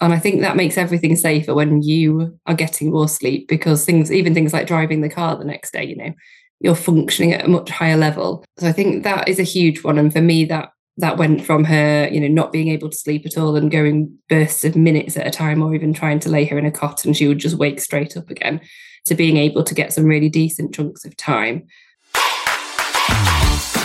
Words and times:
And 0.00 0.12
I 0.12 0.18
think 0.18 0.40
that 0.40 0.56
makes 0.56 0.76
everything 0.76 1.16
safer 1.16 1.54
when 1.54 1.82
you 1.82 2.38
are 2.46 2.54
getting 2.54 2.90
more 2.90 3.08
sleep 3.08 3.48
because 3.48 3.84
things, 3.84 4.12
even 4.12 4.34
things 4.34 4.52
like 4.52 4.66
driving 4.66 5.00
the 5.00 5.08
car 5.08 5.36
the 5.36 5.44
next 5.44 5.72
day, 5.72 5.84
you 5.84 5.96
know, 5.96 6.12
you're 6.60 6.74
functioning 6.74 7.32
at 7.32 7.44
a 7.44 7.48
much 7.48 7.70
higher 7.70 7.96
level. 7.96 8.44
So 8.58 8.68
I 8.68 8.72
think 8.72 9.04
that 9.04 9.28
is 9.28 9.38
a 9.38 9.42
huge 9.44 9.82
one. 9.82 9.98
And 9.98 10.12
for 10.12 10.20
me, 10.20 10.44
that 10.46 10.70
that 10.98 11.18
went 11.18 11.44
from 11.44 11.64
her, 11.64 12.08
you 12.10 12.20
know, 12.20 12.28
not 12.28 12.52
being 12.52 12.68
able 12.68 12.88
to 12.88 12.96
sleep 12.96 13.26
at 13.26 13.36
all 13.36 13.54
and 13.56 13.70
going 13.70 14.18
bursts 14.30 14.64
of 14.64 14.76
minutes 14.76 15.16
at 15.16 15.26
a 15.26 15.30
time, 15.30 15.62
or 15.62 15.74
even 15.74 15.92
trying 15.92 16.18
to 16.20 16.30
lay 16.30 16.46
her 16.46 16.58
in 16.58 16.64
a 16.64 16.70
cot 16.70 17.04
and 17.04 17.14
she 17.16 17.28
would 17.28 17.38
just 17.38 17.56
wake 17.56 17.80
straight 17.80 18.16
up 18.16 18.30
again, 18.30 18.60
to 19.04 19.14
being 19.14 19.36
able 19.36 19.62
to 19.62 19.74
get 19.74 19.92
some 19.92 20.04
really 20.04 20.30
decent 20.30 20.74
chunks 20.74 21.04
of 21.04 21.14
time. 21.16 21.66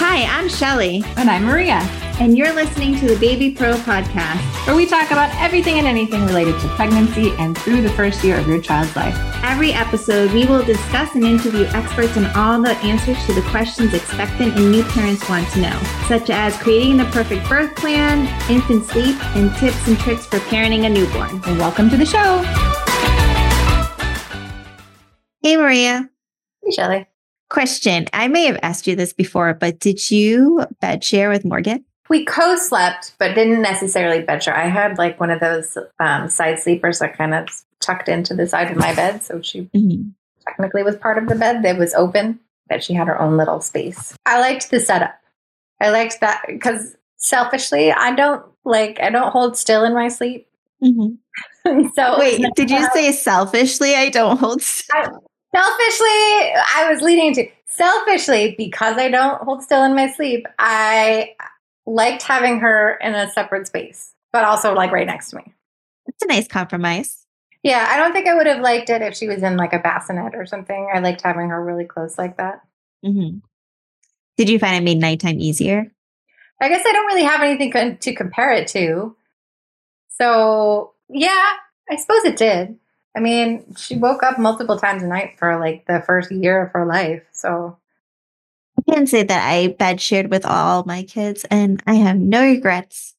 Hi, 0.03 0.23
I'm 0.35 0.49
Shelly. 0.49 1.03
And 1.15 1.29
I'm 1.29 1.43
Maria. 1.43 1.77
And 2.19 2.35
you're 2.35 2.53
listening 2.53 2.99
to 2.99 3.07
the 3.07 3.19
Baby 3.19 3.51
Pro 3.51 3.75
podcast, 3.75 4.41
where 4.65 4.75
we 4.75 4.87
talk 4.87 5.11
about 5.11 5.29
everything 5.35 5.77
and 5.77 5.85
anything 5.85 6.25
related 6.25 6.59
to 6.61 6.67
pregnancy 6.69 7.29
and 7.37 7.55
through 7.55 7.83
the 7.83 7.91
first 7.91 8.23
year 8.23 8.39
of 8.39 8.47
your 8.47 8.59
child's 8.59 8.95
life. 8.95 9.15
Every 9.43 9.73
episode, 9.73 10.31
we 10.31 10.47
will 10.47 10.65
discuss 10.65 11.13
and 11.13 11.23
interview 11.23 11.65
experts 11.65 12.17
on 12.17 12.25
all 12.35 12.59
the 12.59 12.75
answers 12.77 13.23
to 13.27 13.33
the 13.33 13.43
questions 13.51 13.93
expectant 13.93 14.57
and 14.57 14.71
new 14.71 14.83
parents 14.85 15.29
want 15.29 15.47
to 15.51 15.61
know, 15.61 15.79
such 16.07 16.31
as 16.31 16.57
creating 16.57 16.97
the 16.97 17.05
perfect 17.05 17.47
birth 17.47 17.75
plan, 17.75 18.25
infant 18.49 18.85
sleep, 18.85 19.23
and 19.35 19.55
tips 19.57 19.87
and 19.87 19.99
tricks 19.99 20.25
for 20.25 20.39
parenting 20.39 20.87
a 20.87 20.89
newborn. 20.89 21.39
And 21.45 21.59
welcome 21.59 21.91
to 21.91 21.97
the 21.97 22.07
show. 22.07 22.41
Hey, 25.43 25.57
Maria. 25.57 26.09
Hey, 26.63 26.71
Shelly. 26.71 27.10
Question 27.51 28.07
I 28.13 28.29
may 28.29 28.45
have 28.45 28.57
asked 28.63 28.87
you 28.87 28.95
this 28.95 29.11
before, 29.11 29.53
but 29.53 29.77
did 29.77 30.09
you 30.09 30.65
bed 30.79 31.03
share 31.03 31.29
with 31.29 31.43
Morgan? 31.43 31.83
We 32.07 32.23
co 32.23 32.55
slept, 32.55 33.13
but 33.19 33.35
didn't 33.35 33.61
necessarily 33.61 34.21
bed 34.21 34.41
share. 34.41 34.55
I 34.55 34.67
had 34.67 34.97
like 34.97 35.19
one 35.19 35.31
of 35.31 35.41
those 35.41 35.77
um, 35.99 36.29
side 36.29 36.59
sleepers 36.59 36.99
that 36.99 37.17
kind 37.17 37.33
of 37.33 37.49
tucked 37.81 38.07
into 38.07 38.33
the 38.33 38.47
side 38.47 38.71
of 38.71 38.77
my 38.77 38.95
bed. 38.95 39.21
So 39.21 39.41
she 39.41 39.63
mm-hmm. 39.75 40.11
technically 40.47 40.83
was 40.83 40.95
part 40.95 41.17
of 41.17 41.27
the 41.27 41.35
bed 41.35 41.61
that 41.63 41.77
was 41.77 41.93
open, 41.93 42.39
but 42.69 42.85
she 42.85 42.93
had 42.93 43.07
her 43.07 43.21
own 43.21 43.35
little 43.35 43.59
space. 43.59 44.15
I 44.25 44.39
liked 44.39 44.71
the 44.71 44.79
setup. 44.79 45.19
I 45.81 45.89
liked 45.89 46.21
that 46.21 46.43
because 46.47 46.95
selfishly, 47.17 47.91
I 47.91 48.15
don't 48.15 48.45
like, 48.63 49.01
I 49.01 49.09
don't 49.09 49.31
hold 49.31 49.57
still 49.57 49.83
in 49.83 49.93
my 49.93 50.07
sleep. 50.07 50.47
Mm-hmm. 50.81 51.87
so 51.95 52.17
wait, 52.17 52.45
did 52.55 52.69
you 52.69 52.87
say 52.93 53.11
selfishly? 53.11 53.93
I 53.93 54.07
don't 54.07 54.37
hold 54.37 54.61
still. 54.61 55.21
Selfishly, 55.53 56.07
I 56.07 56.87
was 56.89 57.01
leading 57.01 57.33
to 57.35 57.47
selfishly 57.65 58.55
because 58.57 58.97
I 58.97 59.09
don't 59.09 59.41
hold 59.41 59.63
still 59.63 59.83
in 59.83 59.95
my 59.95 60.11
sleep. 60.11 60.47
I 60.59 61.35
liked 61.85 62.23
having 62.23 62.59
her 62.59 62.95
in 63.01 63.13
a 63.13 63.29
separate 63.31 63.67
space, 63.67 64.13
but 64.31 64.45
also 64.45 64.73
like 64.73 64.91
right 64.91 65.07
next 65.07 65.31
to 65.31 65.37
me. 65.37 65.53
It's 66.07 66.23
a 66.23 66.27
nice 66.27 66.47
compromise. 66.47 67.25
Yeah, 67.63 67.85
I 67.89 67.97
don't 67.97 68.11
think 68.11 68.27
I 68.27 68.35
would 68.35 68.47
have 68.47 68.61
liked 68.61 68.89
it 68.89 69.01
if 69.01 69.15
she 69.15 69.27
was 69.27 69.43
in 69.43 69.57
like 69.57 69.73
a 69.73 69.79
bassinet 69.79 70.35
or 70.35 70.45
something. 70.45 70.89
I 70.93 70.99
liked 70.99 71.21
having 71.21 71.49
her 71.49 71.63
really 71.63 71.85
close 71.85 72.17
like 72.17 72.37
that. 72.37 72.61
Mm-hmm. 73.05 73.39
Did 74.37 74.49
you 74.49 74.57
find 74.57 74.75
it 74.75 74.83
made 74.83 74.99
nighttime 74.99 75.39
easier? 75.39 75.91
I 76.59 76.69
guess 76.69 76.85
I 76.85 76.91
don't 76.91 77.05
really 77.07 77.23
have 77.23 77.41
anything 77.41 77.97
to 77.97 78.15
compare 78.15 78.53
it 78.53 78.67
to. 78.69 79.15
So, 80.09 80.93
yeah, 81.09 81.51
I 81.89 81.95
suppose 81.97 82.23
it 82.23 82.37
did. 82.37 82.77
I 83.15 83.19
mean, 83.19 83.75
she 83.75 83.97
woke 83.97 84.23
up 84.23 84.39
multiple 84.39 84.77
times 84.77 85.03
a 85.03 85.07
night 85.07 85.37
for 85.37 85.59
like 85.59 85.85
the 85.85 86.01
first 86.05 86.31
year 86.31 86.63
of 86.63 86.71
her 86.71 86.85
life. 86.85 87.23
So 87.33 87.77
I 88.77 88.93
can 88.93 89.05
say 89.05 89.23
that 89.23 89.49
I 89.49 89.67
bed 89.67 89.99
shared 89.99 90.31
with 90.31 90.45
all 90.45 90.83
my 90.85 91.03
kids 91.03 91.45
and 91.51 91.83
I 91.85 91.95
have 91.95 92.17
no 92.17 92.41
regrets. 92.41 93.15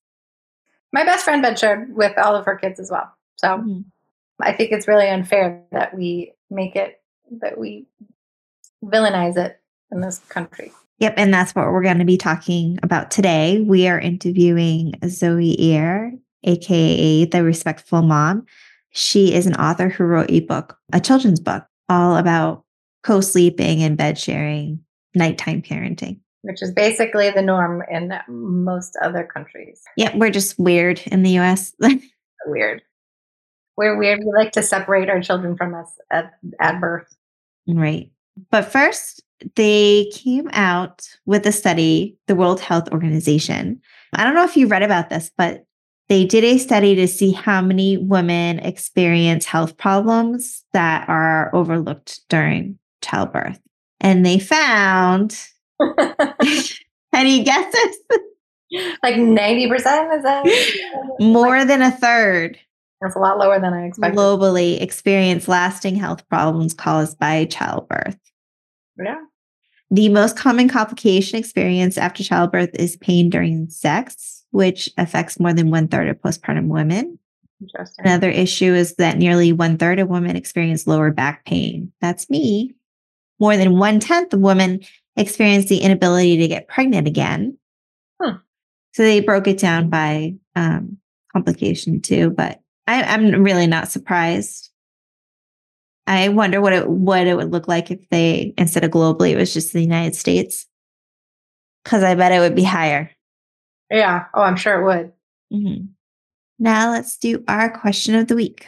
My 0.92 1.04
best 1.04 1.24
friend 1.24 1.42
bed 1.42 1.58
shared 1.58 1.94
with 1.94 2.16
all 2.18 2.34
of 2.34 2.46
her 2.46 2.56
kids 2.56 2.80
as 2.80 2.90
well. 2.90 3.12
So 3.36 3.48
mm-hmm. 3.48 3.80
I 4.40 4.52
think 4.52 4.72
it's 4.72 4.88
really 4.88 5.08
unfair 5.08 5.62
that 5.72 5.94
we 5.96 6.32
make 6.50 6.74
it, 6.74 7.00
that 7.40 7.58
we 7.58 7.86
villainize 8.84 9.36
it 9.36 9.60
in 9.90 10.00
this 10.00 10.18
country. 10.28 10.72
Yep. 10.98 11.14
And 11.16 11.34
that's 11.34 11.54
what 11.54 11.66
we're 11.66 11.82
going 11.82 11.98
to 11.98 12.04
be 12.04 12.16
talking 12.16 12.78
about 12.82 13.10
today. 13.10 13.60
We 13.60 13.88
are 13.88 13.98
interviewing 13.98 14.94
Zoe 15.08 15.56
Ayre, 15.58 16.12
AKA 16.44 17.26
The 17.26 17.42
Respectful 17.42 18.02
Mom. 18.02 18.46
She 18.92 19.34
is 19.34 19.46
an 19.46 19.56
author 19.56 19.88
who 19.88 20.04
wrote 20.04 20.30
a 20.30 20.40
book, 20.40 20.76
a 20.92 21.00
children's 21.00 21.40
book, 21.40 21.64
all 21.88 22.16
about 22.16 22.64
co 23.02 23.20
sleeping 23.20 23.82
and 23.82 23.96
bed 23.96 24.18
sharing, 24.18 24.80
nighttime 25.14 25.62
parenting. 25.62 26.20
Which 26.42 26.62
is 26.62 26.72
basically 26.72 27.30
the 27.30 27.42
norm 27.42 27.82
in 27.90 28.12
most 28.28 28.96
other 29.02 29.24
countries. 29.24 29.82
Yeah, 29.96 30.14
we're 30.16 30.30
just 30.30 30.58
weird 30.58 31.00
in 31.06 31.22
the 31.22 31.38
US. 31.38 31.72
weird. 32.46 32.82
We're 33.76 33.96
weird. 33.96 34.20
We 34.20 34.32
like 34.36 34.52
to 34.52 34.62
separate 34.62 35.08
our 35.08 35.20
children 35.20 35.56
from 35.56 35.74
us 35.74 35.88
at, 36.10 36.32
at 36.60 36.80
birth. 36.80 37.14
Right. 37.66 38.10
But 38.50 38.70
first, 38.70 39.22
they 39.56 40.10
came 40.12 40.48
out 40.52 41.08
with 41.26 41.46
a 41.46 41.52
study, 41.52 42.16
the 42.26 42.34
World 42.34 42.60
Health 42.60 42.90
Organization. 42.90 43.80
I 44.12 44.24
don't 44.24 44.34
know 44.34 44.44
if 44.44 44.56
you 44.56 44.66
read 44.66 44.82
about 44.82 45.10
this, 45.10 45.30
but 45.36 45.64
they 46.12 46.26
did 46.26 46.44
a 46.44 46.58
study 46.58 46.94
to 46.94 47.08
see 47.08 47.32
how 47.32 47.62
many 47.62 47.96
women 47.96 48.58
experience 48.58 49.46
health 49.46 49.78
problems 49.78 50.62
that 50.74 51.08
are 51.08 51.48
overlooked 51.54 52.20
during 52.28 52.78
childbirth. 53.00 53.58
And 53.98 54.26
they 54.26 54.38
found, 54.38 55.42
any 57.14 57.42
guesses? 57.42 57.96
Like 59.02 59.14
90%? 59.14 59.74
Is 59.74 59.82
that 59.86 61.16
more 61.18 61.60
like, 61.60 61.68
than 61.68 61.80
a 61.80 61.90
third? 61.90 62.58
That's 63.00 63.16
a 63.16 63.18
lot 63.18 63.38
lower 63.38 63.58
than 63.58 63.72
I 63.72 63.86
expected. 63.86 64.14
Globally 64.14 64.82
experience 64.82 65.48
lasting 65.48 65.96
health 65.96 66.28
problems 66.28 66.74
caused 66.74 67.18
by 67.18 67.46
childbirth. 67.46 68.18
Yeah. 69.02 69.16
The 69.90 70.10
most 70.10 70.36
common 70.36 70.68
complication 70.68 71.38
experienced 71.38 71.96
after 71.96 72.22
childbirth 72.22 72.74
is 72.74 72.98
pain 72.98 73.30
during 73.30 73.70
sex 73.70 74.31
which 74.52 74.88
affects 74.96 75.40
more 75.40 75.52
than 75.52 75.70
one 75.70 75.88
third 75.88 76.08
of 76.08 76.20
postpartum 76.20 76.68
women. 76.68 77.18
Another 77.98 78.30
issue 78.30 78.74
is 78.74 78.96
that 78.96 79.18
nearly 79.18 79.52
one 79.52 79.78
third 79.78 79.98
of 79.98 80.08
women 80.08 80.36
experience 80.36 80.86
lower 80.86 81.10
back 81.10 81.44
pain. 81.44 81.92
That's 82.00 82.28
me. 82.30 82.74
More 83.40 83.56
than 83.56 83.78
one 83.78 84.00
tenth 84.00 84.32
of 84.32 84.40
women 84.40 84.80
experience 85.16 85.68
the 85.68 85.78
inability 85.78 86.36
to 86.38 86.48
get 86.48 86.68
pregnant 86.68 87.06
again. 87.06 87.56
Hmm. 88.20 88.36
So 88.92 89.02
they 89.02 89.20
broke 89.20 89.46
it 89.46 89.58
down 89.58 89.90
by 89.90 90.34
um, 90.54 90.98
complication 91.32 92.00
too, 92.00 92.30
but 92.30 92.60
I, 92.86 93.02
I'm 93.02 93.42
really 93.42 93.66
not 93.66 93.88
surprised. 93.88 94.70
I 96.06 96.28
wonder 96.30 96.60
what 96.60 96.72
it 96.72 96.88
what 96.88 97.26
it 97.26 97.36
would 97.36 97.52
look 97.52 97.68
like 97.68 97.90
if 97.90 98.08
they 98.10 98.54
instead 98.58 98.84
of 98.84 98.90
globally 98.90 99.30
it 99.30 99.36
was 99.36 99.54
just 99.54 99.72
the 99.72 99.80
United 99.80 100.16
States. 100.16 100.66
Because 101.84 102.02
I 102.02 102.14
bet 102.16 102.32
it 102.32 102.40
would 102.40 102.56
be 102.56 102.64
higher. 102.64 103.10
Yeah. 103.92 104.24
Oh, 104.34 104.40
I'm 104.40 104.56
sure 104.56 104.80
it 104.80 104.84
would. 104.84 105.12
Mm-hmm. 105.52 105.84
Now 106.58 106.90
let's 106.90 107.18
do 107.18 107.44
our 107.46 107.70
question 107.70 108.14
of 108.14 108.26
the 108.26 108.34
week. 108.34 108.66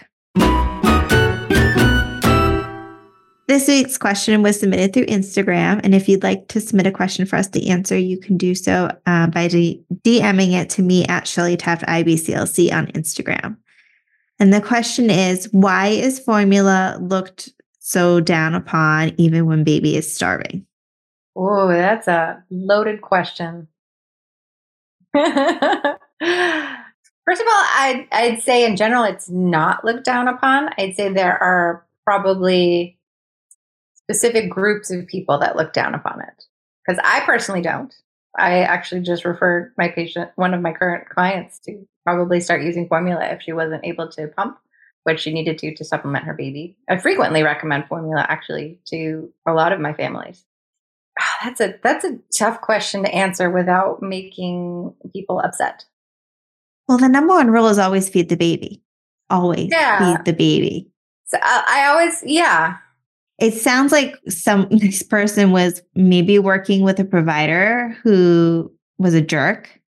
This 3.47 3.69
week's 3.69 3.99
question 3.99 4.43
was 4.43 4.59
submitted 4.59 4.93
through 4.93 5.07
Instagram. 5.07 5.81
And 5.85 5.95
if 5.95 6.09
you'd 6.09 6.23
like 6.23 6.49
to 6.49 6.61
submit 6.61 6.87
a 6.87 6.91
question 6.91 7.27
for 7.27 7.37
us 7.37 7.49
to 7.49 7.67
answer, 7.69 7.97
you 7.97 8.19
can 8.19 8.37
do 8.37 8.55
so 8.55 8.91
uh, 9.07 9.27
by 9.29 9.49
D- 9.49 9.85
DMing 10.03 10.53
it 10.53 10.71
to 10.71 10.83
me 10.83 11.05
at 11.07 11.27
Shelly 11.27 11.57
Taft 11.57 11.85
IBCLC 11.85 12.73
on 12.73 12.87
Instagram. 12.89 13.57
And 14.39 14.53
the 14.53 14.61
question 14.61 15.11
is 15.11 15.49
why 15.53 15.89
is 15.89 16.19
formula 16.19 16.99
looked 17.01 17.51
so 17.81 18.19
down 18.19 18.55
upon 18.55 19.13
even 19.19 19.47
when 19.47 19.63
baby 19.63 19.97
is 19.97 20.13
starving? 20.13 20.67
Oh, 21.37 21.69
that's 21.69 22.09
a 22.09 22.43
loaded 22.51 23.03
question. 23.03 23.69
First 27.25 27.41
of 27.41 27.47
all, 27.47 27.65
I'd, 27.77 28.07
I'd 28.11 28.43
say 28.43 28.67
in 28.67 28.77
general, 28.77 29.05
it's 29.05 29.31
not 29.31 29.85
looked 29.85 30.05
down 30.05 30.29
upon. 30.29 30.71
I'd 30.77 30.97
say 30.97 31.09
there 31.09 31.41
are 31.43 31.87
probably 32.05 32.99
specific 33.95 34.51
groups 34.51 34.91
of 34.91 35.07
people 35.07 35.39
that 35.39 35.57
look 35.57 35.73
down 35.73 35.95
upon 35.95 36.21
it. 36.21 36.45
Because 36.85 37.01
I 37.05 37.21
personally 37.25 37.63
don't. 37.63 37.95
I 38.37 38.63
actually 38.63 39.03
just 39.03 39.25
referred 39.25 39.73
my 39.79 39.89
patient, 39.89 40.31
one 40.35 40.53
of 40.53 40.61
my 40.61 40.73
current 40.73 41.09
clients, 41.09 41.61
to 41.61 41.87
probably 42.05 42.41
start 42.41 42.63
using 42.63 42.89
formula 42.89 43.25
if 43.27 43.43
she 43.43 43.53
wasn't 43.53 43.85
able 43.85 44.09
to 44.09 44.29
pump, 44.29 44.59
which 45.05 45.21
she 45.21 45.33
needed 45.33 45.59
to 45.59 45.75
to 45.77 45.85
supplement 45.85 46.25
her 46.25 46.35
baby. 46.35 46.77
I 46.89 46.99
frequently 46.99 47.43
recommend 47.43 47.87
formula 47.87 48.27
actually 48.29 48.81
to 48.87 49.33
a 49.47 49.53
lot 49.53 49.73
of 49.73 49.81
my 49.81 49.95
families. 49.95 50.45
That's 51.45 51.61
a 51.61 51.75
that's 51.83 52.05
a 52.05 52.19
tough 52.37 52.61
question 52.61 53.03
to 53.05 53.15
answer 53.15 53.51
without 53.51 54.03
making 54.03 54.95
people 55.13 55.41
upset. 55.41 55.85
Well, 56.89 56.99
the 56.99 57.09
number 57.09 57.35
one 57.35 57.51
rule 57.51 57.69
is 57.69 57.79
always 57.79 58.09
feed 58.09 58.29
the 58.29 58.37
baby. 58.37 58.83
Always 59.31 59.71
yeah. 59.71 60.17
feed 60.17 60.25
the 60.25 60.33
baby. 60.33 60.91
So 61.27 61.39
I, 61.43 61.57
uh, 61.57 61.63
I 61.67 61.87
always, 61.87 62.23
yeah. 62.25 62.77
It 63.39 63.55
sounds 63.55 63.91
like 63.91 64.17
some 64.29 64.69
this 64.71 65.03
person 65.03 65.51
was 65.51 65.83
maybe 65.95 66.39
working 66.39 66.83
with 66.83 66.99
a 67.01 67.05
provider 67.05 67.97
who 68.03 68.73
was 68.99 69.15
a 69.15 69.21
jerk. 69.23 69.81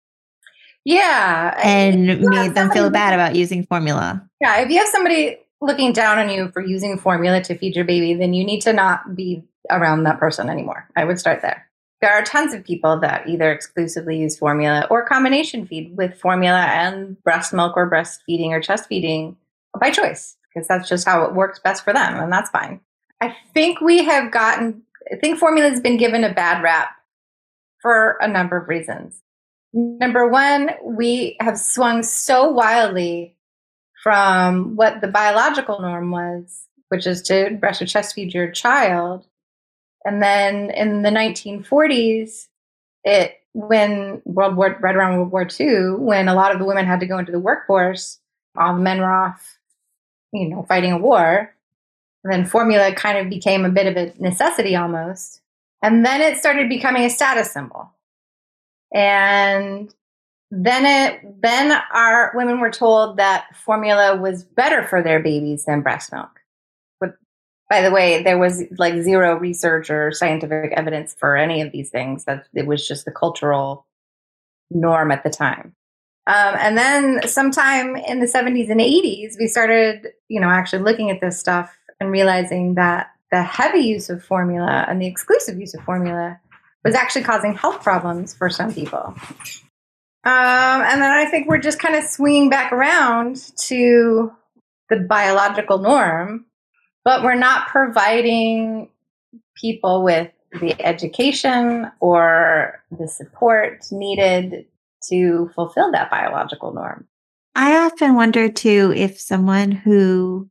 Yeah. 0.85 1.59
And 1.63 2.21
made 2.21 2.53
them 2.53 2.69
feel 2.69 2.89
bad 2.89 3.13
about 3.13 3.35
using 3.35 3.65
formula. 3.65 4.27
Yeah. 4.39 4.59
If 4.59 4.69
you 4.69 4.77
have 4.77 4.87
somebody 4.87 5.37
looking 5.59 5.93
down 5.93 6.19
on 6.19 6.29
you 6.29 6.49
for 6.51 6.61
using 6.61 6.97
formula 6.97 7.41
to 7.41 7.57
feed 7.57 7.75
your 7.75 7.85
baby, 7.85 8.13
then 8.13 8.33
you 8.33 8.45
need 8.45 8.61
to 8.61 8.73
not 8.73 9.15
be 9.15 9.43
around 9.69 10.03
that 10.03 10.19
person 10.19 10.49
anymore. 10.49 10.87
I 10.95 11.05
would 11.05 11.19
start 11.19 11.41
there. 11.41 11.69
There 12.01 12.11
are 12.11 12.23
tons 12.23 12.53
of 12.53 12.63
people 12.63 12.99
that 12.99 13.27
either 13.27 13.51
exclusively 13.51 14.17
use 14.17 14.37
formula 14.37 14.87
or 14.89 15.05
combination 15.05 15.65
feed 15.65 15.95
with 15.97 16.19
formula 16.19 16.59
and 16.59 17.21
breast 17.23 17.53
milk 17.53 17.75
or 17.75 17.89
breastfeeding 17.89 18.49
or 18.49 18.61
chest 18.61 18.87
feeding 18.87 19.37
by 19.79 19.91
choice 19.91 20.37
because 20.53 20.67
that's 20.67 20.87
just 20.87 21.07
how 21.07 21.23
it 21.23 21.33
works 21.33 21.59
best 21.59 21.83
for 21.83 21.93
them 21.93 22.19
and 22.19 22.31
that's 22.31 22.49
fine. 22.49 22.81
I 23.21 23.35
think 23.53 23.81
we 23.81 24.03
have 24.03 24.31
gotten 24.31 24.83
I 25.11 25.15
think 25.15 25.39
formula 25.39 25.69
has 25.69 25.81
been 25.81 25.97
given 25.97 26.23
a 26.23 26.33
bad 26.33 26.63
rap 26.63 26.89
for 27.81 28.17
a 28.19 28.27
number 28.27 28.57
of 28.57 28.67
reasons. 28.67 29.21
Number 29.73 30.27
one, 30.27 30.71
we 30.83 31.37
have 31.39 31.59
swung 31.59 32.01
so 32.01 32.49
wildly 32.49 33.35
from 34.01 34.75
what 34.75 35.01
the 35.01 35.07
biological 35.07 35.81
norm 35.81 36.11
was, 36.11 36.67
which 36.89 37.05
is 37.05 37.21
to 37.23 37.57
breast 37.59 37.81
or 37.81 37.85
chest 37.85 38.15
feed 38.15 38.33
your 38.33 38.49
child. 38.51 39.27
And 40.05 40.21
then 40.21 40.69
in 40.69 41.01
the 41.01 41.09
1940s, 41.09 42.47
it 43.03 43.41
when 43.53 44.21
World 44.25 44.57
War 44.57 44.77
right 44.81 44.95
around 44.95 45.17
World 45.17 45.31
War 45.31 45.47
II, 45.59 45.91
when 45.97 46.27
a 46.27 46.35
lot 46.35 46.51
of 46.51 46.59
the 46.59 46.65
women 46.65 46.85
had 46.85 46.99
to 46.99 47.05
go 47.05 47.17
into 47.17 47.31
the 47.31 47.39
workforce, 47.39 48.19
all 48.57 48.75
the 48.75 48.81
men 48.81 48.99
were 48.99 49.11
off, 49.11 49.57
you 50.31 50.49
know, 50.49 50.63
fighting 50.67 50.91
a 50.91 50.97
war. 50.97 51.53
And 52.23 52.33
then 52.33 52.45
formula 52.45 52.93
kind 52.93 53.17
of 53.17 53.29
became 53.29 53.65
a 53.65 53.69
bit 53.69 53.87
of 53.87 53.97
a 53.97 54.13
necessity 54.21 54.75
almost. 54.75 55.41
And 55.81 56.05
then 56.05 56.21
it 56.21 56.37
started 56.37 56.67
becoming 56.67 57.03
a 57.03 57.09
status 57.09 57.51
symbol. 57.51 57.91
And 58.93 59.93
then 60.51 60.85
it 60.85 61.41
then 61.41 61.79
our 61.93 62.31
women 62.35 62.59
were 62.59 62.71
told 62.71 63.17
that 63.17 63.55
formula 63.55 64.15
was 64.15 64.43
better 64.43 64.83
for 64.83 65.01
their 65.01 65.19
babies 65.19 65.65
than 65.65 65.81
breast 65.81 66.11
milk. 66.11 66.34
By 67.69 67.81
the 67.81 67.91
way, 67.91 68.21
there 68.21 68.37
was 68.37 68.63
like 68.77 69.01
zero 69.01 69.37
research 69.37 69.89
or 69.89 70.11
scientific 70.11 70.71
evidence 70.73 71.15
for 71.17 71.35
any 71.35 71.61
of 71.61 71.71
these 71.71 71.89
things. 71.89 72.25
That 72.25 72.45
it 72.53 72.67
was 72.67 72.87
just 72.87 73.05
the 73.05 73.11
cultural 73.11 73.85
norm 74.69 75.11
at 75.11 75.23
the 75.23 75.29
time. 75.29 75.75
Um, 76.27 76.55
and 76.57 76.77
then 76.77 77.27
sometime 77.27 77.95
in 77.95 78.19
the 78.19 78.25
70s 78.25 78.71
and 78.71 78.79
80s, 78.79 79.37
we 79.39 79.47
started, 79.47 80.07
you 80.27 80.41
know, 80.41 80.49
actually 80.49 80.81
looking 80.81 81.11
at 81.11 81.21
this 81.21 81.39
stuff 81.39 81.75
and 81.99 82.11
realizing 82.11 82.75
that 82.75 83.11
the 83.31 83.43
heavy 83.43 83.79
use 83.79 84.09
of 84.09 84.23
formula 84.23 84.85
and 84.87 85.01
the 85.01 85.07
exclusive 85.07 85.59
use 85.59 85.73
of 85.75 85.83
formula 85.83 86.39
was 86.83 86.95
actually 86.95 87.23
causing 87.23 87.53
health 87.53 87.83
problems 87.83 88.33
for 88.33 88.49
some 88.49 88.73
people. 88.73 89.15
Um, 90.23 90.81
and 90.81 91.01
then 91.01 91.11
I 91.11 91.25
think 91.25 91.47
we're 91.47 91.59
just 91.59 91.79
kind 91.79 91.95
of 91.95 92.03
swinging 92.03 92.49
back 92.49 92.71
around 92.71 93.51
to 93.67 94.31
the 94.89 94.97
biological 94.97 95.77
norm, 95.77 96.45
but 97.05 97.23
we're 97.23 97.35
not 97.35 97.67
providing 97.67 98.89
people 99.55 100.03
with 100.03 100.29
the 100.59 100.75
education 100.83 101.89
or 102.01 102.83
the 102.91 103.07
support 103.07 103.85
needed 103.91 104.65
to 105.09 105.49
fulfill 105.55 105.91
that 105.91 106.09
biological 106.09 106.73
norm. 106.73 107.07
I 107.53 107.77
often 107.85 108.15
wonder 108.15 108.49
too 108.49 108.91
if 108.95 109.19
someone 109.19 109.71
who 109.71 110.49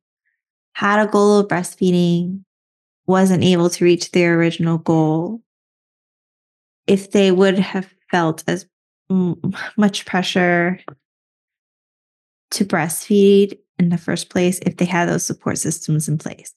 had 0.74 1.00
a 1.00 1.10
goal 1.10 1.40
of 1.40 1.48
breastfeeding, 1.48 2.44
wasn't 3.06 3.44
able 3.44 3.68
to 3.68 3.84
reach 3.84 4.10
their 4.12 4.34
original 4.38 4.78
goal, 4.78 5.42
if 6.86 7.10
they 7.10 7.30
would 7.30 7.58
have 7.58 7.92
felt 8.10 8.44
as 8.46 8.66
much 9.76 10.06
pressure 10.06 10.80
to 12.50 12.64
breastfeed 12.64 13.58
in 13.78 13.88
the 13.88 13.98
first 13.98 14.30
place 14.30 14.58
if 14.60 14.76
they 14.76 14.84
had 14.84 15.08
those 15.08 15.24
support 15.24 15.58
systems 15.58 16.08
in 16.08 16.18
place. 16.18 16.54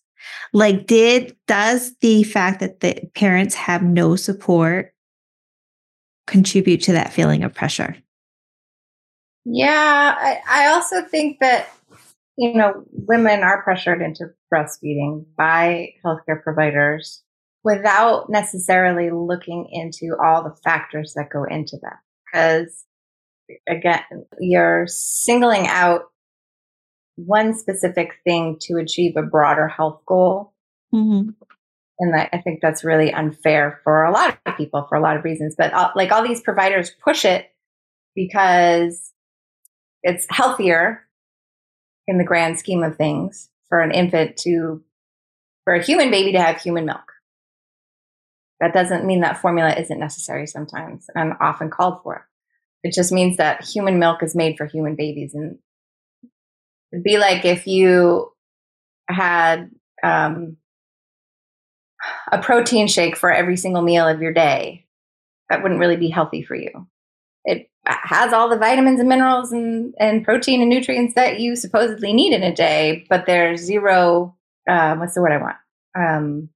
Like, 0.54 0.88
did 0.88 1.36
does 1.48 1.96
the 2.02 2.24
fact 2.24 2.60
that 2.60 2.80
the 2.80 3.10
parents 3.16 3.56
have 3.56 3.84
no 3.84 4.16
support 4.16 4.94
contribute 6.26 6.82
to 6.84 6.92
that 6.94 7.14
feeling 7.14 7.44
of 7.44 7.54
pressure? 7.54 7.96
Yeah, 9.46 10.16
I, 10.18 10.40
I 10.50 10.68
also 10.68 11.04
think 11.04 11.40
that 11.40 11.70
you 12.38 12.54
know, 12.54 12.84
women 12.92 13.42
are 13.42 13.64
pressured 13.64 14.02
into 14.02 14.28
breastfeeding 14.54 15.26
by 15.36 15.90
healthcare 16.06 16.42
providers 16.42 17.24
without 17.64 18.30
necessarily 18.30 19.10
looking 19.10 19.68
into 19.72 20.16
all 20.24 20.44
the 20.44 20.56
factors 20.64 21.14
that 21.16 21.32
go 21.32 21.44
into 21.44 21.78
that. 21.82 21.98
Because 22.26 22.86
again, 23.68 24.04
you're 24.40 24.86
singling 24.88 25.68
out 25.68 26.04
one 27.18 27.54
specific 27.58 28.20
thing 28.24 28.58
to 28.62 28.78
achieve 28.78 29.18
a 29.18 29.24
broader 29.24 29.68
health 29.68 30.02
goal. 30.06 30.54
Mm-hmm. 30.94 31.32
And 32.00 32.16
I, 32.16 32.30
I 32.32 32.42
think 32.42 32.62
that's 32.62 32.84
really 32.84 33.12
unfair 33.12 33.82
for 33.84 34.06
a 34.06 34.12
lot 34.12 34.38
of 34.46 34.56
people 34.56 34.86
for 34.88 34.96
a 34.96 35.02
lot 35.02 35.18
of 35.18 35.24
reasons. 35.24 35.56
But 35.58 35.96
like 35.96 36.12
all 36.12 36.26
these 36.26 36.42
providers 36.42 36.92
push 37.04 37.26
it 37.26 37.52
because 38.16 39.12
it's 40.04 40.28
healthier 40.30 41.02
in 42.08 42.20
the 42.20 42.24
grand 42.24 42.60
scheme 42.60 42.84
of 42.84 42.96
things 42.96 43.50
for 43.68 43.82
an 43.82 43.92
infant 43.92 44.38
to, 44.38 44.84
for 45.64 45.74
a 45.74 45.84
human 45.84 46.12
baby 46.12 46.32
to 46.32 46.42
have 46.42 46.62
human 46.62 46.86
milk. 46.86 47.14
That 48.60 48.74
doesn't 48.74 49.06
mean 49.06 49.22
that 49.22 49.42
formula 49.42 49.74
isn't 49.74 50.00
necessary 50.00 50.48
sometimes 50.48 51.08
and 51.14 51.34
often 51.42 51.70
called 51.70 52.02
for. 52.04 52.28
It 52.84 52.94
just 52.94 53.12
means 53.12 53.38
that 53.38 53.66
human 53.66 54.00
milk 54.00 54.24
is 54.24 54.36
made 54.36 54.58
for 54.58 54.66
human 54.66 54.96
babies. 54.96 55.34
And 55.34 55.58
it'd 56.92 57.04
be 57.04 57.18
like 57.18 57.46
if 57.46 57.68
you 57.68 58.32
had 59.10 59.70
um, 60.04 60.58
a 62.32 62.40
protein 62.40 62.88
shake 62.88 63.18
for 63.18 63.32
every 63.32 63.58
single 63.58 63.82
meal 63.82 64.08
of 64.08 64.22
your 64.22 64.34
day. 64.34 64.86
That 65.50 65.64
wouldn't 65.64 65.80
really 65.80 65.96
be 65.96 66.10
healthy 66.10 66.44
for 66.44 66.56
you. 66.56 66.88
It 67.46 67.70
has 67.86 68.34
all 68.34 68.50
the 68.50 68.58
vitamins 68.58 69.00
and 69.00 69.08
minerals 69.08 69.54
and, 69.54 69.94
and 69.98 70.26
protein 70.26 70.62
and 70.62 70.70
nutrients 70.70 71.14
that 71.16 71.40
you 71.40 71.56
supposedly 71.56 72.12
need 72.12 72.34
in 72.34 72.44
a 72.44 72.54
day, 72.54 73.06
but 73.10 73.26
there's 73.26 73.62
zero, 73.62 74.36
uh, 74.70 74.96
what's 74.96 75.16
the 75.16 75.22
word 75.22 75.32
I 75.32 75.38
want? 75.38 75.56
Um, 75.98 76.50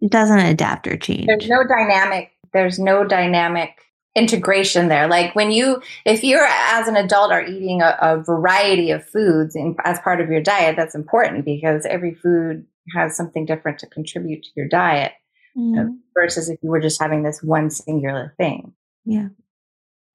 it 0.00 0.12
doesn't 0.12 0.38
adapt 0.38 0.86
or 0.86 0.96
change. 0.96 1.26
There's 1.26 1.48
no 1.48 1.64
dynamic, 1.66 2.30
there's 2.52 2.78
no 2.78 3.04
dynamic 3.04 3.80
integration 4.14 4.88
there. 4.88 5.08
Like 5.08 5.34
when 5.34 5.50
you, 5.50 5.82
if 6.04 6.22
you're 6.22 6.44
as 6.46 6.88
an 6.88 6.96
adult 6.96 7.32
are 7.32 7.44
eating 7.44 7.82
a, 7.82 7.96
a 8.00 8.22
variety 8.22 8.90
of 8.90 9.04
foods 9.04 9.56
in, 9.56 9.76
as 9.84 9.98
part 10.00 10.20
of 10.20 10.30
your 10.30 10.40
diet, 10.40 10.76
that's 10.76 10.94
important 10.94 11.44
because 11.44 11.84
every 11.86 12.14
food 12.14 12.66
has 12.94 13.16
something 13.16 13.44
different 13.44 13.78
to 13.80 13.86
contribute 13.86 14.42
to 14.44 14.50
your 14.56 14.68
diet 14.68 15.12
mm. 15.56 15.96
versus 16.14 16.48
if 16.48 16.58
you 16.62 16.70
were 16.70 16.80
just 16.80 17.00
having 17.00 17.22
this 17.22 17.42
one 17.42 17.70
singular 17.70 18.34
thing. 18.38 18.72
Yeah. 19.04 19.28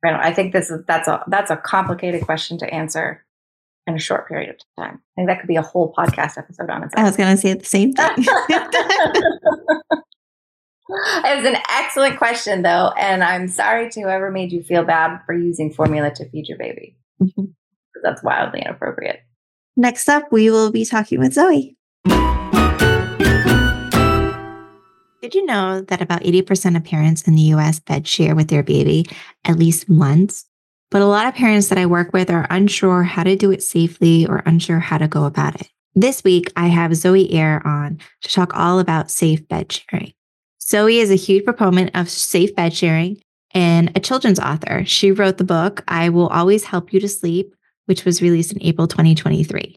I 0.04 0.32
think 0.34 0.54
this 0.54 0.72
is 0.72 0.86
that's 0.88 1.10
a 1.10 1.24
that's 1.28 1.52
a 1.52 1.58
complicated 1.58 2.22
question 2.22 2.58
to 2.60 2.74
answer 2.74 3.26
in 3.86 3.96
a 3.96 4.00
short 4.00 4.30
period 4.30 4.50
of 4.50 4.56
time. 4.78 5.02
I 5.02 5.12
think 5.16 5.28
that 5.28 5.42
could 5.42 5.48
be 5.48 5.58
a 5.58 5.62
whole 5.62 5.94
podcast 5.94 6.38
episode 6.38 6.70
on 6.70 6.84
itself. 6.84 7.00
I 7.00 7.04
was 7.04 7.18
going 7.18 7.36
to 7.36 7.42
say 7.42 7.54
the 7.54 7.66
same 7.66 7.92
thing. 7.92 8.26
it 10.90 11.38
was 11.38 11.46
an 11.46 11.58
excellent 11.70 12.18
question, 12.18 12.64
though, 12.64 12.92
and 12.98 13.24
I'm 13.24 13.48
sorry 13.48 13.90
to 13.92 14.02
whoever 14.02 14.32
made 14.32 14.52
you 14.52 14.64
feel 14.64 14.84
bad 14.84 15.20
for 15.26 15.34
using 15.34 15.72
formula 15.72 16.12
to 16.16 16.28
feed 16.30 16.48
your 16.48 16.58
baby. 16.58 16.98
Mm-hmm. 17.22 17.46
That's 18.04 18.24
wildly 18.24 18.62
inappropriate. 18.62 19.20
Next 19.76 20.10
up, 20.10 20.32
we 20.32 20.50
will 20.50 20.72
be 20.72 20.86
talking 20.86 21.20
with 21.20 21.34
Zoe. 21.34 21.78
Did 25.22 25.36
you 25.36 25.46
know 25.46 25.82
that 25.82 26.02
about 26.02 26.24
80% 26.24 26.76
of 26.76 26.84
parents 26.84 27.28
in 27.28 27.36
the 27.36 27.42
US 27.54 27.80
bed 27.80 28.08
share 28.08 28.36
with 28.36 28.48
their 28.48 28.64
baby 28.64 29.06
at 29.46 29.60
least 29.60 29.88
once? 29.90 30.46
But 30.90 31.04
a 31.04 31.06
lot 31.06 31.28
of 31.28 31.36
parents 31.36 31.70
that 31.70 31.78
I 31.78 31.86
work 31.86 32.14
with 32.14 32.32
are 32.32 32.48
unsure 32.50 33.04
how 33.04 33.24
to 33.24 33.36
do 33.36 33.52
it 33.52 33.62
safely 33.62 34.26
or 34.26 34.42
unsure 34.48 34.80
how 34.80 34.98
to 34.98 35.08
go 35.08 35.26
about 35.26 35.62
it. 35.62 35.70
This 35.94 36.24
week, 36.24 36.52
I 36.56 36.68
have 36.68 36.96
Zoe 36.96 37.32
Ayre 37.32 37.62
on 37.64 38.00
to 38.22 38.30
talk 38.32 38.56
all 38.56 38.80
about 38.80 39.12
safe 39.12 39.48
bed 39.48 39.72
sharing. 39.72 40.14
Zoe 40.70 41.00
is 41.00 41.10
a 41.10 41.16
huge 41.16 41.46
proponent 41.46 41.90
of 41.96 42.10
safe 42.10 42.54
bed 42.56 42.76
sharing 42.76 43.20
and 43.56 43.92
a 43.96 44.00
children's 44.00 44.40
author. 44.40 44.86
She 44.86 45.12
wrote 45.12 45.38
the 45.38 45.44
book, 45.44 45.84
I 45.88 46.10
Will 46.10 46.28
Always 46.28 46.64
Help 46.64 46.94
You 46.94 47.00
to 47.00 47.08
Sleep, 47.10 47.56
which 47.88 48.06
was 48.06 48.22
released 48.22 48.54
in 48.54 48.62
April 48.62 48.88
2023. 48.88 49.76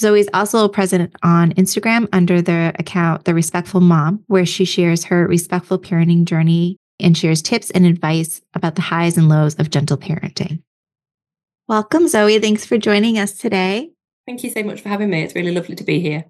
Zoe 0.00 0.18
is 0.18 0.28
also 0.34 0.66
present 0.66 1.14
on 1.22 1.52
Instagram 1.52 2.08
under 2.12 2.42
the 2.42 2.74
account 2.80 3.26
The 3.26 3.34
Respectful 3.34 3.80
Mom, 3.80 4.24
where 4.26 4.44
she 4.44 4.64
shares 4.64 5.04
her 5.04 5.24
respectful 5.28 5.78
parenting 5.78 6.24
journey 6.24 6.78
and 6.98 7.16
shares 7.16 7.40
tips 7.40 7.70
and 7.70 7.86
advice 7.86 8.40
about 8.54 8.74
the 8.74 8.82
highs 8.82 9.16
and 9.16 9.28
lows 9.28 9.54
of 9.60 9.70
gentle 9.70 9.96
parenting. 9.96 10.60
Welcome, 11.68 12.08
Zoe. 12.08 12.40
Thanks 12.40 12.66
for 12.66 12.76
joining 12.76 13.20
us 13.20 13.34
today. 13.34 13.92
Thank 14.26 14.42
you 14.42 14.50
so 14.50 14.64
much 14.64 14.80
for 14.80 14.88
having 14.88 15.10
me. 15.10 15.22
It's 15.22 15.36
really 15.36 15.52
lovely 15.52 15.76
to 15.76 15.84
be 15.84 16.00
here. 16.00 16.24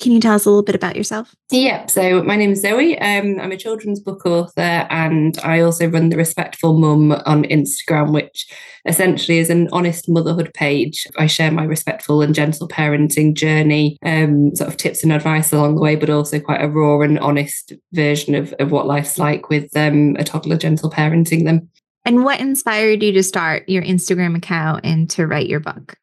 Can 0.00 0.12
you 0.12 0.20
tell 0.20 0.34
us 0.34 0.46
a 0.46 0.48
little 0.48 0.62
bit 0.62 0.74
about 0.74 0.96
yourself? 0.96 1.34
Yeah, 1.50 1.84
so 1.86 2.22
my 2.22 2.34
name 2.34 2.52
is 2.52 2.62
Zoe. 2.62 2.98
Um, 2.98 3.38
I'm 3.38 3.52
a 3.52 3.56
children's 3.56 4.00
book 4.00 4.24
author 4.24 4.86
and 4.88 5.38
I 5.44 5.60
also 5.60 5.88
run 5.88 6.08
the 6.08 6.16
Respectful 6.16 6.78
Mum 6.78 7.12
on 7.26 7.44
Instagram, 7.44 8.12
which 8.12 8.50
essentially 8.86 9.38
is 9.38 9.50
an 9.50 9.68
honest 9.72 10.08
motherhood 10.08 10.52
page. 10.54 11.06
I 11.18 11.26
share 11.26 11.50
my 11.50 11.64
respectful 11.64 12.22
and 12.22 12.34
gentle 12.34 12.66
parenting 12.66 13.34
journey, 13.34 13.98
um, 14.02 14.56
sort 14.56 14.68
of 14.68 14.78
tips 14.78 15.02
and 15.02 15.12
advice 15.12 15.52
along 15.52 15.74
the 15.74 15.82
way, 15.82 15.96
but 15.96 16.08
also 16.08 16.40
quite 16.40 16.62
a 16.62 16.68
raw 16.68 17.00
and 17.00 17.18
honest 17.18 17.74
version 17.92 18.34
of, 18.34 18.54
of 18.54 18.70
what 18.70 18.86
life's 18.86 19.18
like 19.18 19.50
with 19.50 19.76
um, 19.76 20.16
a 20.18 20.24
toddler 20.24 20.56
gentle 20.56 20.90
parenting 20.90 21.44
them. 21.44 21.68
And 22.06 22.24
what 22.24 22.40
inspired 22.40 23.02
you 23.02 23.12
to 23.12 23.22
start 23.22 23.68
your 23.68 23.82
Instagram 23.82 24.34
account 24.34 24.80
and 24.82 25.10
to 25.10 25.26
write 25.26 25.48
your 25.48 25.60
book? 25.60 25.94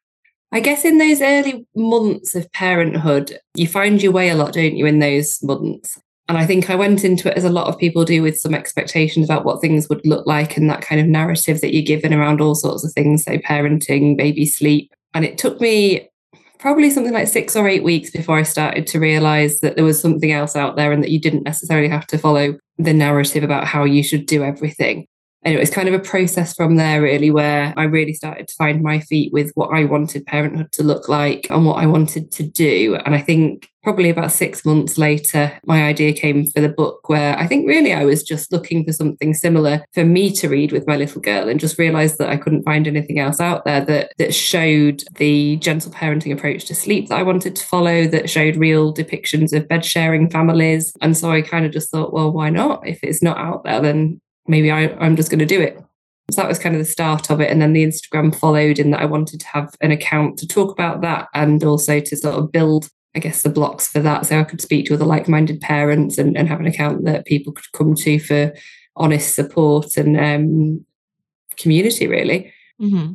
I 0.50 0.60
guess 0.60 0.84
in 0.84 0.98
those 0.98 1.20
early 1.20 1.66
months 1.76 2.34
of 2.34 2.50
parenthood, 2.52 3.38
you 3.54 3.68
find 3.68 4.02
your 4.02 4.12
way 4.12 4.30
a 4.30 4.34
lot, 4.34 4.54
don't 4.54 4.76
you, 4.76 4.86
in 4.86 4.98
those 4.98 5.38
months? 5.42 5.98
And 6.28 6.36
I 6.36 6.46
think 6.46 6.68
I 6.68 6.74
went 6.74 7.04
into 7.04 7.30
it 7.30 7.36
as 7.36 7.44
a 7.44 7.50
lot 7.50 7.68
of 7.68 7.78
people 7.78 8.04
do 8.04 8.22
with 8.22 8.38
some 8.38 8.54
expectations 8.54 9.26
about 9.26 9.44
what 9.44 9.60
things 9.60 9.88
would 9.88 10.04
look 10.06 10.26
like 10.26 10.56
and 10.56 10.68
that 10.68 10.82
kind 10.82 11.00
of 11.00 11.06
narrative 11.06 11.60
that 11.60 11.74
you're 11.74 11.82
given 11.82 12.12
around 12.12 12.40
all 12.40 12.54
sorts 12.54 12.84
of 12.84 12.92
things, 12.92 13.24
so 13.24 13.38
parenting, 13.38 14.16
baby 14.16 14.44
sleep. 14.44 14.92
And 15.14 15.24
it 15.24 15.38
took 15.38 15.60
me 15.60 16.08
probably 16.58 16.90
something 16.90 17.12
like 17.12 17.28
six 17.28 17.56
or 17.56 17.68
eight 17.68 17.82
weeks 17.82 18.10
before 18.10 18.36
I 18.36 18.42
started 18.42 18.86
to 18.88 19.00
realize 19.00 19.60
that 19.60 19.76
there 19.76 19.84
was 19.84 20.00
something 20.00 20.32
else 20.32 20.56
out 20.56 20.76
there 20.76 20.92
and 20.92 21.02
that 21.02 21.10
you 21.10 21.20
didn't 21.20 21.44
necessarily 21.44 21.88
have 21.88 22.06
to 22.08 22.18
follow 22.18 22.58
the 22.76 22.92
narrative 22.92 23.42
about 23.42 23.64
how 23.64 23.84
you 23.84 24.02
should 24.02 24.26
do 24.26 24.44
everything. 24.44 25.06
And 25.44 25.54
it 25.54 25.58
was 25.58 25.70
kind 25.70 25.88
of 25.88 25.94
a 25.94 26.00
process 26.00 26.52
from 26.54 26.76
there, 26.76 27.00
really, 27.00 27.30
where 27.30 27.72
I 27.76 27.84
really 27.84 28.12
started 28.12 28.48
to 28.48 28.54
find 28.54 28.82
my 28.82 29.00
feet 29.00 29.32
with 29.32 29.52
what 29.54 29.70
I 29.72 29.84
wanted 29.84 30.26
parenthood 30.26 30.72
to 30.72 30.82
look 30.82 31.08
like 31.08 31.46
and 31.48 31.64
what 31.64 31.82
I 31.82 31.86
wanted 31.86 32.32
to 32.32 32.42
do. 32.42 32.98
And 33.06 33.14
I 33.14 33.20
think 33.20 33.70
probably 33.84 34.10
about 34.10 34.32
six 34.32 34.66
months 34.66 34.98
later, 34.98 35.58
my 35.64 35.84
idea 35.84 36.12
came 36.12 36.44
for 36.44 36.60
the 36.60 36.68
book, 36.68 37.08
where 37.08 37.38
I 37.38 37.46
think 37.46 37.68
really 37.68 37.92
I 37.92 38.04
was 38.04 38.22
just 38.24 38.52
looking 38.52 38.84
for 38.84 38.92
something 38.92 39.32
similar 39.32 39.84
for 39.94 40.04
me 40.04 40.32
to 40.32 40.48
read 40.48 40.72
with 40.72 40.86
my 40.88 40.96
little 40.96 41.22
girl 41.22 41.48
and 41.48 41.60
just 41.60 41.78
realized 41.78 42.18
that 42.18 42.28
I 42.28 42.36
couldn't 42.36 42.64
find 42.64 42.86
anything 42.86 43.20
else 43.20 43.40
out 43.40 43.64
there 43.64 43.82
that, 43.84 44.12
that 44.18 44.34
showed 44.34 45.04
the 45.14 45.56
gentle 45.56 45.92
parenting 45.92 46.32
approach 46.32 46.64
to 46.66 46.74
sleep 46.74 47.08
that 47.08 47.18
I 47.18 47.22
wanted 47.22 47.54
to 47.56 47.64
follow, 47.64 48.06
that 48.08 48.28
showed 48.28 48.56
real 48.56 48.92
depictions 48.92 49.56
of 49.56 49.68
bed 49.68 49.84
sharing 49.84 50.28
families. 50.28 50.92
And 51.00 51.16
so 51.16 51.30
I 51.30 51.42
kind 51.42 51.64
of 51.64 51.72
just 51.72 51.90
thought, 51.90 52.12
well, 52.12 52.32
why 52.32 52.50
not? 52.50 52.86
If 52.86 52.98
it's 53.02 53.22
not 53.22 53.38
out 53.38 53.62
there, 53.64 53.80
then 53.80 54.20
maybe 54.48 54.70
I, 54.70 54.88
I'm 54.98 55.16
just 55.16 55.30
going 55.30 55.38
to 55.38 55.46
do 55.46 55.60
it. 55.60 55.78
So 56.30 56.42
that 56.42 56.48
was 56.48 56.58
kind 56.58 56.74
of 56.74 56.80
the 56.80 56.84
start 56.84 57.30
of 57.30 57.40
it. 57.40 57.50
And 57.50 57.62
then 57.62 57.72
the 57.72 57.84
Instagram 57.84 58.34
followed 58.34 58.78
in 58.78 58.90
that 58.90 59.00
I 59.00 59.06
wanted 59.06 59.40
to 59.40 59.46
have 59.46 59.74
an 59.80 59.90
account 59.90 60.38
to 60.38 60.46
talk 60.46 60.72
about 60.72 61.00
that 61.00 61.28
and 61.34 61.62
also 61.64 62.00
to 62.00 62.16
sort 62.16 62.34
of 62.34 62.52
build, 62.52 62.90
I 63.14 63.18
guess, 63.18 63.42
the 63.42 63.48
blocks 63.48 63.88
for 63.88 64.00
that. 64.00 64.26
So 64.26 64.38
I 64.38 64.44
could 64.44 64.60
speak 64.60 64.86
to 64.86 64.94
other 64.94 65.06
like 65.06 65.26
minded 65.26 65.60
parents 65.60 66.18
and, 66.18 66.36
and 66.36 66.46
have 66.48 66.60
an 66.60 66.66
account 66.66 67.06
that 67.06 67.24
people 67.24 67.52
could 67.52 67.72
come 67.72 67.94
to 67.94 68.18
for 68.18 68.52
honest 68.94 69.34
support 69.34 69.96
and 69.96 70.18
um, 70.18 70.84
community, 71.56 72.06
really. 72.06 72.52
Mm-hmm. 72.80 73.14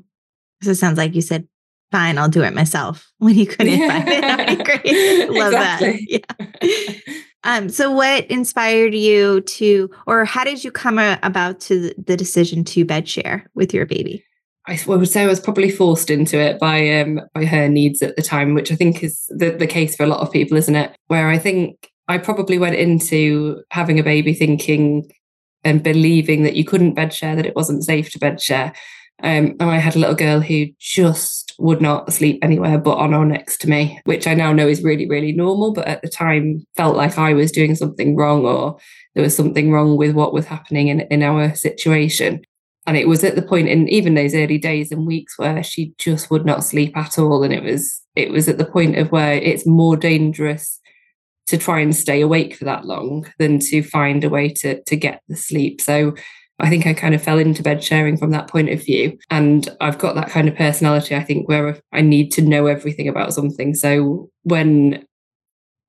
So 0.63 0.71
it 0.71 0.75
sounds 0.75 0.97
like 0.97 1.13
you 1.13 1.21
said, 1.21 1.47
fine, 1.91 2.17
I'll 2.17 2.29
do 2.29 2.43
it 2.43 2.53
myself 2.55 3.11
when 3.19 3.35
you 3.35 3.45
couldn't 3.45 3.79
yeah. 3.79 3.87
find 3.87 4.09
it. 4.09 4.21
That'd 4.21 4.57
be 4.57 4.63
great. 4.63 5.29
Love 5.29 5.53
exactly. 5.53 6.23
that. 6.29 6.99
Yeah. 7.05 7.13
Um, 7.43 7.69
so 7.69 7.91
what 7.91 8.25
inspired 8.25 8.93
you 8.93 9.41
to, 9.41 9.89
or 10.07 10.25
how 10.25 10.43
did 10.43 10.63
you 10.63 10.71
come 10.71 10.97
about 10.97 11.59
to 11.61 11.93
the 11.97 12.15
decision 12.15 12.63
to 12.65 12.85
bed 12.85 13.07
share 13.07 13.49
with 13.53 13.73
your 13.73 13.85
baby? 13.85 14.23
I 14.65 14.79
would 14.87 15.09
say 15.09 15.23
I 15.23 15.27
was 15.27 15.41
probably 15.41 15.69
forced 15.69 16.09
into 16.09 16.39
it 16.39 16.57
by 16.57 17.01
um, 17.01 17.19
by 17.33 17.43
her 17.43 17.67
needs 17.67 18.01
at 18.01 18.15
the 18.15 18.21
time, 18.21 18.53
which 18.53 18.71
I 18.71 18.75
think 18.75 19.03
is 19.03 19.25
the, 19.27 19.51
the 19.51 19.67
case 19.67 19.95
for 19.95 20.03
a 20.03 20.07
lot 20.07 20.21
of 20.21 20.31
people, 20.31 20.55
isn't 20.55 20.75
it? 20.75 20.95
Where 21.07 21.27
I 21.27 21.37
think 21.37 21.91
I 22.07 22.17
probably 22.17 22.57
went 22.57 22.75
into 22.75 23.61
having 23.71 23.99
a 23.99 24.03
baby 24.03 24.33
thinking 24.33 25.11
and 25.65 25.83
believing 25.83 26.43
that 26.43 26.55
you 26.55 26.63
couldn't 26.63 26.93
bed 26.93 27.13
share, 27.13 27.35
that 27.35 27.45
it 27.45 27.55
wasn't 27.55 27.83
safe 27.83 28.09
to 28.11 28.19
bed 28.19 28.41
share. 28.41 28.73
Um, 29.21 29.55
and 29.59 29.69
I 29.69 29.77
had 29.77 29.95
a 29.95 29.99
little 29.99 30.15
girl 30.15 30.41
who 30.41 30.67
just 30.79 31.53
would 31.59 31.81
not 31.81 32.11
sleep 32.11 32.39
anywhere 32.41 32.77
but 32.77 32.97
on 32.97 33.13
or 33.13 33.25
next 33.25 33.59
to 33.59 33.69
me, 33.69 33.99
which 34.05 34.27
I 34.27 34.33
now 34.33 34.51
know 34.51 34.67
is 34.67 34.83
really, 34.83 35.07
really 35.07 35.31
normal. 35.31 35.71
But 35.71 35.87
at 35.87 36.01
the 36.01 36.09
time, 36.09 36.65
felt 36.75 36.97
like 36.97 37.17
I 37.17 37.33
was 37.33 37.51
doing 37.51 37.75
something 37.75 38.15
wrong 38.15 38.45
or 38.45 38.77
there 39.13 39.23
was 39.23 39.35
something 39.35 39.71
wrong 39.71 39.97
with 39.97 40.13
what 40.13 40.33
was 40.33 40.45
happening 40.45 40.87
in, 40.87 41.01
in 41.01 41.21
our 41.21 41.53
situation. 41.55 42.41
And 42.85 42.97
it 42.97 43.07
was 43.07 43.23
at 43.23 43.35
the 43.35 43.41
point 43.41 43.69
in 43.69 43.87
even 43.87 44.15
those 44.15 44.35
early 44.35 44.57
days 44.57 44.91
and 44.91 45.05
weeks 45.05 45.37
where 45.37 45.63
she 45.63 45.93
just 45.97 46.29
would 46.29 46.45
not 46.45 46.65
sleep 46.65 46.95
at 46.97 47.17
all. 47.17 47.43
And 47.43 47.53
it 47.53 47.63
was 47.63 48.01
it 48.15 48.29
was 48.29 48.49
at 48.49 48.57
the 48.57 48.65
point 48.65 48.97
of 48.97 49.11
where 49.11 49.33
it's 49.33 49.65
more 49.65 49.95
dangerous 49.95 50.79
to 51.47 51.57
try 51.57 51.79
and 51.79 51.95
stay 51.95 52.21
awake 52.21 52.55
for 52.55 52.65
that 52.65 52.85
long 52.85 53.25
than 53.39 53.59
to 53.59 53.83
find 53.83 54.23
a 54.23 54.29
way 54.29 54.49
to 54.49 54.83
to 54.83 54.95
get 54.95 55.21
the 55.29 55.35
sleep. 55.35 55.79
So 55.79 56.13
I 56.63 56.69
think 56.69 56.87
I 56.87 56.93
kind 56.93 57.13
of 57.13 57.21
fell 57.21 57.37
into 57.37 57.61
bed 57.61 57.83
sharing 57.83 58.15
from 58.15 58.31
that 58.31 58.47
point 58.47 58.69
of 58.69 58.81
view. 58.81 59.19
And 59.29 59.67
I've 59.81 59.97
got 59.97 60.15
that 60.15 60.29
kind 60.29 60.47
of 60.47 60.55
personality, 60.55 61.13
I 61.13 61.21
think, 61.21 61.49
where 61.49 61.77
I 61.91 61.99
need 61.99 62.31
to 62.31 62.41
know 62.41 62.67
everything 62.67 63.09
about 63.09 63.33
something. 63.33 63.75
So 63.75 64.29
when 64.43 65.05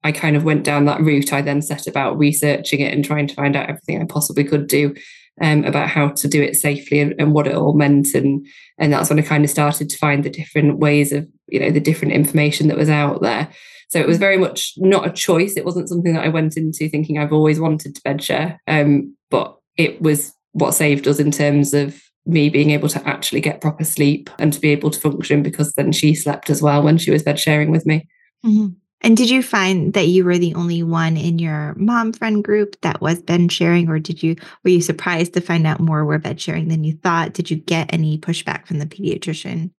I 0.03 0.11
kind 0.11 0.35
of 0.35 0.43
went 0.43 0.65
down 0.65 0.87
that 0.87 1.01
route, 1.01 1.33
I 1.33 1.43
then 1.43 1.63
set 1.63 1.87
about 1.87 2.19
researching 2.19 2.81
it 2.81 2.93
and 2.93 3.05
trying 3.05 3.29
to 3.29 3.35
find 3.35 3.55
out 3.55 3.69
everything 3.69 4.03
I 4.03 4.05
possibly 4.05 4.43
could 4.43 4.67
do 4.67 4.97
um, 5.41 5.65
about 5.65 5.89
how 5.89 6.09
to 6.09 6.29
do 6.29 6.43
it 6.43 6.57
safely 6.57 6.99
and, 6.99 7.15
and, 7.21 7.33
what 7.33 7.47
it 7.47 7.55
all 7.55 7.75
meant. 7.75 8.13
And 8.15 8.45
and 8.79 8.93
that's 8.93 9.11
when 9.11 9.19
I 9.19 9.23
kind 9.23 9.45
of 9.45 9.51
started 9.51 9.89
to 9.91 9.99
find 9.99 10.25
the 10.25 10.31
different 10.31 10.79
ways 10.79 11.13
of, 11.13 11.29
you 11.47 11.61
know, 11.61 11.71
the 11.71 11.81
different 11.81 12.15
information 12.15 12.67
that 12.69 12.77
was 12.77 12.91
out 12.91 13.23
there. 13.23 13.49
So 13.89 14.01
it 14.01 14.09
was 14.09 14.19
very 14.19 14.39
much 14.39 14.75
not 14.77 15.07
a 15.07 15.13
choice. 15.13 15.57
It 15.57 15.65
wasn't 15.65 15.89
something 15.89 16.15
that 16.15 16.25
I 16.25 16.29
went 16.29 16.57
into 16.57 16.89
thinking 16.89 17.19
I've 17.19 17.33
always 17.33 17.61
wanted 17.61 17.95
to 17.95 18.03
bed 18.03 18.23
share. 18.23 18.61
Um, 18.67 19.17
but 19.31 19.57
it 19.77 20.03
was 20.03 20.34
what 20.55 20.73
saved 20.73 21.07
us 21.07 21.19
in 21.19 21.31
terms 21.31 21.75
of 21.75 22.03
me 22.27 22.49
being 22.49 22.71
able 22.71 22.89
to 22.89 23.07
actually 23.07 23.41
get 23.41 23.61
proper 23.61 23.85
sleep 23.85 24.31
and 24.39 24.53
to 24.53 24.61
be 24.61 24.71
able 24.71 24.91
to 24.91 24.99
function 24.99 25.43
because 25.43 25.73
then 25.75 25.93
she 25.93 26.15
slept 26.15 26.49
as 26.49 26.63
well 26.63 26.83
when 26.83 26.97
she 26.97 27.11
was 27.11 27.23
bed 27.23 27.39
sharing 27.39 27.71
with 27.71 27.85
me. 27.85 28.09
Mm-hmm. 28.45 28.69
And 29.03 29.19
did 29.19 29.29
you 29.29 29.43
find 29.43 29.93
that 29.93 30.09
you 30.09 30.25
were 30.25 30.39
the 30.39 30.55
only 30.55 30.83
one 30.83 31.19
in 31.19 31.39
your 31.39 31.75
mom 31.77 32.15
friend 32.15 32.43
group 32.43 32.81
that 32.81 33.03
was 33.03 33.21
bed 33.21 33.53
sharing, 33.53 33.91
or 33.91 33.99
did 33.99 34.23
you 34.23 34.37
were 34.63 34.71
you 34.71 34.81
surprised 34.81 35.35
to 35.35 35.43
find 35.43 35.67
out 35.67 35.79
more 35.79 36.07
were 36.07 36.19
bed 36.19 36.41
sharing 36.41 36.69
than 36.69 36.85
you 36.85 36.95
thought? 36.95 37.35
Did 37.35 37.51
you 37.51 37.59
get 37.59 37.93
any 37.93 38.17
pushback 38.17 38.67
from 38.67 38.79
the 38.79 38.87
pediatrician? 38.87 39.73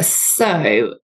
So 0.00 0.94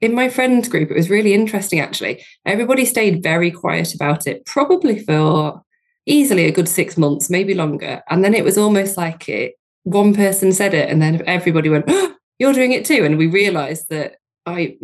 in 0.00 0.14
my 0.14 0.28
friends 0.28 0.68
group, 0.68 0.92
it 0.92 0.96
was 0.96 1.10
really 1.10 1.34
interesting 1.34 1.80
actually. 1.80 2.24
Everybody 2.46 2.84
stayed 2.84 3.20
very 3.20 3.50
quiet 3.50 3.94
about 3.94 4.28
it, 4.28 4.46
probably 4.46 5.00
for 5.00 5.60
easily 6.06 6.46
a 6.46 6.52
good 6.52 6.68
six 6.68 6.96
months, 6.96 7.30
maybe 7.30 7.54
longer. 7.54 8.02
And 8.10 8.24
then 8.24 8.34
it 8.34 8.44
was 8.44 8.58
almost 8.58 8.96
like 8.96 9.28
it, 9.28 9.54
one 9.84 10.14
person 10.14 10.52
said 10.52 10.74
it, 10.74 10.90
and 10.90 11.00
then 11.00 11.22
everybody 11.26 11.68
went, 11.68 11.84
oh, 11.88 12.14
"You're 12.38 12.52
doing 12.52 12.72
it 12.72 12.84
too." 12.84 13.04
And 13.04 13.18
we 13.18 13.26
realised 13.26 13.88
that 13.90 14.16
I, 14.46 14.76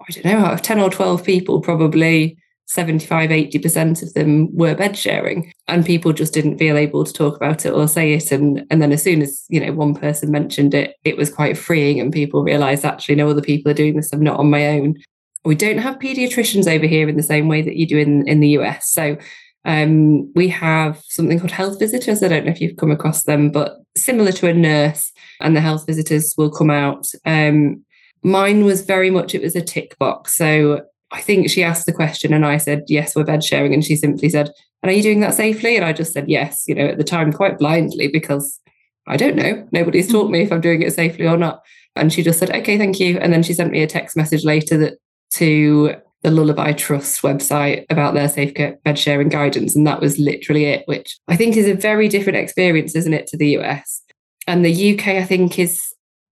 I 0.00 0.10
don't 0.12 0.24
know, 0.24 0.38
out 0.38 0.54
of 0.54 0.62
ten 0.62 0.80
or 0.80 0.90
twelve 0.90 1.24
people, 1.24 1.60
probably 1.60 2.38
75 2.66 3.30
80% 3.30 4.02
of 4.02 4.14
them 4.14 4.54
were 4.56 4.74
bed 4.74 4.96
sharing. 4.96 5.52
And 5.68 5.84
people 5.84 6.12
just 6.12 6.32
didn't 6.32 6.58
feel 6.58 6.76
able 6.76 7.04
to 7.04 7.12
talk 7.12 7.36
about 7.36 7.66
it 7.66 7.72
or 7.72 7.86
say 7.86 8.14
it. 8.14 8.32
And 8.32 8.66
and 8.70 8.80
then 8.80 8.92
as 8.92 9.02
soon 9.02 9.22
as 9.22 9.44
you 9.48 9.60
know 9.60 9.72
one 9.72 9.94
person 9.94 10.30
mentioned 10.30 10.74
it 10.74 10.96
it 11.04 11.16
was 11.16 11.32
quite 11.32 11.58
freeing 11.58 12.00
and 12.00 12.12
people 12.12 12.42
realized 12.42 12.84
actually 12.84 13.16
no 13.16 13.28
other 13.28 13.42
people 13.42 13.70
are 13.70 13.74
doing 13.74 13.96
this. 13.96 14.12
I'm 14.12 14.22
not 14.22 14.38
on 14.38 14.50
my 14.50 14.66
own. 14.66 14.96
We 15.44 15.54
don't 15.54 15.78
have 15.78 15.98
pediatricians 15.98 16.66
over 16.66 16.86
here 16.86 17.08
in 17.08 17.16
the 17.16 17.22
same 17.22 17.48
way 17.48 17.60
that 17.60 17.76
you 17.76 17.86
do 17.86 17.98
in 17.98 18.26
in 18.26 18.40
the 18.40 18.48
us 18.52 18.88
so 18.88 19.16
um, 19.64 20.32
we 20.34 20.48
have 20.48 21.02
something 21.08 21.38
called 21.38 21.50
health 21.50 21.78
visitors. 21.78 22.22
I 22.22 22.28
don't 22.28 22.44
know 22.44 22.52
if 22.52 22.60
you've 22.60 22.76
come 22.76 22.90
across 22.90 23.22
them, 23.22 23.50
but 23.50 23.78
similar 23.96 24.32
to 24.32 24.48
a 24.48 24.54
nurse, 24.54 25.12
and 25.40 25.56
the 25.56 25.60
health 25.60 25.86
visitors 25.86 26.34
will 26.36 26.50
come 26.50 26.70
out. 26.70 27.06
Um, 27.24 27.84
mine 28.22 28.64
was 28.64 28.82
very 28.82 29.10
much, 29.10 29.34
it 29.34 29.42
was 29.42 29.56
a 29.56 29.62
tick 29.62 29.96
box. 29.98 30.36
So 30.36 30.82
I 31.12 31.20
think 31.20 31.48
she 31.48 31.62
asked 31.62 31.86
the 31.86 31.92
question, 31.92 32.34
and 32.34 32.44
I 32.44 32.58
said, 32.58 32.84
Yes, 32.88 33.16
we're 33.16 33.24
bed 33.24 33.42
sharing. 33.42 33.72
And 33.72 33.84
she 33.84 33.96
simply 33.96 34.28
said, 34.28 34.50
And 34.82 34.90
are 34.90 34.94
you 34.94 35.02
doing 35.02 35.20
that 35.20 35.34
safely? 35.34 35.76
And 35.76 35.84
I 35.84 35.92
just 35.92 36.12
said, 36.12 36.28
Yes, 36.28 36.64
you 36.66 36.74
know, 36.74 36.88
at 36.88 36.98
the 36.98 37.04
time, 37.04 37.32
quite 37.32 37.58
blindly, 37.58 38.08
because 38.08 38.60
I 39.06 39.16
don't 39.16 39.36
know. 39.36 39.66
Nobody's 39.72 40.10
taught 40.10 40.30
me 40.30 40.42
if 40.42 40.52
I'm 40.52 40.60
doing 40.60 40.82
it 40.82 40.92
safely 40.92 41.26
or 41.26 41.36
not. 41.36 41.62
And 41.96 42.12
she 42.12 42.22
just 42.22 42.38
said, 42.38 42.50
Okay, 42.50 42.76
thank 42.76 43.00
you. 43.00 43.18
And 43.18 43.32
then 43.32 43.42
she 43.42 43.54
sent 43.54 43.70
me 43.70 43.82
a 43.82 43.86
text 43.86 44.16
message 44.16 44.44
later 44.44 44.76
that 44.78 44.98
to 45.32 45.94
the 46.24 46.30
Lullaby 46.30 46.72
Trust 46.72 47.20
website 47.20 47.84
about 47.90 48.14
their 48.14 48.28
safe 48.28 48.54
bed 48.54 48.98
sharing 48.98 49.28
guidance. 49.28 49.76
And 49.76 49.86
that 49.86 50.00
was 50.00 50.18
literally 50.18 50.64
it, 50.64 50.82
which 50.86 51.18
I 51.28 51.36
think 51.36 51.54
is 51.56 51.68
a 51.68 51.74
very 51.74 52.08
different 52.08 52.38
experience, 52.38 52.96
isn't 52.96 53.12
it, 53.12 53.26
to 53.28 53.36
the 53.36 53.58
US? 53.58 54.02
And 54.48 54.64
the 54.64 54.94
UK, 54.94 55.08
I 55.08 55.24
think, 55.24 55.58
is 55.58 55.82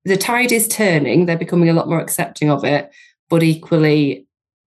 the 0.06 0.16
tide 0.16 0.50
is 0.50 0.66
turning. 0.66 1.26
They're 1.26 1.36
becoming 1.36 1.68
a 1.68 1.74
lot 1.74 1.88
more 1.88 2.00
accepting 2.00 2.50
of 2.50 2.64
it. 2.64 2.90
But 3.28 3.42
equally, 3.42 4.26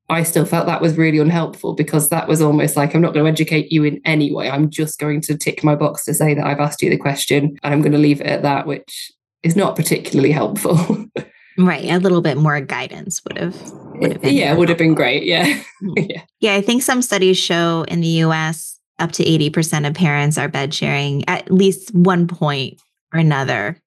I 0.09 0.21
still 0.21 0.45
felt 0.45 0.67
that 0.67 0.81
was 0.81 0.95
really 0.95 1.17
unhelpful 1.17 1.73
because 1.73 2.09
that 2.09 2.27
was 2.27 2.39
almost 2.39 2.77
like 2.77 2.93
I'm 2.93 3.01
not 3.01 3.15
going 3.15 3.25
to 3.25 3.31
educate 3.31 3.71
you 3.71 3.83
in 3.83 4.01
any 4.05 4.31
way. 4.31 4.51
I'm 4.51 4.69
just 4.69 4.99
going 4.99 5.21
to 5.21 5.35
tick 5.35 5.63
my 5.63 5.75
box 5.75 6.05
to 6.05 6.13
say 6.13 6.35
that 6.35 6.45
I've 6.45 6.59
asked 6.59 6.83
you 6.83 6.91
the 6.91 6.97
question 6.97 7.57
and 7.63 7.73
I'm 7.73 7.81
going 7.81 7.91
to 7.93 7.97
leave 7.97 8.21
it 8.21 8.27
at 8.27 8.43
that, 8.43 8.67
which 8.67 9.11
is 9.41 9.55
not 9.55 9.75
particularly 9.75 10.31
helpful. 10.31 11.07
right. 11.57 11.85
A 11.85 11.97
little 11.97 12.21
bit 12.21 12.37
more 12.37 12.61
guidance 12.61 13.23
would 13.23 13.39
have 13.39 13.84
would 13.99 14.11
have 14.13 14.21
been 14.21 14.35
yeah, 14.35 14.53
would 14.53 14.69
have 14.69 14.77
been 14.77 14.93
great. 14.93 15.23
Yeah. 15.23 15.45
Mhm. 15.83 16.09
yeah. 16.09 16.21
Yeah, 16.39 16.53
I 16.55 16.61
think 16.61 16.83
some 16.83 17.01
studies 17.01 17.37
show 17.37 17.83
in 17.87 18.01
the 18.01 18.23
US 18.25 18.79
up 18.99 19.11
to 19.13 19.23
80% 19.23 19.87
of 19.87 19.93
parents 19.93 20.37
are 20.37 20.47
bed 20.47 20.73
sharing 20.73 21.27
at 21.27 21.51
least 21.51 21.93
one 21.93 22.27
point 22.27 22.79
or 23.13 23.19
another 23.19 23.77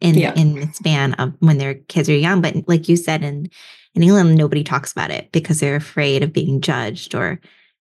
in 0.00 0.14
Yeah. 0.16 0.34
in 0.34 0.54
the 0.54 0.66
span 0.72 1.14
of 1.14 1.32
when 1.40 1.58
their 1.58 1.74
kids 1.74 2.08
are 2.08 2.14
young. 2.16 2.40
But 2.40 2.68
like 2.68 2.88
you 2.88 2.96
said 2.96 3.22
in 3.22 3.48
in 3.94 4.02
England, 4.02 4.36
nobody 4.36 4.64
talks 4.64 4.90
about 4.92 5.10
it 5.10 5.30
because 5.32 5.60
they're 5.60 5.76
afraid 5.76 6.22
of 6.22 6.32
being 6.32 6.60
judged 6.60 7.14
or 7.14 7.38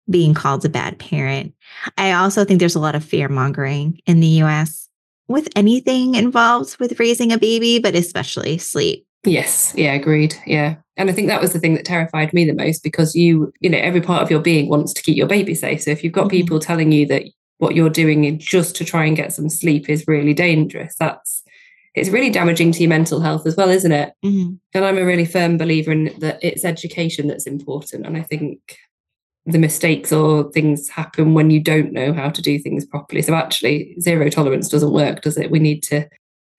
being 0.09 0.33
called 0.35 0.65
a 0.65 0.69
bad 0.69 0.99
parent. 0.99 1.55
I 1.99 2.13
also 2.13 2.45
think 2.45 2.59
there's 2.59 2.75
a 2.75 2.81
lot 2.81 2.95
of 2.95 3.05
fear 3.05 3.29
mongering 3.29 4.01
in 4.07 4.21
the 4.21 4.43
US 4.43 4.89
with 5.29 5.49
anything 5.55 6.15
involved 6.17 6.79
with 6.81 6.99
raising 6.99 7.33
a 7.33 7.39
baby, 7.39 7.79
but 7.79 7.95
especially 7.95 8.59
sleep. 8.59 9.07
Yes, 9.25 9.75
yeah, 9.77 9.93
agreed. 9.95 10.35
Yeah. 10.47 10.77
And 10.97 11.11
I 11.11 11.13
think 11.13 11.29
that 11.29 11.41
was 11.41 11.53
the 11.53 11.59
thing 11.61 11.75
that 11.75 11.85
terrified 11.85 12.33
me 12.33 12.45
the 12.45 12.55
most 12.55 12.83
because 12.83 13.15
you, 13.15 13.53
you 13.61 13.69
know, 13.69 13.79
every 13.79 14.01
part 14.01 14.23
of 14.23 14.31
your 14.31 14.41
being 14.41 14.69
wants 14.69 14.93
to 14.95 15.03
keep 15.03 15.17
your 15.17 15.27
baby 15.27 15.55
safe. 15.55 15.83
So 15.83 15.91
if 15.91 16.03
you've 16.03 16.13
got 16.13 16.27
Mhm. 16.27 16.31
people 16.31 16.59
telling 16.59 16.91
you 16.93 17.07
that 17.07 17.25
what 17.59 17.75
you're 17.75 17.91
doing 17.91 18.25
in- 18.25 18.39
just 18.39 18.75
to 18.77 18.85
try 18.85 19.05
and 19.05 19.17
get 19.17 19.33
some 19.33 19.51
sleep 19.51 19.89
is 19.91 20.09
really 20.09 20.35
dangerous, 20.35 20.95
that's 20.99 21.43
it's 21.97 22.09
really 22.09 22.31
damaging 22.31 22.71
to 22.71 22.81
your 22.81 22.89
mental 22.89 23.19
health 23.19 23.45
as 23.49 23.57
well, 23.57 23.69
isn't 23.69 23.91
it? 23.91 24.13
Mhm. 24.25 24.59
And 24.75 24.85
I'm 24.85 24.97
a 24.97 25.05
really 25.05 25.25
firm 25.25 25.59
believer 25.59 25.91
in 25.91 26.13
that 26.21 26.39
it's 26.41 26.65
education 26.65 27.27
that's 27.27 27.49
important. 27.49 28.07
And 28.07 28.17
I 28.17 28.23
think 28.23 28.61
the 29.45 29.59
mistakes 29.59 30.13
or 30.13 30.53
things 30.53 30.89
happen 30.89 31.35
when 31.35 31.51
you 31.51 31.59
don't 31.59 31.93
know 31.93 32.13
how 32.13 32.31
to 32.31 32.41
do 32.41 32.61
things 32.61 32.87
properly. 32.87 33.23
So 33.23 33.35
actually, 33.35 33.97
zero 34.01 34.29
tolerance 34.31 34.69
doesn't 34.69 34.93
work, 34.93 35.23
does 35.23 35.37
it? 35.37 35.51
We 35.51 35.59
need 35.59 35.83
to 35.85 36.07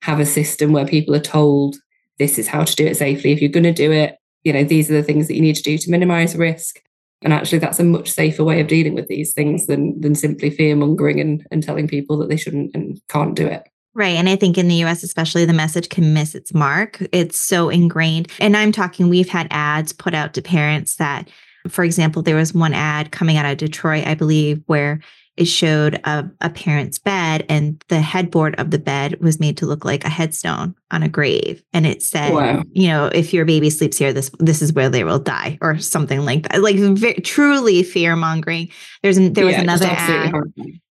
have 0.02 0.20
a 0.20 0.26
system 0.26 0.74
where 0.74 0.86
people 0.86 1.16
are 1.16 1.20
told 1.22 1.78
this 2.22 2.38
is 2.38 2.48
how 2.48 2.64
to 2.64 2.76
do 2.76 2.86
it 2.86 2.96
safely. 2.96 3.32
If 3.32 3.42
you're 3.42 3.50
going 3.50 3.64
to 3.64 3.74
do 3.74 3.92
it, 3.92 4.16
you 4.44 4.54
know, 4.54 4.64
these 4.64 4.92
are 4.92 4.94
the 4.94 5.02
things 5.02 5.28
that 5.28 5.34
you 5.34 5.42
need 5.42 5.56
to 5.56 5.64
do 5.64 5.76
to 5.76 5.90
minimize 5.90 6.36
risk. 6.36 6.80
And 7.24 7.34
actually, 7.34 7.58
that's 7.58 7.80
a 7.80 7.84
much 7.84 8.12
safer 8.12 8.44
way 8.44 8.62
of 8.62 8.68
dealing 8.68 8.94
with 8.94 9.08
these 9.08 9.34
things 9.34 9.66
than 9.66 10.00
than 10.00 10.14
simply 10.14 10.52
fear 10.52 10.76
mongering 10.76 11.20
and, 11.20 11.46
and 11.50 11.64
telling 11.64 11.88
people 11.88 12.18
that 12.18 12.30
they 12.30 12.38
shouldn't 12.38 12.76
and 12.76 13.02
can't 13.10 13.36
do 13.36 13.48
it. 13.48 13.64
Right. 13.96 14.16
And 14.16 14.30
I 14.30 14.36
think 14.36 14.58
in 14.58 14.68
the 14.68 14.84
US, 14.86 15.02
especially, 15.04 15.46
the 15.46 15.54
message 15.54 15.90
can 15.90 16.14
miss 16.14 16.36
its 16.36 16.54
mark. 16.54 17.02
It's 17.12 17.40
so 17.40 17.70
ingrained. 17.70 18.32
And 18.40 18.56
I'm 18.56 18.72
talking, 18.72 19.10
we've 19.10 19.30
had 19.30 19.48
ads 19.50 19.92
put 19.92 20.14
out 20.14 20.36
to 20.36 20.44
parents 20.44 20.98
that, 20.98 21.28
for 21.68 21.84
example, 21.84 22.22
there 22.22 22.36
was 22.36 22.54
one 22.54 22.74
ad 22.74 23.12
coming 23.12 23.38
out 23.38 23.52
of 23.52 23.58
Detroit, 23.58 24.06
I 24.06 24.14
believe, 24.14 24.62
where 24.68 25.02
it 25.42 25.46
showed 25.46 25.96
a, 26.04 26.30
a 26.42 26.52
parent's 26.52 27.00
bed 27.00 27.44
and 27.50 27.84
the 27.88 28.00
headboard 28.00 28.54
of 28.60 28.70
the 28.70 28.78
bed 28.78 29.20
was 29.22 29.40
made 29.40 29.58
to 29.58 29.66
look 29.66 29.84
like 29.84 30.06
a 30.06 30.10
headstone 30.10 30.76
on 30.92 31.02
a 31.02 31.10
grave. 31.10 31.64
And 31.74 31.88
it 31.88 32.04
said, 32.04 32.32
Wow. 32.32 32.64
you 32.74 32.88
know, 32.90 33.08
if 33.08 33.34
your 33.34 33.44
baby 33.44 33.72
sleeps 33.72 33.98
here, 33.98 34.14
this 34.14 34.30
this 34.38 34.62
is 34.62 34.72
where 34.72 34.88
they 34.88 35.04
will 35.04 35.18
die, 35.18 35.58
or 35.60 35.80
something 35.80 36.26
like 36.26 36.44
that. 36.48 36.62
Like 36.62 37.24
truly 37.24 37.82
fear 37.82 38.16
mongering. 38.16 38.70
There's 39.02 39.18
an, 39.18 39.34
there 39.34 39.46
was 39.46 39.56
Yeah, 39.56 39.62
another 39.62 39.88
ad. 39.88 40.32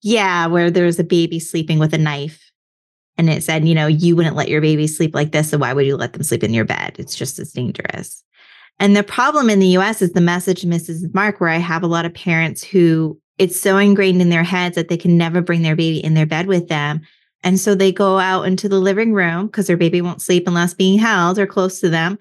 Yeah, 0.03 0.49
where 0.49 0.73
there 0.73 0.87
was 0.87 0.99
a 0.99 1.05
baby 1.05 1.39
sleeping 1.39 1.79
with 1.79 1.95
a 1.95 1.99
knife. 1.99 2.51
And 3.17 3.31
it 3.31 3.45
said, 3.45 3.69
you 3.69 3.77
know, 3.77 3.87
you 3.87 4.17
wouldn't 4.17 4.35
let 4.35 4.49
your 4.49 4.61
baby 4.61 4.89
sleep 4.89 5.15
like 5.15 5.31
this. 5.31 5.51
So 5.51 5.59
why 5.59 5.73
would 5.73 5.87
you 5.87 5.97
let 5.97 6.15
them 6.15 6.25
sleep 6.25 6.43
in 6.43 6.53
your 6.53 6.65
bed? 6.65 6.97
It's 6.99 7.15
just 7.15 7.39
as 7.39 7.53
dangerous. 7.53 8.25
And 8.81 8.97
the 8.97 9.05
problem 9.05 9.49
in 9.51 9.61
the 9.61 9.77
US 9.79 10.03
is 10.03 10.13
the 10.15 10.21
message 10.21 10.65
misses 10.65 11.07
mark, 11.15 11.41
where 11.41 11.51
I 11.51 11.59
have 11.59 11.85
a 11.85 11.87
lot 11.87 12.05
of 12.07 12.13
parents 12.13 12.65
who 12.65 13.21
it's 13.43 13.61
so 13.61 13.77
ingrained 13.77 14.23
in 14.23 14.29
their 14.29 14.45
heads 14.45 14.77
that 14.77 14.89
they 14.89 14.97
can 14.97 15.19
never 15.19 15.41
bring 15.43 15.63
their 15.63 15.75
baby 15.75 15.99
in 15.99 16.15
their 16.15 16.27
bed 16.27 16.47
with 16.47 16.69
them. 16.69 17.01
And 17.43 17.59
so 17.59 17.75
they 17.75 17.91
go 17.91 18.21
out 18.21 18.45
into 18.45 18.69
the 18.69 18.79
living 18.79 19.13
room 19.15 19.47
because 19.47 19.67
their 19.67 19.77
baby 19.77 20.01
won't 20.01 20.23
sleep 20.23 20.47
unless 20.47 20.75
being 20.75 20.99
held 20.99 21.41
or 21.41 21.47
close 21.47 21.81
to 21.81 21.89
them 21.89 22.19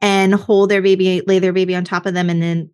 and 0.00 0.34
hold 0.34 0.70
their 0.70 0.80
baby, 0.80 1.20
lay 1.26 1.38
their 1.38 1.52
baby 1.52 1.74
on 1.76 1.84
top 1.84 2.06
of 2.06 2.14
them, 2.14 2.30
and 2.30 2.42
then 2.42 2.70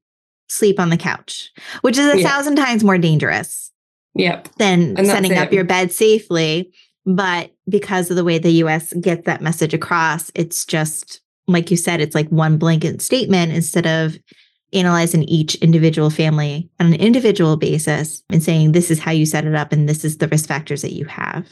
sleep 0.48 0.78
on 0.78 0.90
the 0.90 0.96
couch, 0.96 1.50
which 1.80 1.98
is 1.98 2.06
a 2.06 2.20
Yeah. 2.20 2.28
thousand 2.28 2.54
times 2.54 2.84
more 2.84 2.98
dangerous 2.98 3.72
Yep. 4.14 4.48
than 4.58 4.96
setting 5.04 5.36
up 5.36 5.52
your 5.52 5.64
bed 5.64 5.90
safely. 5.92 6.70
But 7.04 7.50
because 7.68 8.10
of 8.10 8.16
the 8.16 8.24
way 8.24 8.38
the 8.38 8.62
US 8.62 8.92
gets 9.00 9.26
that 9.26 9.42
message 9.42 9.74
across, 9.74 10.30
it's 10.36 10.64
just 10.64 11.20
like 11.48 11.70
you 11.70 11.76
said, 11.76 12.00
it's 12.00 12.14
like 12.14 12.28
one 12.28 12.58
blanket 12.58 13.02
statement 13.02 13.52
instead 13.52 13.86
of 13.86 14.18
analyzing 14.72 15.24
each 15.24 15.54
individual 15.56 16.10
family 16.10 16.68
on 16.78 16.86
an 16.86 16.94
individual 16.94 17.56
basis 17.56 18.22
and 18.30 18.42
saying, 18.42 18.72
this 18.72 18.90
is 18.90 18.98
how 18.98 19.10
you 19.10 19.26
set 19.26 19.46
it 19.46 19.54
up 19.54 19.72
and 19.72 19.88
this 19.88 20.04
is 20.04 20.18
the 20.18 20.28
risk 20.28 20.46
factors 20.46 20.82
that 20.82 20.92
you 20.92 21.04
have. 21.06 21.46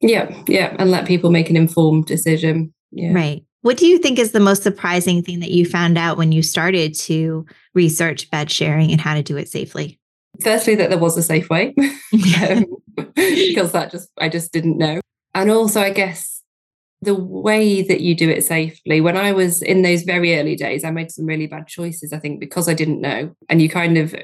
Yeah. 0.00 0.34
Yeah. 0.46 0.76
And 0.78 0.90
let 0.90 1.06
people 1.06 1.30
make 1.30 1.50
an 1.50 1.56
informed 1.56 2.06
decision. 2.06 2.72
Yeah. 2.90 3.12
Right. 3.12 3.44
What 3.62 3.78
do 3.78 3.86
you 3.86 3.98
think 3.98 4.18
is 4.18 4.32
the 4.32 4.40
most 4.40 4.62
surprising 4.62 5.22
thing 5.22 5.40
that 5.40 5.50
you 5.50 5.64
found 5.64 5.96
out 5.96 6.18
when 6.18 6.32
you 6.32 6.42
started 6.42 6.94
to 6.96 7.46
research 7.72 8.30
bed 8.30 8.50
sharing 8.50 8.92
and 8.92 9.00
how 9.00 9.14
to 9.14 9.22
do 9.22 9.36
it 9.36 9.48
safely? 9.48 9.98
Firstly, 10.42 10.74
that 10.74 10.90
there 10.90 10.98
was 10.98 11.16
a 11.16 11.22
safe 11.22 11.48
way. 11.48 11.74
um, 12.50 12.66
because 13.14 13.72
that 13.72 13.90
just 13.90 14.10
I 14.18 14.28
just 14.28 14.52
didn't 14.52 14.76
know. 14.76 15.00
And 15.34 15.50
also, 15.50 15.80
I 15.80 15.90
guess 15.90 16.33
the 17.04 17.14
way 17.14 17.82
that 17.82 18.00
you 18.00 18.14
do 18.14 18.28
it 18.28 18.44
safely. 18.44 19.00
When 19.00 19.16
I 19.16 19.32
was 19.32 19.62
in 19.62 19.82
those 19.82 20.02
very 20.02 20.38
early 20.38 20.56
days, 20.56 20.84
I 20.84 20.90
made 20.90 21.10
some 21.10 21.26
really 21.26 21.46
bad 21.46 21.66
choices. 21.66 22.12
I 22.12 22.18
think 22.18 22.40
because 22.40 22.68
I 22.68 22.74
didn't 22.74 23.00
know, 23.00 23.34
and 23.48 23.62
you 23.62 23.68
kind 23.68 23.98
of 23.98 24.14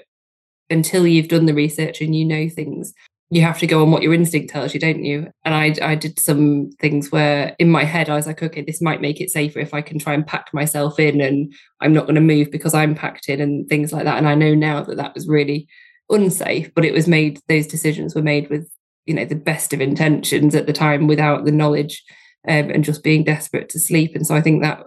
until 0.69 1.07
you've 1.07 1.29
done 1.29 1.47
the 1.47 1.55
research 1.55 2.01
and 2.01 2.15
you 2.15 2.25
know 2.25 2.49
things, 2.49 2.93
you 3.31 3.43
have 3.43 3.59
to 3.59 3.67
go 3.67 3.83
on 3.83 3.91
what 3.91 4.03
your 4.03 4.15
instinct 4.15 4.51
tells 4.51 4.73
you, 4.73 4.81
don't 4.81 5.05
you? 5.05 5.29
And 5.45 5.55
I 5.55 5.75
I 5.83 5.95
did 5.95 6.19
some 6.19 6.71
things 6.81 7.13
where 7.13 7.55
in 7.59 7.71
my 7.71 7.85
head 7.85 8.09
I 8.09 8.17
was 8.17 8.27
like, 8.27 8.43
okay, 8.43 8.63
this 8.63 8.81
might 8.81 9.01
make 9.01 9.21
it 9.21 9.31
safer 9.31 9.61
if 9.61 9.75
I 9.75 9.83
can 9.83 9.99
try 9.99 10.15
and 10.15 10.27
pack 10.27 10.51
myself 10.53 10.99
in, 10.99 11.21
and 11.21 11.53
I'm 11.81 11.93
not 11.93 12.07
going 12.07 12.17
to 12.17 12.21
move 12.21 12.51
because 12.51 12.75
I'm 12.75 12.95
packed 12.95 13.29
in 13.29 13.41
and 13.41 13.69
things 13.69 13.93
like 13.93 14.05
that. 14.05 14.19
And 14.19 14.29
I 14.29 14.35
know 14.35 14.55
now 14.55 14.83
that 14.83 14.97
that 14.97 15.15
was 15.15 15.29
really 15.29 15.69
unsafe, 16.11 16.75
but 16.75 16.85
it 16.85 16.93
was 16.93 17.07
made, 17.07 17.41
those 17.49 17.67
decisions 17.67 18.15
were 18.15 18.23
made 18.23 18.51
with, 18.51 18.69
you 19.07 19.15
know, 19.15 19.25
the 19.25 19.37
best 19.37 19.73
of 19.73 19.81
intentions 19.81 20.55
at 20.55 20.67
the 20.67 20.73
time 20.73 21.07
without 21.07 21.45
the 21.45 21.53
knowledge 21.53 22.03
um, 22.49 22.71
and 22.71 22.85
just 22.85 23.03
being 23.03 23.25
desperate 23.25 23.69
to 23.71 23.81
sleep. 23.81 24.15
And 24.15 24.27
so 24.27 24.35
I 24.35 24.41
think 24.41 24.63
that 24.63 24.85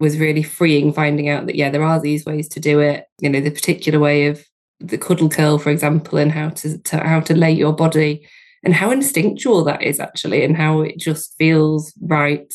was 0.00 0.18
really 0.18 0.42
freeing 0.42 0.92
finding 0.92 1.28
out 1.28 1.46
that, 1.46 1.56
yeah, 1.56 1.70
there 1.70 1.82
are 1.82 2.00
these 2.00 2.24
ways 2.24 2.48
to 2.48 2.60
do 2.60 2.80
it, 2.80 3.06
you 3.20 3.28
know, 3.28 3.40
the 3.40 3.50
particular 3.50 3.98
way 3.98 4.26
of 4.26 4.44
the 4.80 4.98
cuddle 4.98 5.28
curl, 5.28 5.58
for 5.58 5.70
example, 5.70 6.18
and 6.18 6.32
how 6.32 6.50
to, 6.50 6.78
to 6.78 6.98
how 6.98 7.20
to 7.20 7.34
lay 7.34 7.52
your 7.52 7.72
body 7.72 8.26
and 8.62 8.74
how 8.74 8.90
instinctual 8.90 9.64
that 9.64 9.82
is 9.82 10.00
actually 10.00 10.44
and 10.44 10.56
how 10.56 10.80
it 10.80 10.98
just 10.98 11.34
feels 11.36 11.92
right. 12.00 12.52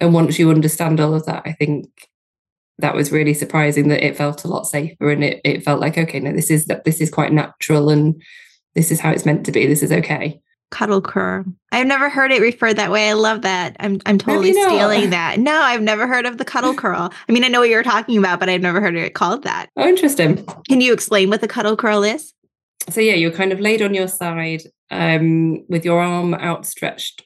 And 0.00 0.14
once 0.14 0.38
you 0.38 0.50
understand 0.50 1.00
all 1.00 1.14
of 1.14 1.26
that, 1.26 1.42
I 1.44 1.52
think 1.52 1.88
that 2.78 2.94
was 2.94 3.12
really 3.12 3.34
surprising 3.34 3.88
that 3.88 4.04
it 4.04 4.16
felt 4.16 4.44
a 4.44 4.48
lot 4.48 4.66
safer 4.66 5.10
and 5.10 5.24
it, 5.24 5.40
it 5.44 5.64
felt 5.64 5.80
like 5.80 5.96
okay 5.96 6.20
no 6.20 6.32
this 6.32 6.50
is 6.50 6.66
that 6.66 6.84
this 6.84 7.00
is 7.00 7.10
quite 7.10 7.32
natural 7.32 7.88
and 7.88 8.20
this 8.74 8.90
is 8.90 9.00
how 9.00 9.10
it's 9.10 9.24
meant 9.24 9.46
to 9.46 9.52
be 9.52 9.66
this 9.66 9.82
is 9.82 9.92
okay 9.92 10.40
Cuddle 10.70 11.00
curl. 11.00 11.44
I've 11.72 11.86
never 11.86 12.08
heard 12.10 12.32
it 12.32 12.40
referred 12.42 12.74
that 12.74 12.90
way. 12.90 13.08
I 13.08 13.12
love 13.12 13.42
that. 13.42 13.76
I'm 13.80 14.00
I'm 14.04 14.18
totally 14.18 14.48
you 14.48 14.54
not? 14.54 14.68
stealing 14.68 15.10
that. 15.18 15.38
No, 15.38 15.54
I've 15.60 15.82
never 15.82 16.06
heard 16.06 16.26
of 16.26 16.38
the 16.38 16.44
cuddle 16.44 16.74
curl. 16.74 17.12
I 17.28 17.32
mean, 17.32 17.44
I 17.44 17.48
know 17.48 17.60
what 17.60 17.68
you're 17.68 17.82
talking 17.82 18.18
about, 18.18 18.40
but 18.40 18.48
I've 18.48 18.60
never 18.60 18.80
heard 18.80 18.96
it 18.96 19.14
called 19.14 19.44
that. 19.44 19.68
oh 19.76 19.86
interesting 19.88 20.44
Can 20.68 20.80
you 20.80 20.92
explain 20.92 21.30
what 21.30 21.40
the 21.40 21.48
cuddle 21.48 21.76
curl 21.76 22.02
is? 22.02 22.32
so 22.88 23.00
yeah 23.00 23.14
you're 23.14 23.32
kind 23.32 23.52
of 23.52 23.58
laid 23.58 23.82
on 23.82 23.94
your 23.94 24.06
side 24.06 24.62
um, 24.92 25.64
with 25.68 25.84
your 25.84 26.00
arm 26.00 26.34
outstretched 26.34 27.24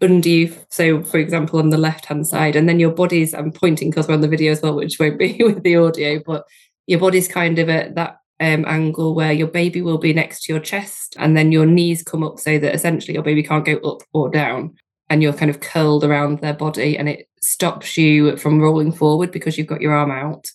under 0.00 0.28
you 0.28 0.54
so 0.70 1.02
for 1.02 1.18
example 1.18 1.58
on 1.58 1.70
the 1.70 1.76
left 1.78 2.04
hand 2.06 2.26
side 2.28 2.54
and 2.54 2.68
then 2.68 2.78
your 2.78 2.92
body's 2.92 3.34
i'm 3.34 3.50
pointing 3.50 3.90
because 3.90 4.06
we're 4.06 4.14
on 4.14 4.20
the 4.20 4.28
video 4.28 4.52
as 4.52 4.62
well 4.62 4.76
which 4.76 5.00
won't 5.00 5.18
be 5.18 5.36
with 5.42 5.62
the 5.64 5.74
audio 5.74 6.20
but 6.24 6.44
your 6.86 7.00
body's 7.00 7.26
kind 7.26 7.58
of 7.58 7.68
at 7.68 7.96
that 7.96 8.18
um, 8.40 8.64
angle 8.66 9.14
where 9.14 9.32
your 9.32 9.48
baby 9.48 9.82
will 9.82 9.98
be 9.98 10.14
next 10.14 10.42
to 10.42 10.52
your 10.52 10.60
chest 10.60 11.14
and 11.18 11.36
then 11.36 11.52
your 11.52 11.66
knees 11.66 12.02
come 12.02 12.24
up 12.24 12.40
so 12.40 12.58
that 12.58 12.74
essentially 12.74 13.14
your 13.14 13.22
baby 13.22 13.42
can't 13.42 13.66
go 13.66 13.76
up 13.76 14.02
or 14.12 14.30
down 14.30 14.74
and 15.10 15.22
you're 15.22 15.34
kind 15.34 15.50
of 15.50 15.60
curled 15.60 16.04
around 16.04 16.40
their 16.40 16.54
body 16.54 16.96
and 16.96 17.08
it 17.08 17.28
stops 17.42 17.98
you 17.98 18.36
from 18.36 18.60
rolling 18.60 18.92
forward 18.92 19.30
because 19.30 19.58
you've 19.58 19.66
got 19.66 19.82
your 19.82 19.92
arm 19.92 20.10
out. 20.10 20.50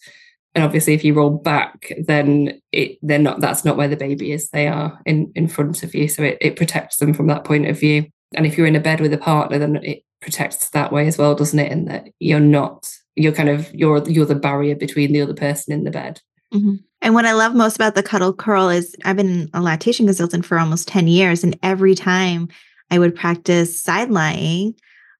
And 0.55 0.63
obviously 0.63 0.93
if 0.93 1.03
you 1.03 1.13
roll 1.13 1.31
back 1.31 1.91
then 1.99 2.61
it 2.71 2.97
they're 3.01 3.19
not 3.19 3.41
that's 3.41 3.65
not 3.65 3.77
where 3.77 3.89
the 3.89 3.97
baby 3.97 4.31
is. 4.31 4.49
They 4.49 4.67
are 4.67 4.99
in 5.05 5.31
in 5.35 5.47
front 5.47 5.83
of 5.83 5.93
you. 5.93 6.07
So 6.07 6.23
it, 6.23 6.37
it 6.41 6.55
protects 6.55 6.97
them 6.97 7.13
from 7.13 7.27
that 7.27 7.43
point 7.43 7.67
of 7.67 7.79
view. 7.79 8.07
And 8.33 8.47
if 8.47 8.57
you're 8.57 8.65
in 8.65 8.75
a 8.75 8.79
bed 8.79 8.99
with 8.99 9.13
a 9.13 9.17
partner 9.17 9.59
then 9.59 9.75
it 9.83 10.03
protects 10.21 10.69
that 10.69 10.91
way 10.91 11.05
as 11.07 11.19
well 11.19 11.35
doesn't 11.35 11.59
it? 11.59 11.71
In 11.71 11.85
that 11.85 12.07
you're 12.19 12.39
not 12.39 12.89
you're 13.15 13.33
kind 13.33 13.49
of 13.49 13.71
you're 13.75 14.01
you're 14.09 14.25
the 14.25 14.33
barrier 14.33 14.75
between 14.75 15.11
the 15.11 15.21
other 15.21 15.35
person 15.35 15.73
in 15.73 15.83
the 15.83 15.91
bed 15.91 16.21
Mm-hmm. 16.55 16.75
And 17.01 17.13
what 17.13 17.25
I 17.25 17.33
love 17.33 17.53
most 17.53 17.75
about 17.75 17.95
the 17.95 18.03
cuddle 18.03 18.33
curl 18.33 18.69
is 18.69 18.95
I've 19.05 19.17
been 19.17 19.49
a 19.53 19.61
lactation 19.61 20.05
consultant 20.05 20.45
for 20.45 20.57
almost 20.57 20.87
10 20.87 21.07
years. 21.07 21.43
And 21.43 21.57
every 21.61 21.93
time 21.93 22.47
I 22.89 22.99
would 22.99 23.15
practice 23.15 23.79
side 23.79 24.09
lying 24.09 24.75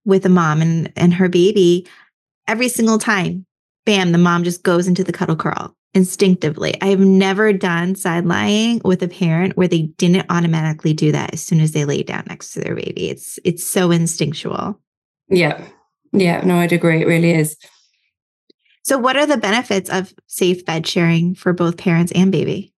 with 0.06 0.26
a 0.26 0.30
mom 0.30 0.62
and, 0.62 0.92
and 0.96 1.14
her 1.14 1.30
baby, 1.30 1.88
every 2.48 2.70
single 2.70 2.98
time, 2.98 3.46
bam, 3.86 4.12
the 4.12 4.18
mom 4.18 4.44
just 4.44 4.64
goes 4.64 4.88
into 4.88 5.04
the 5.04 5.12
cuddle 5.12 5.36
curl 5.36 5.76
instinctively. 5.94 6.80
I 6.82 6.88
have 6.88 7.00
never 7.00 7.54
done 7.54 7.96
side 7.96 8.26
lying 8.26 8.82
with 8.84 9.04
a 9.04 9.08
parent 9.08 9.56
where 9.56 9.68
they 9.68 9.84
didn't 9.84 10.26
automatically 10.30 10.94
do 10.94 11.12
that 11.12 11.34
as 11.34 11.42
soon 11.42 11.62
as 11.62 11.72
they 11.72 11.86
lay 11.86 12.04
down 12.04 12.24
next 12.28 12.52
to 12.52 12.62
their 12.62 12.76
baby. 12.76 13.10
It's 13.10 13.40
it's 13.44 13.64
so 13.64 13.92
instinctual. 13.92 14.80
yeah 15.30 15.64
yeah 16.12 16.42
no 16.46 16.58
i'd 16.58 16.72
agree 16.72 17.02
it 17.02 17.08
really 17.08 17.32
is 17.32 17.58
So, 18.86 19.00
what 19.00 19.18
are 19.18 19.26
the 19.26 19.38
benefits 19.38 19.90
of 19.90 20.14
safe 20.28 20.64
bed 20.64 20.86
sharing 20.86 21.34
for 21.34 21.54
both 21.54 21.76
parents 21.76 22.12
and 22.14 22.32
baby? 22.32 22.72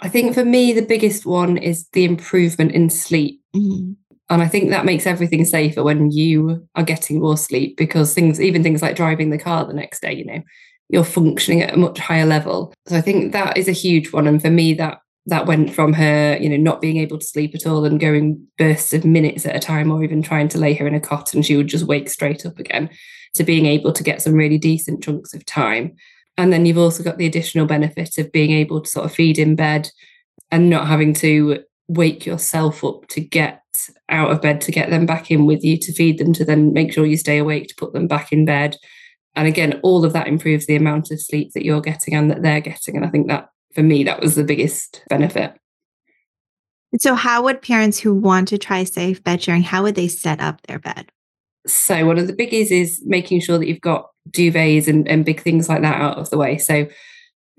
I 0.00 0.08
think 0.08 0.34
for 0.34 0.44
me, 0.44 0.72
the 0.72 0.80
biggest 0.80 1.26
one 1.26 1.58
is 1.58 1.86
the 1.92 2.04
improvement 2.04 2.72
in 2.72 2.88
sleep. 2.88 3.42
Mm-hmm. 3.54 3.92
And 4.30 4.42
I 4.42 4.48
think 4.48 4.70
that 4.70 4.86
makes 4.86 5.06
everything 5.06 5.44
safer 5.44 5.82
when 5.82 6.10
you 6.10 6.66
are 6.76 6.82
getting 6.82 7.20
more 7.20 7.36
sleep 7.36 7.76
because 7.76 8.14
things, 8.14 8.40
even 8.40 8.62
things 8.62 8.80
like 8.80 8.96
driving 8.96 9.28
the 9.28 9.38
car 9.38 9.66
the 9.66 9.74
next 9.74 10.00
day, 10.00 10.14
you 10.14 10.24
know, 10.24 10.42
you're 10.88 11.04
functioning 11.04 11.60
at 11.60 11.74
a 11.74 11.78
much 11.78 11.98
higher 11.98 12.24
level. 12.24 12.72
So 12.86 12.96
I 12.96 13.02
think 13.02 13.32
that 13.32 13.58
is 13.58 13.68
a 13.68 13.72
huge 13.72 14.14
one. 14.14 14.26
And 14.26 14.40
for 14.40 14.50
me, 14.50 14.72
that 14.74 15.00
that 15.26 15.46
went 15.46 15.74
from 15.74 15.92
her, 15.92 16.38
you 16.40 16.48
know, 16.48 16.56
not 16.56 16.80
being 16.80 16.96
able 16.96 17.18
to 17.18 17.24
sleep 17.24 17.54
at 17.54 17.66
all 17.66 17.84
and 17.84 18.00
going 18.00 18.46
bursts 18.56 18.94
of 18.94 19.04
minutes 19.04 19.44
at 19.44 19.56
a 19.56 19.60
time, 19.60 19.90
or 19.90 20.02
even 20.02 20.22
trying 20.22 20.48
to 20.48 20.58
lay 20.58 20.72
her 20.74 20.86
in 20.86 20.94
a 20.94 21.00
cot 21.00 21.34
and 21.34 21.44
she 21.44 21.56
would 21.56 21.66
just 21.66 21.86
wake 21.86 22.08
straight 22.08 22.46
up 22.46 22.58
again, 22.58 22.88
to 23.34 23.44
being 23.44 23.66
able 23.66 23.92
to 23.92 24.02
get 24.02 24.22
some 24.22 24.34
really 24.34 24.58
decent 24.58 25.02
chunks 25.02 25.34
of 25.34 25.44
time. 25.44 25.94
And 26.36 26.52
then 26.52 26.66
you've 26.66 26.78
also 26.78 27.02
got 27.02 27.18
the 27.18 27.26
additional 27.26 27.66
benefit 27.66 28.18
of 28.18 28.32
being 28.32 28.50
able 28.50 28.80
to 28.80 28.90
sort 28.90 29.06
of 29.06 29.14
feed 29.14 29.38
in 29.38 29.54
bed 29.56 29.90
and 30.50 30.68
not 30.68 30.86
having 30.86 31.14
to 31.14 31.62
wake 31.88 32.26
yourself 32.26 32.82
up 32.82 33.06
to 33.08 33.20
get 33.20 33.62
out 34.08 34.30
of 34.30 34.40
bed 34.40 34.60
to 34.62 34.72
get 34.72 34.90
them 34.90 35.04
back 35.04 35.30
in 35.30 35.46
with 35.46 35.62
you 35.62 35.76
to 35.76 35.92
feed 35.92 36.18
them 36.18 36.32
to 36.32 36.44
then 36.44 36.72
make 36.72 36.92
sure 36.92 37.04
you 37.04 37.16
stay 37.16 37.38
awake 37.38 37.68
to 37.68 37.74
put 37.76 37.92
them 37.92 38.06
back 38.06 38.32
in 38.32 38.46
bed 38.46 38.76
and 39.34 39.46
again 39.46 39.78
all 39.82 40.02
of 40.02 40.14
that 40.14 40.26
improves 40.26 40.64
the 40.64 40.76
amount 40.76 41.10
of 41.10 41.20
sleep 41.20 41.52
that 41.52 41.64
you're 41.64 41.82
getting 41.82 42.14
and 42.14 42.30
that 42.30 42.40
they're 42.40 42.60
getting 42.60 42.96
and 42.96 43.04
i 43.04 43.10
think 43.10 43.28
that 43.28 43.50
for 43.74 43.82
me, 43.82 44.04
that 44.04 44.20
was 44.20 44.36
the 44.36 44.44
biggest 44.44 45.02
benefit. 45.08 45.54
So, 47.00 47.14
how 47.14 47.42
would 47.42 47.60
parents 47.60 47.98
who 47.98 48.14
want 48.14 48.48
to 48.48 48.58
try 48.58 48.84
safe 48.84 49.22
bed 49.22 49.42
sharing, 49.42 49.62
how 49.62 49.82
would 49.82 49.96
they 49.96 50.08
set 50.08 50.40
up 50.40 50.62
their 50.62 50.78
bed? 50.78 51.10
So, 51.66 52.04
one 52.06 52.18
of 52.18 52.26
the 52.26 52.32
biggies 52.32 52.70
is 52.70 53.02
making 53.04 53.40
sure 53.40 53.58
that 53.58 53.66
you've 53.66 53.80
got 53.80 54.10
duvets 54.30 54.88
and, 54.88 55.08
and 55.08 55.24
big 55.24 55.40
things 55.40 55.68
like 55.68 55.82
that 55.82 56.00
out 56.00 56.18
of 56.18 56.30
the 56.30 56.38
way. 56.38 56.58
So, 56.58 56.86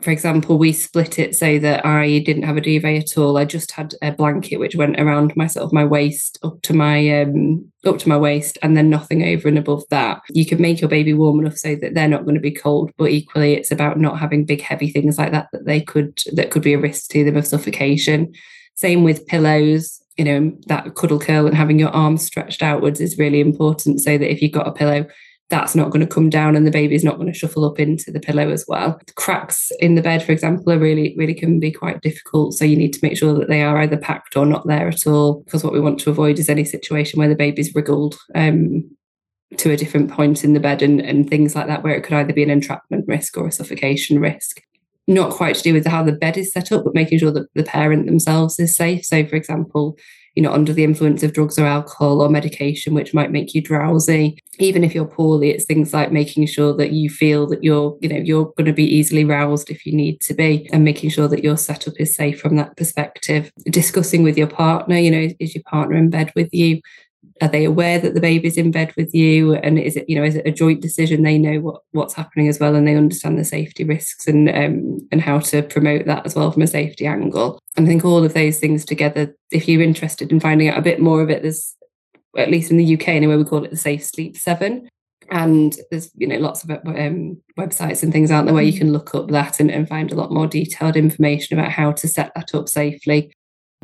for 0.02 0.12
example, 0.12 0.58
we 0.58 0.74
split 0.74 1.20
it 1.20 1.36
so 1.36 1.58
that 1.60 1.86
I 1.86 2.20
didn't 2.20 2.44
have 2.44 2.58
a 2.58 2.62
duvet 2.62 3.04
at 3.04 3.18
all. 3.18 3.38
I 3.38 3.46
just 3.46 3.72
had 3.72 3.96
a 4.02 4.12
blanket 4.12 4.58
which 4.58 4.76
went 4.76 5.00
around 5.00 5.34
my 5.38 5.48
sort 5.48 5.64
of 5.64 5.72
my 5.72 5.86
waist 5.86 6.38
up 6.44 6.62
to 6.64 6.74
my 6.74 7.22
um 7.22 7.72
up 7.86 7.98
to 8.00 8.10
my 8.10 8.18
waist 8.18 8.58
and 8.62 8.76
then 8.76 8.90
nothing 8.90 9.24
over 9.24 9.48
and 9.48 9.58
above 9.58 9.84
that. 9.92 10.22
You 10.30 10.46
can 10.46 10.62
make 10.62 10.82
your 10.82 10.90
baby 10.90 11.14
warm 11.14 11.40
enough 11.40 11.58
so 11.58 11.76
that 11.76 11.94
they're 11.94 12.10
not 12.10 12.26
going 12.26 12.36
to 12.36 12.42
be 12.42 12.52
cold, 12.52 12.92
but 12.98 13.10
equally 13.10 13.54
it's 13.54 13.72
about 13.72 13.98
not 13.98 14.20
having 14.20 14.44
big 14.44 14.62
heavy 14.62 14.90
things 14.90 15.18
like 15.18 15.32
that 15.32 15.48
that 15.54 15.66
they 15.66 15.80
could 15.80 16.22
that 16.34 16.52
could 16.52 16.64
be 16.64 16.74
a 16.74 16.80
risk 16.80 17.10
to 17.12 17.24
them 17.24 17.38
of 17.38 17.48
suffocation. 17.48 18.34
Same 18.76 19.06
with 19.06 19.26
pillows, 19.28 20.02
you 20.18 20.26
know, 20.26 20.58
that 20.68 20.96
cuddle 20.96 21.20
curl 21.20 21.48
and 21.48 21.56
having 21.56 21.80
your 21.80 21.90
arms 21.90 22.24
stretched 22.24 22.64
outwards 22.64 23.02
is 23.02 23.18
really 23.18 23.42
important 23.42 24.02
so 24.02 24.18
that 24.18 24.32
if 24.32 24.42
you've 24.42 24.52
got 24.52 24.68
a 24.68 24.72
pillow 24.72 25.06
that's 25.50 25.76
not 25.76 25.92
going 25.92 26.02
to 26.02 26.12
come 26.12 26.30
down 26.30 26.56
and 26.56 26.66
the 26.66 26.72
baby's 26.72 27.04
not 27.04 27.18
going 27.18 27.32
to 27.32 27.38
shuffle 27.38 27.66
up 27.66 27.80
into 27.80 28.12
the 28.12 28.20
pillow 28.20 28.50
as 28.50 28.66
well. 28.68 29.00
Cracks 29.16 29.72
in 29.80 29.94
the 29.94 30.02
bed, 30.02 30.24
for 30.24 30.32
example, 30.32 30.74
are 30.74 30.80
really, 30.80 31.14
really 31.18 31.36
can 31.36 31.60
be 31.60 31.72
quite 31.72 32.02
difficult. 32.02 32.56
So 32.56 32.66
you 32.66 32.76
need 32.76 32.94
to 32.94 33.00
make 33.04 33.16
sure 33.16 33.34
that 33.36 33.48
they 33.48 33.62
are 33.62 33.78
either 33.78 33.98
packed 33.98 34.36
or 34.36 34.48
not 34.48 34.66
there 34.66 34.88
at 34.88 35.06
all, 35.06 35.44
because 35.44 35.64
what 35.64 35.74
we 35.74 35.80
want 35.80 36.00
to 36.00 36.10
avoid 36.10 36.40
is 36.40 36.50
any 36.50 36.66
situation 36.66 37.20
where 37.20 37.30
the 37.30 37.36
baby's 37.36 37.76
wriggled 37.76 38.18
um, 38.34 38.90
to 39.58 39.70
a 39.70 39.78
different 39.78 40.10
point 40.10 40.44
in 40.44 40.54
the 40.54 40.60
bed 40.60 40.82
and, 40.82 41.00
and 41.00 41.30
things 41.30 41.54
like 41.54 41.68
that, 41.68 41.84
where 41.84 41.94
it 41.94 42.04
could 42.04 42.14
either 42.14 42.34
be 42.34 42.44
an 42.44 42.50
entrapment 42.50 43.06
risk 43.08 43.38
or 43.38 43.48
a 43.48 43.52
suffocation 43.52 44.18
risk. 44.18 44.62
Not 45.08 45.32
quite 45.32 45.56
to 45.56 45.64
do 45.64 45.74
with 45.74 45.86
how 45.86 46.04
the 46.04 46.12
bed 46.12 46.38
is 46.38 46.52
set 46.52 46.72
up, 46.72 46.84
but 46.84 46.96
making 46.96 47.20
sure 47.20 47.32
that 47.32 47.48
the 47.54 47.64
parent 47.64 48.08
themselves 48.08 48.60
is 48.60 48.76
safe. 48.76 49.06
So, 49.06 49.26
for 49.26 49.36
example, 49.36 49.98
you 50.36 50.44
know, 50.44 50.52
under 50.52 50.74
the 50.74 50.84
influence 50.84 51.24
of 51.24 51.32
drugs 51.32 51.58
or 51.58 51.66
alcohol 51.66 52.22
or 52.22 52.30
medication, 52.30 52.94
which 52.94 53.14
might 53.14 53.32
make 53.32 53.54
you 53.54 53.62
drowsy. 53.62 54.38
Even 54.60 54.84
if 54.84 54.94
you're 54.94 55.06
poorly, 55.06 55.50
it's 55.50 55.66
things 55.66 55.94
like 55.94 56.12
making 56.12 56.46
sure 56.46 56.74
that 56.76 56.92
you 56.92 57.10
feel 57.10 57.48
that 57.48 57.64
you're, 57.64 57.98
you 58.02 58.10
know, 58.10 58.18
you're 58.18 58.46
going 58.58 58.66
to 58.66 58.74
be 58.74 58.84
easily 58.84 59.24
roused 59.24 59.70
if 59.70 59.86
you 59.86 59.94
need 59.96 60.20
to 60.22 60.34
be, 60.34 60.70
and 60.74 60.84
making 60.84 61.10
sure 61.10 61.28
that 61.30 61.44
your 61.44 61.58
setup 61.58 61.94
is 62.00 62.16
safe 62.16 62.40
from 62.40 62.58
that 62.58 62.76
perspective. 62.76 63.52
Discussing 63.66 64.24
with 64.24 64.38
your 64.38 64.48
partner, 64.48 64.98
you 64.98 65.12
know, 65.12 65.30
is 65.40 65.56
your 65.56 65.64
partner 65.64 65.96
in 65.96 66.10
bed 66.10 66.32
with 66.36 66.50
you? 66.54 66.82
Are 67.42 67.48
they 67.48 67.66
aware 67.66 68.00
that 68.00 68.14
the 68.14 68.22
baby's 68.22 68.58
in 68.58 68.72
bed 68.72 68.94
with 68.96 69.14
you? 69.14 69.56
And 69.56 69.78
is 69.78 69.96
it 69.96 70.10
you 70.10 70.16
know 70.16 70.24
is 70.24 70.36
it 70.36 70.48
a 70.48 70.52
joint 70.52 70.82
decision? 70.82 71.24
They 71.24 71.38
know 71.38 71.60
what 71.60 71.82
what's 71.92 72.14
happening 72.14 72.48
as 72.48 72.60
well 72.60 72.76
and 72.76 72.88
they 72.88 72.96
understand 72.96 73.38
the 73.38 73.46
safety 73.46 73.84
risks 73.84 74.28
and 74.28 74.50
um, 74.50 75.08
and 75.12 75.22
how 75.22 75.40
to 75.40 75.62
promote 75.64 76.06
that 76.06 76.26
as 76.26 76.36
well 76.36 76.52
from 76.52 76.62
a 76.62 76.68
safety 76.68 77.06
angle. 77.06 77.60
And 77.76 77.86
i 77.86 77.90
think 77.90 78.06
all 78.06 78.24
of 78.24 78.34
those 78.34 78.60
things 78.60 78.86
together 78.86 79.36
if 79.52 79.68
you're 79.68 79.82
interested 79.82 80.32
in 80.32 80.40
finding 80.40 80.70
out 80.70 80.78
a 80.78 80.82
bit 80.82 81.02
more 81.02 81.22
of 81.22 81.30
it 81.30 81.42
there's 81.42 81.76
at 82.38 82.50
least 82.50 82.72
in 82.72 82.78
the 82.78 82.94
uk 82.96 83.08
anyway 83.08 83.36
we 83.36 83.44
call 83.44 83.64
it 83.64 83.72
the 83.72 83.78
safe 83.78 84.04
sleep 84.04 84.38
seven. 84.38 84.90
And 85.32 85.76
there's 85.90 86.12
you 86.16 86.28
know 86.28 86.38
lots 86.38 86.64
of 86.64 86.70
um, 86.70 87.42
websites 87.58 88.04
and 88.04 88.14
things 88.14 88.32
out 88.32 88.46
there 88.46 88.54
where 88.54 88.64
you 88.64 88.78
can 88.78 88.94
look 88.94 89.16
up 89.16 89.30
that 89.30 89.60
and, 89.60 89.72
and 89.72 89.90
find 89.90 90.12
a 90.12 90.16
lot 90.16 90.32
more 90.32 90.48
detailed 90.48 90.96
information 90.96 91.58
about 91.58 91.72
how 91.72 91.92
to 91.94 92.08
set 92.08 92.32
that 92.36 92.54
up 92.54 92.70
safely 92.70 93.32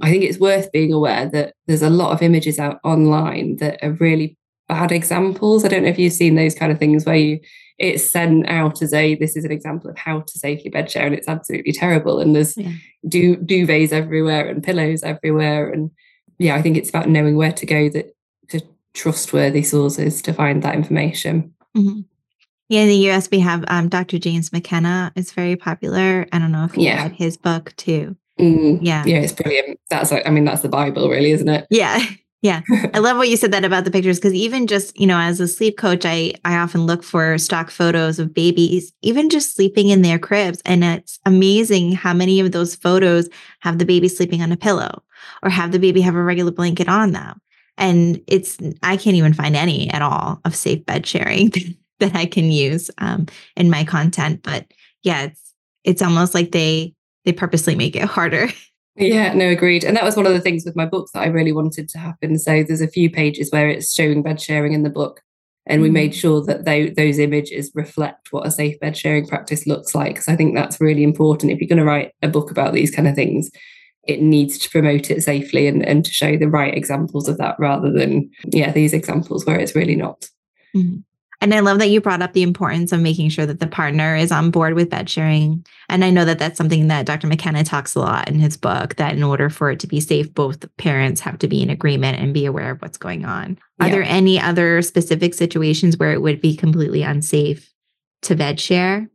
I 0.02 0.10
think 0.10 0.24
it's 0.24 0.40
worth 0.40 0.72
being 0.72 0.94
aware 0.94 1.30
that 1.30 1.54
there's 1.68 1.82
a 1.82 1.90
lot 1.90 2.12
of 2.12 2.22
images 2.22 2.60
out 2.60 2.80
online 2.84 3.58
that 3.58 3.80
are 3.84 3.92
really 3.92 4.38
bad 4.68 4.92
examples. 4.92 5.66
I 5.66 5.68
don't 5.68 5.84
know 5.84 5.90
if 5.90 6.00
you've 6.00 6.14
seen 6.14 6.36
those 6.36 6.56
kind 6.56 6.72
of 6.72 6.80
things 6.80 7.06
where 7.06 7.16
you 7.16 7.40
it's 7.82 8.12
sent 8.12 8.48
out 8.48 8.82
as 8.84 8.94
a 8.94 9.16
this 9.16 9.36
is 9.36 9.44
an 9.44 9.52
example 9.52 9.90
of 9.90 9.98
how 9.98 10.22
to 10.22 10.40
safely 10.40 10.70
bed 10.70 10.90
share 10.90 11.06
and 11.06 11.16
it's 11.16 11.28
absolutely 11.28 11.72
terrible 11.72 12.20
and 12.20 12.36
there's 12.36 12.56
yeah. 12.56 12.74
du- 13.08 13.38
duvets 13.38 13.92
everywhere 13.92 14.48
and 14.48 14.64
pillows 14.64 15.02
everywhere 15.02 15.68
and 15.72 15.90
yeah 16.38 16.56
I 16.56 16.62
think 16.62 16.78
it's 16.78 16.90
about 16.90 17.10
knowing 17.10 17.36
where 17.36 17.52
to 17.52 17.66
go 17.66 17.90
that 17.90 18.16
to 18.50 18.62
trustworthy 18.94 19.64
sources 19.64 20.22
to 20.22 20.34
find 20.34 20.62
that 20.62 20.76
information. 20.76 21.54
Mm-hmm. 21.76 22.02
Yeah, 22.70 22.82
in 22.82 22.88
the 22.88 23.10
US 23.10 23.32
we 23.32 23.40
have 23.40 23.66
um, 23.68 23.90
Dr. 23.90 24.20
James 24.20 24.54
McKenna 24.54 25.12
is 25.16 25.32
very 25.32 25.56
popular. 25.56 26.28
I 26.32 26.40
don't 26.40 26.52
know 26.52 26.66
if 26.66 26.78
you 26.78 26.84
yeah. 26.84 27.04
read 27.04 27.14
his 27.14 27.36
book 27.36 27.74
too. 27.78 28.16
Mm, 28.42 28.80
yeah. 28.82 29.04
Yeah, 29.06 29.20
it's 29.20 29.34
brilliant. 29.34 29.80
That's 29.90 30.12
like, 30.12 30.28
I 30.28 30.32
mean, 30.32 30.46
that's 30.46 30.62
the 30.62 30.70
Bible, 30.70 31.10
really, 31.10 31.32
isn't 31.32 31.50
it? 31.50 31.68
Yeah. 31.70 32.04
Yeah. 32.44 32.62
I 32.96 32.98
love 32.98 33.18
what 33.18 33.30
you 33.30 33.38
said 33.38 33.52
that 33.52 33.64
about 33.64 33.86
the 33.86 33.92
pictures 33.92 34.18
because 34.18 34.34
even 34.34 34.66
just, 34.66 35.00
you 35.00 35.06
know, 35.06 35.20
as 35.20 35.40
a 35.40 35.48
sleep 35.48 35.78
coach, 35.78 36.06
I 36.06 36.34
I 36.44 36.58
often 36.58 36.88
look 36.88 37.04
for 37.04 37.38
stock 37.38 37.70
photos 37.70 38.18
of 38.18 38.34
babies 38.34 38.94
even 39.04 39.30
just 39.30 39.56
sleeping 39.56 39.90
in 39.90 40.02
their 40.02 40.18
cribs 40.18 40.60
and 40.66 40.84
it's 40.84 41.20
amazing 41.24 41.92
how 41.92 42.14
many 42.14 42.40
of 42.40 42.52
those 42.52 42.74
photos 42.74 43.30
have 43.60 43.78
the 43.78 43.86
baby 43.86 44.08
sleeping 44.08 44.42
on 44.42 44.52
a 44.52 44.58
pillow 44.58 45.04
or 45.44 45.52
have 45.52 45.72
the 45.72 45.78
baby 45.78 46.02
have 46.02 46.16
a 46.16 46.24
regular 46.24 46.52
blanket 46.52 46.90
on 46.90 47.12
them. 47.12 47.40
And 47.78 48.20
it's 48.26 48.58
I 48.82 48.98
can't 48.98 49.18
even 49.18 49.34
find 49.34 49.56
any 49.56 49.92
at 49.92 50.02
all 50.02 50.42
of 50.44 50.56
safe 50.56 50.84
bed 50.84 51.06
sharing 51.06 51.54
that 52.00 52.16
I 52.16 52.26
can 52.26 52.52
use 52.52 52.90
um, 52.98 53.28
in 53.56 53.70
my 53.70 53.84
content, 53.84 54.42
but 54.42 54.66
yeah, 55.04 55.26
it's 55.26 55.54
it's 55.84 56.02
almost 56.02 56.34
like 56.34 56.52
they 56.52 56.96
they 57.26 57.34
purposely 57.34 57.76
make 57.76 57.96
it 57.96 58.04
harder. 58.04 58.50
Yeah, 58.98 59.34
no, 59.34 59.48
agreed. 59.48 59.84
And 59.84 59.96
that 59.96 60.04
was 60.04 60.18
one 60.18 60.28
of 60.28 60.34
the 60.34 60.42
things 60.42 60.66
with 60.66 60.76
my 60.76 60.86
book 60.86 61.08
that 61.14 61.22
I 61.22 61.28
really 61.28 61.54
wanted 61.54 61.88
to 61.90 61.98
happen. 61.98 62.38
So 62.38 62.64
there's 62.64 62.82
a 62.82 62.88
few 62.88 63.10
pages 63.10 63.50
where 63.50 63.70
it's 63.70 63.94
showing 63.94 64.22
bed 64.22 64.42
sharing 64.42 64.74
in 64.74 64.84
the 64.84 64.90
book. 64.90 65.22
And 65.66 65.82
we 65.82 65.90
mm. 65.90 65.94
made 65.94 66.16
sure 66.16 66.44
that 66.46 66.66
they, 66.66 66.90
those 66.90 67.20
images 67.20 67.72
reflect 67.74 68.34
what 68.34 68.46
a 68.46 68.52
safe 68.52 68.80
bed 68.80 68.98
sharing 68.98 69.28
practice 69.28 69.66
looks 69.66 69.96
like. 69.96 70.16
Because 70.16 70.28
I 70.28 70.36
think 70.36 70.56
that's 70.56 70.82
really 70.82 71.04
important. 71.04 71.52
If 71.52 71.60
you're 71.60 71.70
going 71.70 71.80
to 71.80 71.86
write 71.86 72.12
a 72.22 72.28
book 72.28 72.52
about 72.52 72.74
these 72.74 72.92
kind 72.94 73.08
of 73.08 73.16
things, 73.16 73.50
it 74.08 74.22
needs 74.22 74.58
to 74.58 74.70
promote 74.70 75.10
it 75.10 75.24
safely 75.24 75.68
and, 75.68 75.86
and 75.86 76.04
to 76.04 76.12
show 76.12 76.36
the 76.36 76.50
right 76.50 76.76
examples 76.76 77.30
of 77.30 77.38
that 77.38 77.56
rather 77.60 77.92
than, 77.92 78.30
yeah, 78.46 78.72
these 78.72 78.94
examples 78.94 79.46
where 79.46 79.60
it's 79.60 79.76
really 79.76 79.96
not. 79.96 80.28
Mm-hmm. 80.76 80.98
And 81.42 81.56
I 81.56 81.60
love 81.60 81.80
that 81.80 81.90
you 81.90 82.00
brought 82.00 82.22
up 82.22 82.34
the 82.34 82.44
importance 82.44 82.92
of 82.92 83.02
making 83.02 83.30
sure 83.30 83.48
that 83.48 83.60
the 83.60 83.68
partner 83.68 84.16
is 84.16 84.32
on 84.32 84.52
board 84.52 84.76
with 84.76 84.92
bed 84.92 85.10
sharing. 85.10 85.66
And 85.90 86.06
I 86.06 86.12
know 86.12 86.24
that 86.24 86.38
that's 86.38 86.58
something 86.58 86.88
that 86.88 87.08
Dr. 87.08 87.26
McKenna 87.26 87.64
talks 87.64 87.96
a 87.96 88.00
lot 88.00 88.30
in 88.30 88.40
his 88.40 88.56
book 88.56 88.96
that 88.98 89.16
in 89.16 89.24
order 89.24 89.50
for 89.50 89.72
it 89.72 89.80
to 89.80 89.88
be 89.88 90.00
safe, 90.00 90.32
both 90.32 90.66
parents 90.78 91.20
have 91.22 91.40
to 91.40 91.48
be 91.48 91.64
in 91.64 91.72
agreement 91.72 92.20
and 92.20 92.32
be 92.32 92.46
aware 92.46 92.70
of 92.70 92.82
what's 92.84 92.98
going 92.98 93.26
on. 93.26 93.58
Are 93.80 93.88
yeah. 93.88 93.94
there 93.94 94.04
any 94.04 94.40
other 94.40 94.84
specific 94.84 95.34
situations 95.34 95.98
where 95.98 96.14
it 96.14 96.22
would 96.22 96.42
be 96.42 96.56
completely 96.56 97.02
unsafe 97.02 97.74
to 98.22 98.36
bed 98.36 98.60
share? 98.60 99.10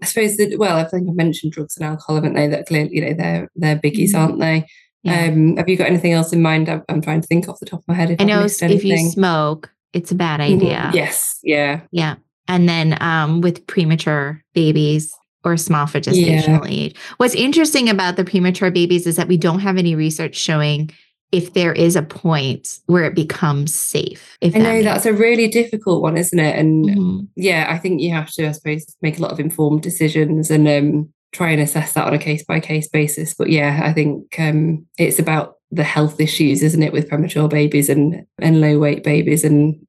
I 0.00 0.04
suppose 0.04 0.36
that, 0.36 0.58
well, 0.58 0.76
I 0.76 0.84
think 0.84 1.08
I 1.08 1.12
mentioned 1.12 1.52
drugs 1.52 1.76
and 1.78 1.86
alcohol, 1.86 2.16
haven't 2.16 2.34
they? 2.34 2.48
That 2.48 2.66
clearly, 2.66 2.90
you 2.92 3.00
know, 3.02 3.14
they're, 3.14 3.50
they're 3.56 3.78
biggies, 3.78 4.12
mm-hmm. 4.12 4.20
aren't 4.20 4.40
they? 4.40 4.66
Yeah. 5.04 5.26
Um, 5.26 5.56
have 5.56 5.68
you 5.68 5.76
got 5.76 5.88
anything 5.88 6.12
else 6.12 6.32
in 6.32 6.42
mind? 6.42 6.68
I'm, 6.68 6.82
I'm, 6.88 7.00
trying 7.00 7.22
to 7.22 7.26
think 7.26 7.48
off 7.48 7.58
the 7.58 7.66
top 7.66 7.80
of 7.80 7.88
my 7.88 7.94
head. 7.94 8.10
If 8.10 8.20
I 8.20 8.24
know 8.24 8.44
if 8.44 8.84
you 8.84 9.10
smoke, 9.10 9.72
it's 9.92 10.10
a 10.10 10.14
bad 10.14 10.40
mm-hmm. 10.40 10.56
idea. 10.56 10.90
Yes. 10.94 11.38
Yeah. 11.42 11.80
Yeah. 11.90 12.16
And 12.48 12.68
then 12.68 13.00
um, 13.00 13.40
with 13.40 13.66
premature 13.66 14.42
babies 14.54 15.14
or 15.44 15.56
small 15.56 15.86
for 15.86 16.00
gestational 16.00 16.68
yeah. 16.68 16.84
age. 16.84 16.96
What's 17.16 17.34
interesting 17.34 17.88
about 17.88 18.16
the 18.16 18.24
premature 18.24 18.70
babies 18.70 19.06
is 19.06 19.16
that 19.16 19.28
we 19.28 19.36
don't 19.36 19.60
have 19.60 19.76
any 19.76 19.94
research 19.94 20.36
showing 20.36 20.90
if 21.32 21.54
there 21.54 21.72
is 21.72 21.96
a 21.96 22.02
point 22.02 22.78
where 22.86 23.04
it 23.04 23.14
becomes 23.14 23.74
safe. 23.74 24.36
If 24.40 24.54
I 24.54 24.58
know 24.58 24.82
that 24.82 24.84
that's 24.84 25.06
a 25.06 25.14
really 25.14 25.48
difficult 25.48 26.02
one, 26.02 26.16
isn't 26.16 26.38
it? 26.38 26.56
And 26.56 26.84
mm-hmm. 26.84 27.20
yeah, 27.36 27.66
I 27.70 27.78
think 27.78 28.02
you 28.02 28.12
have 28.12 28.30
to, 28.32 28.48
I 28.48 28.52
suppose, 28.52 28.94
make 29.00 29.18
a 29.18 29.22
lot 29.22 29.32
of 29.32 29.40
informed 29.40 29.82
decisions 29.82 30.50
and 30.50 30.68
um, 30.68 31.12
try 31.32 31.50
and 31.50 31.60
assess 31.60 31.94
that 31.94 32.06
on 32.06 32.14
a 32.14 32.18
case 32.18 32.44
by 32.44 32.60
case 32.60 32.88
basis. 32.88 33.34
But 33.34 33.48
yeah, 33.48 33.80
I 33.82 33.94
think 33.94 34.38
um, 34.38 34.86
it's 34.98 35.18
about 35.18 35.56
the 35.72 35.82
health 35.82 36.20
issues, 36.20 36.62
isn't 36.62 36.82
it, 36.82 36.92
with 36.92 37.08
premature 37.08 37.48
babies 37.48 37.88
and 37.88 38.24
and 38.38 38.60
low 38.60 38.78
weight 38.78 39.02
babies, 39.02 39.42
and 39.42 39.84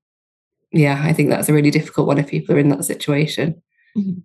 yeah, 0.71 1.01
I 1.03 1.13
think 1.13 1.29
that's 1.29 1.49
a 1.49 1.53
really 1.53 1.71
difficult 1.71 2.07
one 2.07 2.17
if 2.17 2.29
people 2.29 2.55
are 2.55 2.59
in 2.59 2.69
that 2.69 2.85
situation. 2.85 3.61
Mm-hmm. 3.95 4.21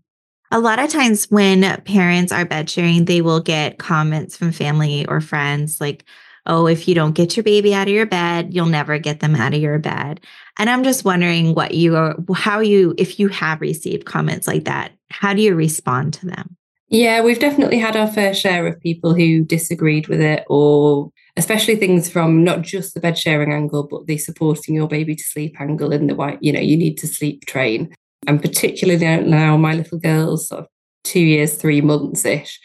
A 0.51 0.61
lot 0.61 0.79
of 0.79 0.88
times 0.88 1.27
when 1.27 1.62
parents 1.83 2.33
are 2.33 2.47
bed 2.47 2.71
sharing, 2.71 3.05
they 3.05 3.21
will 3.21 3.40
get 3.40 3.79
comments 3.79 4.35
from 4.35 4.51
family 4.51 5.05
or 5.07 5.21
friends 5.21 5.79
like, 5.79 6.05
oh, 6.47 6.66
if 6.66 6.88
you 6.88 6.94
don't 6.94 7.12
get 7.12 7.37
your 7.37 7.44
baby 7.44 7.75
out 7.75 7.87
of 7.87 7.92
your 7.92 8.07
bed, 8.07 8.55
you'll 8.55 8.64
never 8.64 8.99
get 8.99 9.21
them 9.21 9.35
out 9.35 9.53
of 9.53 9.61
your 9.61 9.79
bed. 9.79 10.25
And 10.59 10.71
I'm 10.71 10.85
just 10.85 11.05
wondering 11.05 11.55
what 11.55 11.75
you 11.75 11.97
are, 11.97 12.16
how 12.35 12.61
you, 12.61 12.94
if 12.97 13.21
you 13.21 13.29
have 13.29 13.61
received 13.61 14.07
comments 14.07 14.47
like 14.47 14.64
that, 14.64 14.92
how 15.11 15.35
do 15.35 15.42
you 15.42 15.55
respond 15.55 16.14
to 16.14 16.27
them? 16.27 16.57
Yeah, 16.88 17.21
we've 17.21 17.38
definitely 17.38 17.79
had 17.79 17.94
our 17.94 18.11
fair 18.11 18.33
share 18.33 18.66
of 18.66 18.81
people 18.81 19.12
who 19.12 19.44
disagreed 19.44 20.09
with 20.09 20.23
it, 20.23 20.47
or 20.49 21.12
especially 21.38 21.77
things 21.77 22.11
from 22.11 22.42
not 22.42 22.62
just 22.62 22.94
the 22.94 23.01
bed 23.01 23.16
sharing 23.16 23.53
angle, 23.53 23.85
but 23.85 24.07
the 24.07 24.18
supporting 24.18 24.74
your 24.74 24.88
baby 24.88 25.14
to 25.14 25.22
sleep 25.22 25.61
angle 25.61 25.92
and 25.92 26.11
the 26.11 26.14
why, 26.14 26.37
you 26.40 26.53
know, 26.53 26.61
you 26.61 26.77
need 26.77 26.98
to 26.98 27.07
sleep 27.07 27.46
train. 27.46 27.94
And 28.27 28.42
particularly 28.42 29.20
now, 29.20 29.57
my 29.57 29.74
little 29.74 29.98
girl's 29.98 30.48
sort 30.48 30.62
of 30.62 30.66
two 31.05 31.20
years, 31.20 31.55
three 31.55 31.81
months 31.81 32.24
ish. 32.24 32.61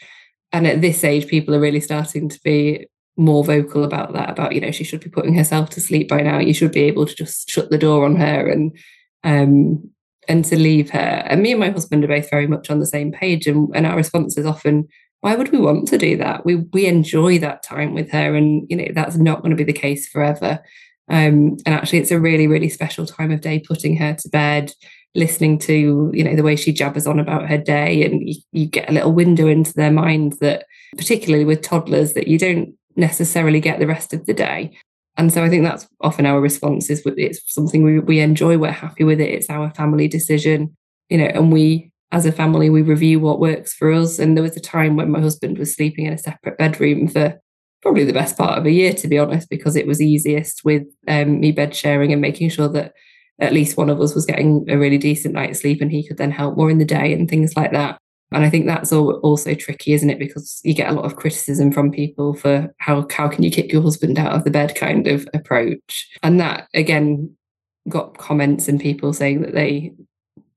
And 0.52 0.66
at 0.66 0.80
this 0.80 1.04
age, 1.04 1.28
people 1.28 1.54
are 1.54 1.60
really 1.60 1.80
starting 1.80 2.28
to 2.28 2.40
be 2.42 2.86
more 3.16 3.44
vocal 3.44 3.84
about 3.84 4.12
that 4.12 4.28
about 4.28 4.52
you 4.56 4.60
know 4.60 4.72
she 4.72 4.82
should 4.82 5.00
be 5.00 5.08
putting 5.08 5.36
herself 5.36 5.70
to 5.70 5.80
sleep 5.80 6.08
by 6.08 6.20
now 6.20 6.40
you 6.40 6.52
should 6.52 6.72
be 6.72 6.82
able 6.82 7.06
to 7.06 7.14
just 7.14 7.48
shut 7.48 7.70
the 7.70 7.78
door 7.78 8.04
on 8.04 8.16
her 8.16 8.48
and 8.48 8.76
um 9.22 9.88
and 10.26 10.44
to 10.44 10.58
leave 10.58 10.90
her 10.90 10.98
and 10.98 11.40
me 11.40 11.52
and 11.52 11.60
my 11.60 11.70
husband 11.70 12.02
are 12.02 12.08
both 12.08 12.28
very 12.28 12.48
much 12.48 12.70
on 12.70 12.80
the 12.80 12.86
same 12.86 13.12
page 13.12 13.46
and, 13.46 13.68
and 13.72 13.86
our 13.86 13.94
response 13.94 14.36
is 14.36 14.44
often 14.44 14.88
why 15.24 15.34
would 15.34 15.50
we 15.50 15.58
want 15.58 15.88
to 15.88 15.98
do 15.98 16.16
that 16.16 16.44
we 16.44 16.56
we 16.56 16.86
enjoy 16.86 17.38
that 17.38 17.62
time 17.62 17.94
with 17.94 18.10
her 18.10 18.34
and 18.34 18.66
you 18.68 18.76
know 18.76 18.86
that's 18.94 19.16
not 19.16 19.40
going 19.40 19.50
to 19.50 19.56
be 19.56 19.64
the 19.64 19.72
case 19.72 20.06
forever 20.08 20.62
um 21.08 21.56
and 21.64 21.74
actually 21.74 21.98
it's 21.98 22.10
a 22.10 22.20
really 22.20 22.46
really 22.46 22.68
special 22.68 23.06
time 23.06 23.30
of 23.30 23.40
day 23.40 23.58
putting 23.58 23.96
her 23.96 24.14
to 24.14 24.28
bed 24.28 24.72
listening 25.14 25.58
to 25.58 26.10
you 26.12 26.24
know 26.24 26.34
the 26.34 26.42
way 26.42 26.56
she 26.56 26.72
jabbers 26.72 27.06
on 27.06 27.20
about 27.20 27.48
her 27.48 27.58
day 27.58 28.04
and 28.04 28.28
you, 28.28 28.34
you 28.52 28.66
get 28.66 28.88
a 28.90 28.92
little 28.92 29.12
window 29.12 29.46
into 29.46 29.72
their 29.74 29.92
mind 29.92 30.34
that 30.40 30.66
particularly 30.96 31.44
with 31.44 31.62
toddlers 31.62 32.14
that 32.14 32.28
you 32.28 32.38
don't 32.38 32.74
necessarily 32.96 33.60
get 33.60 33.78
the 33.78 33.86
rest 33.86 34.12
of 34.12 34.26
the 34.26 34.34
day. 34.34 34.76
And 35.16 35.32
so 35.32 35.44
I 35.44 35.48
think 35.48 35.64
that's 35.64 35.86
often 36.00 36.26
our 36.26 36.40
response 36.40 36.90
is 36.90 37.02
it's 37.04 37.40
something 37.52 37.82
we, 37.82 38.00
we 38.00 38.20
enjoy, 38.20 38.58
we're 38.58 38.72
happy 38.72 39.04
with 39.04 39.20
it, 39.20 39.30
it's 39.30 39.50
our 39.50 39.70
family 39.70 40.08
decision, 40.08 40.76
you 41.08 41.18
know, 41.18 41.26
and 41.26 41.52
we 41.52 41.92
as 42.12 42.26
a 42.26 42.32
family 42.32 42.70
we 42.70 42.82
review 42.82 43.18
what 43.20 43.40
works 43.40 43.74
for 43.74 43.92
us. 43.92 44.18
And 44.18 44.36
there 44.36 44.42
was 44.42 44.56
a 44.56 44.60
time 44.60 44.96
when 44.96 45.10
my 45.10 45.20
husband 45.20 45.58
was 45.58 45.74
sleeping 45.74 46.06
in 46.06 46.12
a 46.12 46.18
separate 46.18 46.58
bedroom 46.58 47.08
for 47.08 47.40
probably 47.82 48.04
the 48.04 48.12
best 48.12 48.38
part 48.38 48.58
of 48.58 48.64
a 48.64 48.70
year, 48.70 48.92
to 48.94 49.08
be 49.08 49.18
honest, 49.18 49.50
because 49.50 49.76
it 49.76 49.86
was 49.86 50.00
easiest 50.00 50.64
with 50.64 50.84
um, 51.06 51.40
me 51.40 51.52
bed 51.52 51.74
sharing 51.74 52.12
and 52.12 52.22
making 52.22 52.48
sure 52.48 52.68
that 52.68 52.94
at 53.40 53.52
least 53.52 53.76
one 53.76 53.90
of 53.90 54.00
us 54.00 54.14
was 54.14 54.26
getting 54.26 54.64
a 54.68 54.78
really 54.78 54.98
decent 54.98 55.34
night's 55.34 55.60
sleep 55.60 55.80
and 55.80 55.90
he 55.90 56.06
could 56.06 56.16
then 56.16 56.30
help 56.30 56.56
more 56.56 56.70
in 56.70 56.78
the 56.78 56.84
day 56.84 57.12
and 57.12 57.28
things 57.28 57.56
like 57.56 57.72
that. 57.72 57.98
And 58.32 58.44
I 58.44 58.50
think 58.50 58.66
that's 58.66 58.92
also 58.92 59.54
tricky, 59.54 59.92
isn't 59.92 60.10
it? 60.10 60.18
Because 60.18 60.60
you 60.64 60.74
get 60.74 60.90
a 60.90 60.94
lot 60.94 61.04
of 61.04 61.16
criticism 61.16 61.70
from 61.70 61.92
people 61.92 62.34
for 62.34 62.74
how 62.78 63.06
how 63.12 63.28
can 63.28 63.44
you 63.44 63.50
kick 63.50 63.72
your 63.72 63.82
husband 63.82 64.18
out 64.18 64.32
of 64.32 64.44
the 64.44 64.50
bed 64.50 64.74
kind 64.74 65.06
of 65.06 65.28
approach. 65.34 66.08
And 66.22 66.40
that 66.40 66.68
again 66.74 67.36
got 67.88 68.18
comments 68.18 68.66
and 68.66 68.80
people 68.80 69.12
saying 69.12 69.42
that 69.42 69.54
they 69.54 69.92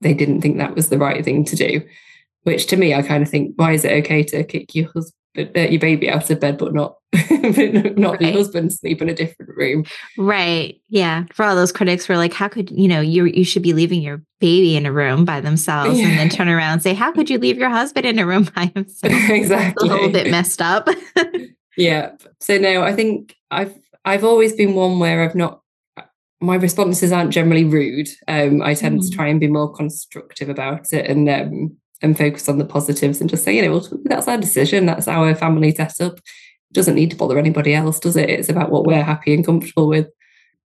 they 0.01 0.13
didn't 0.13 0.41
think 0.41 0.57
that 0.57 0.75
was 0.75 0.89
the 0.89 0.97
right 0.97 1.23
thing 1.23 1.43
to 1.45 1.55
do. 1.55 1.81
Which 2.43 2.67
to 2.67 2.77
me, 2.77 2.93
I 2.93 3.01
kind 3.01 3.23
of 3.23 3.29
think, 3.29 3.53
why 3.57 3.73
is 3.73 3.83
it 3.83 3.91
okay 4.03 4.23
to 4.23 4.43
kick 4.43 4.73
your 4.73 4.89
husband 4.91 5.13
uh, 5.37 5.59
your 5.61 5.79
baby 5.79 6.09
out 6.09 6.29
of 6.29 6.39
bed, 6.39 6.57
but 6.57 6.73
not 6.73 6.95
not 7.13 8.13
right. 8.13 8.21
your 8.21 8.31
husband 8.31 8.73
sleep 8.73 9.01
in 9.01 9.09
a 9.09 9.13
different 9.13 9.55
room. 9.55 9.85
Right. 10.17 10.81
Yeah. 10.89 11.25
For 11.33 11.45
all 11.45 11.55
those 11.55 11.71
critics 11.71 12.09
were 12.09 12.17
like, 12.17 12.33
how 12.33 12.47
could 12.47 12.71
you 12.71 12.87
know 12.87 13.01
you 13.01 13.25
you 13.25 13.45
should 13.45 13.61
be 13.61 13.73
leaving 13.73 14.01
your 14.01 14.21
baby 14.39 14.75
in 14.75 14.85
a 14.85 14.91
room 14.91 15.25
by 15.25 15.41
themselves, 15.41 15.99
yeah. 15.99 16.07
and 16.07 16.17
then 16.17 16.29
turn 16.29 16.49
around 16.49 16.73
and 16.73 16.83
say, 16.83 16.93
how 16.93 17.11
could 17.11 17.29
you 17.29 17.37
leave 17.37 17.57
your 17.57 17.69
husband 17.69 18.05
in 18.05 18.19
a 18.19 18.25
room 18.25 18.49
by 18.55 18.71
himself? 18.75 19.13
exactly. 19.29 19.87
a 19.87 19.91
little 19.91 20.09
bit 20.09 20.31
messed 20.31 20.61
up. 20.61 20.89
yeah. 21.77 22.11
So 22.39 22.57
no, 22.57 22.81
I 22.83 22.93
think 22.93 23.35
I've 23.51 23.75
I've 24.05 24.23
always 24.23 24.55
been 24.55 24.73
one 24.73 24.99
where 24.99 25.23
I've 25.23 25.35
not 25.35 25.61
my 26.39 26.55
responses 26.55 27.11
aren't 27.11 27.31
generally 27.31 27.65
rude. 27.65 28.09
Um, 28.27 28.61
I 28.61 28.73
tend 28.73 29.01
mm. 29.01 29.09
to 29.09 29.15
try 29.15 29.27
and 29.27 29.39
be 29.39 29.47
more 29.47 29.71
constructive 29.71 30.49
about 30.49 30.93
it 30.93 31.09
and 31.09 31.27
um, 31.29 31.77
and 32.01 32.17
focus 32.17 32.47
on 32.47 32.59
the 32.59 32.65
positives 32.65 33.19
and 33.19 33.29
just 33.29 33.43
say, 33.43 33.55
you 33.55 33.61
know, 33.63 33.71
well, 33.71 33.89
that's 34.05 34.27
our 34.27 34.37
decision, 34.37 34.85
that's 34.85 35.07
our 35.07 35.33
family 35.33 35.73
setup. 35.73 36.17
It 36.17 36.73
doesn't 36.73 36.95
need 36.95 37.11
to 37.11 37.17
bother 37.17 37.39
anybody 37.39 37.73
else, 37.73 37.99
does 37.99 38.15
it? 38.15 38.29
It's 38.29 38.49
about 38.49 38.69
what 38.69 38.85
we're 38.85 39.03
happy 39.03 39.33
and 39.33 39.45
comfortable 39.45 39.87
with. 39.87 40.07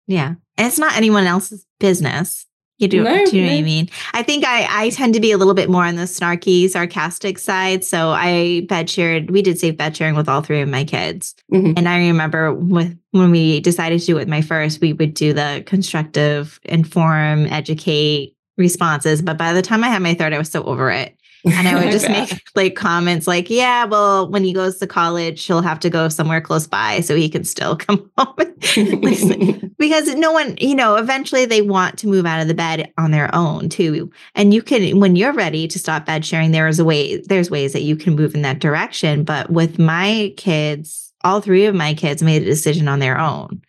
Yeah. 0.07 0.35
And 0.57 0.67
it's 0.67 0.79
not 0.79 0.95
anyone 0.97 1.25
else's 1.25 1.65
business. 1.79 2.47
You 2.79 2.87
do, 2.87 3.03
no, 3.03 3.25
do 3.25 3.35
you 3.35 3.43
know 3.43 3.49
no. 3.49 3.53
what 3.55 3.59
I 3.59 3.63
mean? 3.63 3.89
I 4.13 4.23
think 4.23 4.45
I, 4.45 4.85
I 4.85 4.89
tend 4.89 5.13
to 5.13 5.19
be 5.19 5.31
a 5.31 5.37
little 5.37 5.53
bit 5.53 5.69
more 5.69 5.85
on 5.85 5.97
the 5.97 6.03
snarky, 6.03 6.69
sarcastic 6.69 7.37
side. 7.37 7.83
So 7.83 8.09
I 8.09 8.65
bed 8.69 8.89
shared, 8.89 9.29
we 9.31 9.41
did 9.41 9.59
safe 9.59 9.75
bed 9.75 9.95
sharing 9.95 10.15
with 10.15 10.29
all 10.29 10.41
three 10.41 10.61
of 10.61 10.69
my 10.69 10.85
kids. 10.85 11.35
Mm-hmm. 11.51 11.73
And 11.75 11.89
I 11.89 11.97
remember 11.97 12.53
with 12.53 12.97
when 13.11 13.31
we 13.31 13.59
decided 13.59 13.99
to 13.99 14.05
do 14.05 14.15
it 14.15 14.21
with 14.21 14.27
my 14.29 14.41
first, 14.41 14.79
we 14.79 14.93
would 14.93 15.13
do 15.13 15.33
the 15.33 15.61
constructive, 15.65 16.59
inform, 16.63 17.47
educate 17.47 18.35
responses. 18.57 19.21
But 19.21 19.37
by 19.37 19.51
the 19.51 19.61
time 19.61 19.83
I 19.83 19.87
had 19.87 20.01
my 20.01 20.13
third, 20.13 20.33
I 20.33 20.37
was 20.37 20.49
so 20.49 20.63
over 20.63 20.89
it. 20.89 21.18
And 21.45 21.67
I 21.67 21.75
would 21.75 21.91
just 21.91 22.09
make 22.09 22.43
like 22.55 22.75
comments 22.75 23.27
like, 23.27 23.49
yeah, 23.49 23.85
well, 23.85 24.29
when 24.29 24.43
he 24.43 24.53
goes 24.53 24.77
to 24.77 24.87
college, 24.87 25.45
he'll 25.45 25.61
have 25.61 25.79
to 25.81 25.89
go 25.89 26.09
somewhere 26.09 26.41
close 26.41 26.67
by 26.67 27.01
so 27.01 27.15
he 27.15 27.29
can 27.29 27.43
still 27.43 27.75
come 27.77 28.09
home. 28.17 28.35
because 29.77 30.13
no 30.15 30.31
one, 30.31 30.57
you 30.59 30.75
know, 30.75 30.95
eventually 30.95 31.45
they 31.45 31.61
want 31.61 31.97
to 31.99 32.07
move 32.07 32.25
out 32.25 32.41
of 32.41 32.47
the 32.47 32.53
bed 32.53 32.91
on 32.97 33.11
their 33.11 33.33
own 33.33 33.69
too. 33.69 34.11
And 34.35 34.53
you 34.53 34.61
can, 34.61 34.99
when 34.99 35.15
you're 35.15 35.33
ready 35.33 35.67
to 35.67 35.79
stop 35.79 36.05
bed 36.05 36.25
sharing, 36.25 36.51
there 36.51 36.67
is 36.67 36.79
a 36.79 36.85
way, 36.85 37.17
there's 37.21 37.49
ways 37.49 37.73
that 37.73 37.83
you 37.83 37.95
can 37.95 38.15
move 38.15 38.35
in 38.35 38.41
that 38.41 38.59
direction. 38.59 39.23
But 39.23 39.49
with 39.49 39.79
my 39.79 40.33
kids, 40.37 41.13
all 41.23 41.41
three 41.41 41.65
of 41.65 41.75
my 41.75 41.93
kids 41.93 42.23
made 42.23 42.41
a 42.41 42.45
decision 42.45 42.87
on 42.87 42.99
their 42.99 43.17
own. 43.19 43.61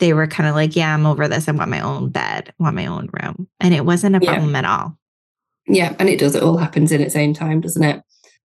They 0.00 0.12
were 0.12 0.26
kind 0.26 0.48
of 0.48 0.54
like, 0.54 0.74
yeah, 0.74 0.92
I'm 0.92 1.06
over 1.06 1.28
this. 1.28 1.48
I 1.48 1.52
want 1.52 1.70
my 1.70 1.80
own 1.80 2.10
bed, 2.10 2.48
I 2.48 2.62
want 2.62 2.76
my 2.76 2.86
own 2.86 3.08
room. 3.12 3.48
And 3.60 3.72
it 3.72 3.84
wasn't 3.84 4.16
a 4.16 4.20
problem 4.20 4.52
yeah. 4.52 4.58
at 4.58 4.64
all. 4.64 4.98
Yeah, 5.66 5.94
and 5.98 6.08
it 6.08 6.18
does. 6.18 6.34
It 6.34 6.42
all 6.42 6.58
happens 6.58 6.92
in 6.92 7.00
its 7.00 7.16
own 7.16 7.34
time, 7.34 7.60
doesn't 7.60 7.82
it? 7.82 8.02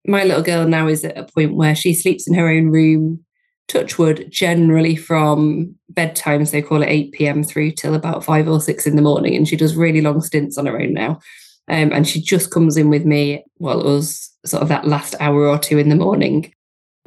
My 0.07 0.23
little 0.23 0.43
girl 0.43 0.67
now 0.67 0.87
is 0.87 1.03
at 1.03 1.17
a 1.17 1.25
point 1.25 1.55
where 1.55 1.75
she 1.75 1.93
sleeps 1.93 2.27
in 2.27 2.33
her 2.35 2.49
own 2.49 2.69
room, 2.69 3.23
touchwood, 3.67 4.27
generally 4.29 4.95
from 4.95 5.75
bedtime, 5.89 6.45
so 6.45 6.61
call 6.61 6.81
it 6.81 6.89
8 6.89 7.11
p.m. 7.11 7.43
through 7.43 7.71
till 7.71 7.93
about 7.93 8.23
five 8.23 8.47
or 8.47 8.61
six 8.61 8.87
in 8.87 8.95
the 8.95 9.01
morning. 9.01 9.35
And 9.35 9.47
she 9.47 9.57
does 9.57 9.75
really 9.75 10.01
long 10.01 10.21
stints 10.21 10.57
on 10.57 10.65
her 10.65 10.79
own 10.79 10.93
now. 10.93 11.19
Um, 11.67 11.91
and 11.91 12.07
she 12.07 12.21
just 12.21 12.51
comes 12.51 12.77
in 12.77 12.89
with 12.89 13.05
me 13.05 13.43
while 13.57 13.79
it 13.79 13.85
was 13.85 14.33
sort 14.45 14.63
of 14.63 14.69
that 14.69 14.87
last 14.87 15.15
hour 15.19 15.45
or 15.45 15.59
two 15.59 15.77
in 15.77 15.89
the 15.89 15.95
morning, 15.95 16.51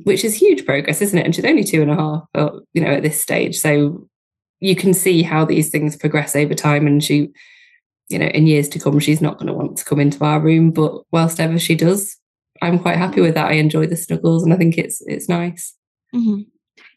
which 0.04 0.24
is 0.24 0.34
huge 0.34 0.64
progress, 0.64 1.00
isn't 1.00 1.18
it? 1.18 1.24
And 1.24 1.34
she's 1.34 1.44
only 1.44 1.64
two 1.64 1.82
and 1.82 1.90
a 1.90 1.96
half, 1.96 2.22
or, 2.34 2.62
you 2.74 2.82
know, 2.82 2.92
at 2.92 3.02
this 3.02 3.20
stage. 3.20 3.58
So 3.58 4.08
you 4.60 4.76
can 4.76 4.94
see 4.94 5.22
how 5.22 5.44
these 5.44 5.70
things 5.70 5.96
progress 5.96 6.36
over 6.36 6.54
time. 6.54 6.86
And 6.86 7.02
she 7.02 7.30
you 8.08 8.18
know, 8.18 8.26
in 8.26 8.46
years 8.46 8.68
to 8.70 8.78
come, 8.78 8.98
she's 8.98 9.20
not 9.20 9.38
going 9.38 9.46
to 9.46 9.52
want 9.52 9.78
to 9.78 9.84
come 9.84 10.00
into 10.00 10.22
our 10.24 10.40
room. 10.40 10.70
But 10.70 11.02
whilst 11.10 11.40
ever 11.40 11.58
she 11.58 11.74
does, 11.74 12.16
I'm 12.60 12.78
quite 12.78 12.98
happy 12.98 13.20
with 13.20 13.34
that. 13.34 13.50
I 13.50 13.54
enjoy 13.54 13.86
the 13.86 13.96
snuggles, 13.96 14.44
and 14.44 14.52
I 14.52 14.56
think 14.56 14.78
it's 14.78 15.02
it's 15.06 15.28
nice. 15.28 15.74
Mm-hmm. 16.14 16.42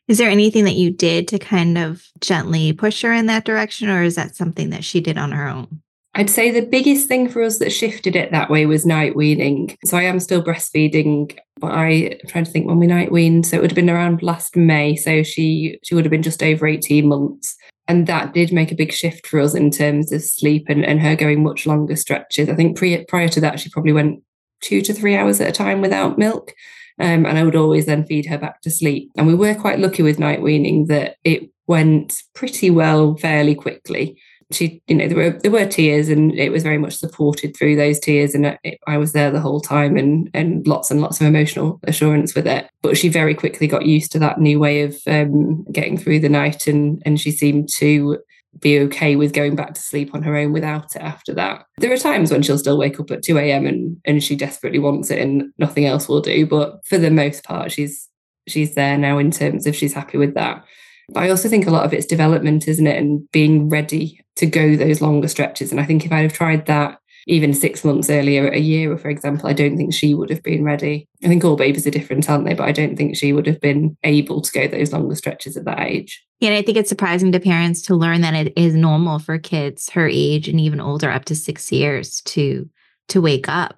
Is 0.08 0.20
there 0.20 0.30
anything 0.30 0.66
that 0.66 0.76
you 0.76 0.92
did 0.92 1.28
to 1.30 1.40
kind 1.40 1.78
of 1.78 2.04
gently 2.20 2.74
push 2.74 3.02
her 3.02 3.12
in 3.12 3.26
that 3.26 3.46
direction, 3.46 3.90
or 3.90 4.04
is 4.04 4.16
that 4.16 4.36
something 4.36 4.70
that 4.70 4.84
she 4.84 5.02
did 5.02 5.18
on 5.18 5.32
her 5.32 5.48
own? 5.48 5.82
I'd 6.18 6.30
say 6.30 6.50
the 6.50 6.66
biggest 6.66 7.10
thing 7.10 7.28
for 7.28 7.42
us 7.42 7.60
that 7.60 7.72
shifted 7.72 8.16
it 8.16 8.32
that 8.32 8.50
way 8.50 8.66
was 8.66 8.86
night 8.86 9.18
weaning. 9.18 9.76
So 9.84 9.98
I 9.98 10.04
am 10.04 10.22
still 10.22 10.42
breastfeeding, 10.42 11.38
but 11.60 11.72
I, 11.72 11.90
am 11.90 12.28
trying 12.28 12.46
to 12.46 12.52
think 12.52 12.68
when 12.68 12.80
we 12.80 12.88
night 12.88 13.12
weaned. 13.12 13.46
So 13.46 13.58
it 13.58 13.62
would 13.62 13.72
have 13.72 13.76
been 13.76 13.90
around 13.90 14.24
last 14.24 14.56
May. 14.56 14.96
So 14.96 15.24
she 15.24 15.78
she 15.84 15.94
would 15.94 16.06
have 16.06 16.12
been 16.12 16.24
just 16.24 16.42
over 16.42 16.68
18 16.68 17.08
months 17.08 17.58
and 17.88 18.08
that 18.08 18.34
did 18.34 18.52
make 18.52 18.72
a 18.72 18.76
big 18.76 18.92
shift 18.92 19.28
for 19.28 19.40
us 19.40 19.54
in 19.54 19.70
terms 19.72 20.12
of 20.12 20.24
sleep 20.24 20.66
and, 20.70 20.84
and 20.84 21.02
her 21.02 21.16
going 21.16 21.44
much 21.44 21.66
longer 21.66 21.96
stretches. 21.96 22.50
I 22.50 22.56
think 22.56 22.78
pre, 22.78 23.06
prior 23.06 23.28
to 23.30 23.40
that, 23.42 23.60
she 23.60 23.70
probably 23.70 23.94
went 23.94 24.24
two 24.62 24.82
to 24.82 24.94
three 24.94 25.16
hours 25.16 25.40
at 25.40 25.50
a 25.50 25.52
time 25.52 25.82
without 25.82 26.18
milk. 26.18 26.54
Um, 27.00 27.26
and 27.26 27.38
I 27.38 27.44
would 27.44 27.56
always 27.56 27.86
then 27.86 28.06
feed 28.06 28.26
her 28.28 28.38
back 28.38 28.62
to 28.62 28.72
sleep. 28.72 29.12
And 29.18 29.28
we 29.28 29.36
were 29.36 29.54
quite 29.54 29.80
lucky 29.80 30.02
with 30.02 30.18
night 30.18 30.42
weaning 30.42 30.88
that 30.88 31.18
it 31.24 31.50
went 31.68 32.22
pretty 32.34 32.70
well 32.70 33.18
fairly 33.18 33.54
quickly 33.54 34.18
she 34.52 34.82
you 34.88 34.96
know 34.96 35.08
there 35.08 35.18
were 35.18 35.40
there 35.40 35.52
were 35.52 35.66
tears 35.66 36.10
and 36.10 36.38
it 36.38 36.52
was 36.52 36.64
very 36.64 36.78
much 36.78 36.96
supported 36.96 37.56
through 37.56 37.76
those 37.76 38.00
tears 38.00 38.36
and 38.36 38.46
it, 38.64 38.80
I 38.86 38.98
was 38.98 39.14
there 39.14 39.32
the 39.32 39.40
whole 39.40 39.60
time 39.60 39.98
and 39.98 40.30
and 40.34 40.66
lots 40.68 40.92
and 40.92 41.02
lots 41.02 41.20
of 41.20 41.28
emotional 41.28 41.80
assurance 41.84 42.36
with 42.36 42.46
it 42.46 42.70
but 42.82 42.96
she 42.98 43.10
very 43.10 43.34
quickly 43.34 43.68
got 43.68 43.86
used 43.86 44.12
to 44.12 44.20
that 44.20 44.40
new 44.40 44.60
way 44.60 44.82
of 44.84 44.98
um, 45.08 45.64
getting 45.72 45.98
through 45.98 46.20
the 46.20 46.30
night 46.30 46.68
and 46.68 47.02
and 47.06 47.20
she 47.20 47.32
seemed 47.32 47.70
to 47.78 48.20
be 48.60 48.80
okay 48.80 49.16
with 49.16 49.34
going 49.34 49.56
back 49.56 49.74
to 49.74 49.82
sleep 49.82 50.14
on 50.14 50.24
her 50.24 50.36
own 50.36 50.54
without 50.54 50.96
it 50.96 51.02
after 51.02 51.34
that. 51.34 51.66
There 51.78 51.92
are 51.92 51.98
times 51.98 52.32
when 52.32 52.42
she'll 52.42 52.58
still 52.58 52.78
wake 52.78 53.00
up 53.00 53.12
at 53.12 53.24
2 53.24 53.38
a.m. 53.38 53.66
and 53.66 53.98
and 54.06 54.24
she 54.24 54.36
desperately 54.36 54.80
wants 54.80 55.12
it 55.12 55.20
and 55.20 55.52
nothing 55.58 55.86
else 55.86 56.08
will 56.08 56.22
do. 56.22 56.46
But 56.46 56.86
for 56.86 56.98
the 56.98 57.12
most 57.12 57.44
part, 57.44 57.72
she's 57.72 58.08
she's 58.48 58.76
there 58.76 58.98
now 58.98 59.18
in 59.18 59.32
terms 59.32 59.68
of 59.68 59.76
she's 59.76 59.94
happy 59.94 60.18
with 60.18 60.36
that. 60.36 60.64
But 61.10 61.24
I 61.24 61.30
also 61.30 61.50
think 61.50 61.68
a 61.68 61.72
lot 61.72 61.86
of 61.86 61.94
it's 61.94 62.06
development, 62.06 62.68
isn't 62.68 62.88
it? 62.88 62.98
And 62.98 63.30
being 63.32 63.70
ready 63.70 64.22
to 64.38 64.46
go 64.46 64.76
those 64.76 65.02
longer 65.02 65.28
stretches. 65.28 65.72
And 65.72 65.80
I 65.80 65.86
think 65.86 66.06
if 66.06 66.12
I'd 66.12 66.24
have 66.24 66.34
tried 66.34 66.66
that 66.66 67.00
even 67.28 67.54
six 67.54 67.84
months 67.84 68.10
earlier, 68.10 68.48
a 68.50 68.60
year, 68.60 68.96
for 68.98 69.10
example, 69.10 69.50
I 69.50 69.54
don't 69.54 69.78
think 69.78 69.94
she 69.94 70.14
would 70.14 70.30
have 70.30 70.44
been 70.44 70.64
ready. 70.64 71.08
I 71.24 71.28
think 71.28 71.44
all 71.44 71.56
babies 71.56 71.88
are 71.88 71.92
different, 71.92 72.30
aren't 72.30 72.46
they? 72.46 72.54
But 72.54 72.68
I 72.68 72.72
don't 72.72 72.96
think 72.96 73.16
she 73.16 73.34
would 73.34 73.48
have 73.48 73.60
been 73.60 73.98
able 74.04 74.42
to 74.42 74.52
go 74.52 74.68
those 74.68 74.94
longer 74.94 75.16
stretches 75.16 75.58
at 75.58 75.66
that 75.66 75.80
age. 75.80 76.24
Yeah, 76.40 76.50
and 76.50 76.58
I 76.58 76.62
think 76.62 76.78
it's 76.78 76.90
surprising 76.90 77.32
to 77.32 77.40
parents 77.40 77.82
to 77.84 77.96
learn 77.96 78.22
that 78.22 78.36
it 78.36 78.54
is 78.56 78.76
normal 78.76 79.20
for 79.20 79.40
kids 79.40 79.90
her 79.92 80.08
age 80.08 80.48
and 80.48 80.60
even 80.60 80.80
older, 80.80 81.10
up 81.10 81.26
to 81.26 81.36
six 81.36 81.72
years, 81.72 82.22
to 82.22 82.70
to 83.08 83.22
wake 83.22 83.48
up 83.48 83.76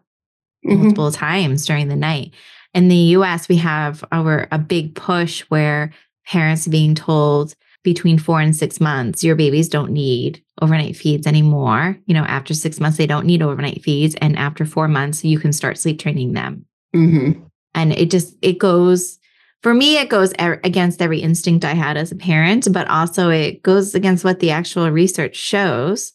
mm-hmm. 0.66 0.82
multiple 0.82 1.12
times 1.12 1.66
during 1.66 1.88
the 1.88 1.96
night. 1.96 2.34
In 2.74 2.90
the 2.90 2.96
US, 2.96 3.48
we 3.48 3.58
have 3.58 4.04
our 4.12 4.48
a 4.52 4.60
big 4.60 4.96
push 4.96 5.42
where 5.50 5.92
parents 6.28 6.68
being 6.68 6.94
told 6.94 7.56
between 7.84 8.20
four 8.20 8.42
and 8.42 8.56
six 8.56 8.82
months, 8.82 9.24
your 9.24 9.36
babies 9.36 9.70
don't 9.70 9.92
need 9.92 10.44
overnight 10.62 10.96
feeds 10.98 11.26
anymore. 11.26 11.98
You 12.06 12.14
know, 12.14 12.24
after 12.24 12.54
six 12.54 12.80
months, 12.80 12.98
they 12.98 13.08
don't 13.08 13.26
need 13.26 13.42
overnight 13.42 13.82
feeds. 13.82 14.14
And 14.16 14.38
after 14.38 14.66
four 14.66 14.88
months, 14.88 15.24
you 15.24 15.40
can 15.40 15.54
start 15.54 15.78
sleep 15.78 16.00
training 16.00 16.34
them. 16.34 16.66
Mm-hmm. 16.94 17.42
And 17.76 17.94
it 17.94 18.12
just, 18.12 18.36
it 18.42 18.58
goes, 18.58 19.20
for 19.64 19.74
me, 19.74 19.98
it 19.98 20.10
goes 20.10 20.34
against 20.40 21.02
every 21.02 21.20
instinct 21.20 21.64
I 21.64 21.74
had 21.74 21.96
as 21.96 22.12
a 22.12 22.16
parent, 22.16 22.68
but 22.72 22.90
also 22.90 23.30
it 23.30 23.64
goes 23.64 23.96
against 23.96 24.26
what 24.26 24.40
the 24.40 24.52
actual 24.52 24.92
research 24.92 25.36
shows. 25.36 26.12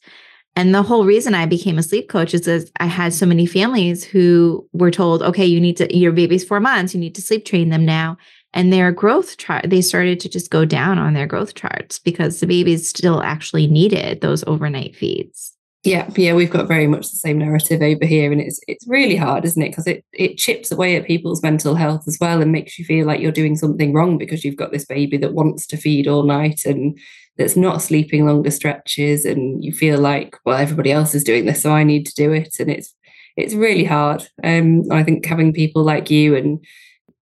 And 0.55 0.75
the 0.75 0.83
whole 0.83 1.07
reason 1.07 1.35
I 1.35 1.47
became 1.47 1.79
a 1.79 1.83
sleep 1.83 2.11
coach 2.11 2.35
is 2.35 2.43
that 2.43 2.71
I 2.79 2.87
had 2.87 3.15
so 3.15 3.25
many 3.25 3.47
families 3.47 4.05
who 4.05 4.69
were 4.75 4.91
told, 4.91 5.23
okay, 5.23 5.47
you 5.47 5.61
need 5.61 5.79
to, 5.79 5.97
your 5.97 6.13
baby's 6.13 6.45
four 6.45 6.61
months, 6.61 6.93
you 6.93 7.01
need 7.01 7.15
to 7.15 7.23
sleep 7.23 7.47
train 7.47 7.71
them 7.71 7.87
now 7.87 8.19
and 8.55 8.73
their 8.73 8.93
growth 8.93 9.37
chart 9.39 9.69
they 9.69 9.81
started 9.81 10.21
to 10.21 10.29
just 10.29 10.51
go 10.51 10.65
down 10.65 10.99
on 10.99 11.15
their 11.15 11.27
growth 11.27 11.55
charts 11.55 11.99
because 11.99 12.41
the 12.41 12.47
babies 12.47 12.89
still 12.89 13.23
actually 13.23 13.67
needed 13.67 14.21
those 14.21 14.45
overnight 14.47 14.95
feeds. 14.97 15.53
Yeah 15.85 16.09
yeah 16.17 16.35
we've 16.35 16.51
got 16.51 16.69
very 16.69 16.87
much 16.87 17.11
the 17.11 17.17
same 17.17 17.39
narrative 17.39 17.83
over 17.83 18.07
here 18.07 18.31
and 18.31 18.41
it's 18.41 18.61
it's 18.69 18.87
really 18.87 19.17
hard 19.17 19.45
isn't 19.45 19.63
it? 19.63 19.71
Because 19.71 19.87
it 19.87 20.05
it 20.13 20.39
chips 20.39 20.71
away 20.71 20.97
at 20.97 21.07
people's 21.07 21.43
mental 21.43 21.75
health 21.75 22.05
as 22.07 22.19
well 22.21 22.41
and 22.41 22.53
makes 22.53 22.79
you 22.79 22.85
feel 22.85 23.07
like 23.07 23.21
you're 23.21 23.33
doing 23.33 23.57
something 23.57 23.93
wrong 23.93 24.19
because 24.19 24.45
you've 24.45 24.57
got 24.57 24.73
this 24.73 24.85
baby 24.85 25.17
that 25.19 25.35
wants 25.35 25.67
to 25.69 25.77
feed 25.77 26.07
all 26.07 26.23
night 26.23 26.61
and 26.65 26.99
that's 27.39 27.57
not 27.57 27.81
sleeping 27.83 28.27
longer 28.27 28.51
stretches 28.51 29.25
and 29.25 29.65
you 29.65 29.73
feel 29.73 29.99
like 29.99 30.37
well 30.45 30.59
everybody 30.59 30.93
else 30.93 31.15
is 31.15 31.25
doing 31.25 31.47
this 31.47 31.63
so 31.63 31.73
i 31.73 31.83
need 31.83 32.05
to 32.05 32.15
do 32.15 32.33
it. 32.33 32.57
And 32.61 32.71
it's 32.71 32.95
it's 33.37 33.55
really 33.55 33.85
hard. 33.85 34.29
Um 34.45 34.83
i 34.93 35.03
think 35.03 35.25
having 35.27 35.53
people 35.53 35.83
like 35.83 36.11
you 36.11 36.37
and 36.37 36.63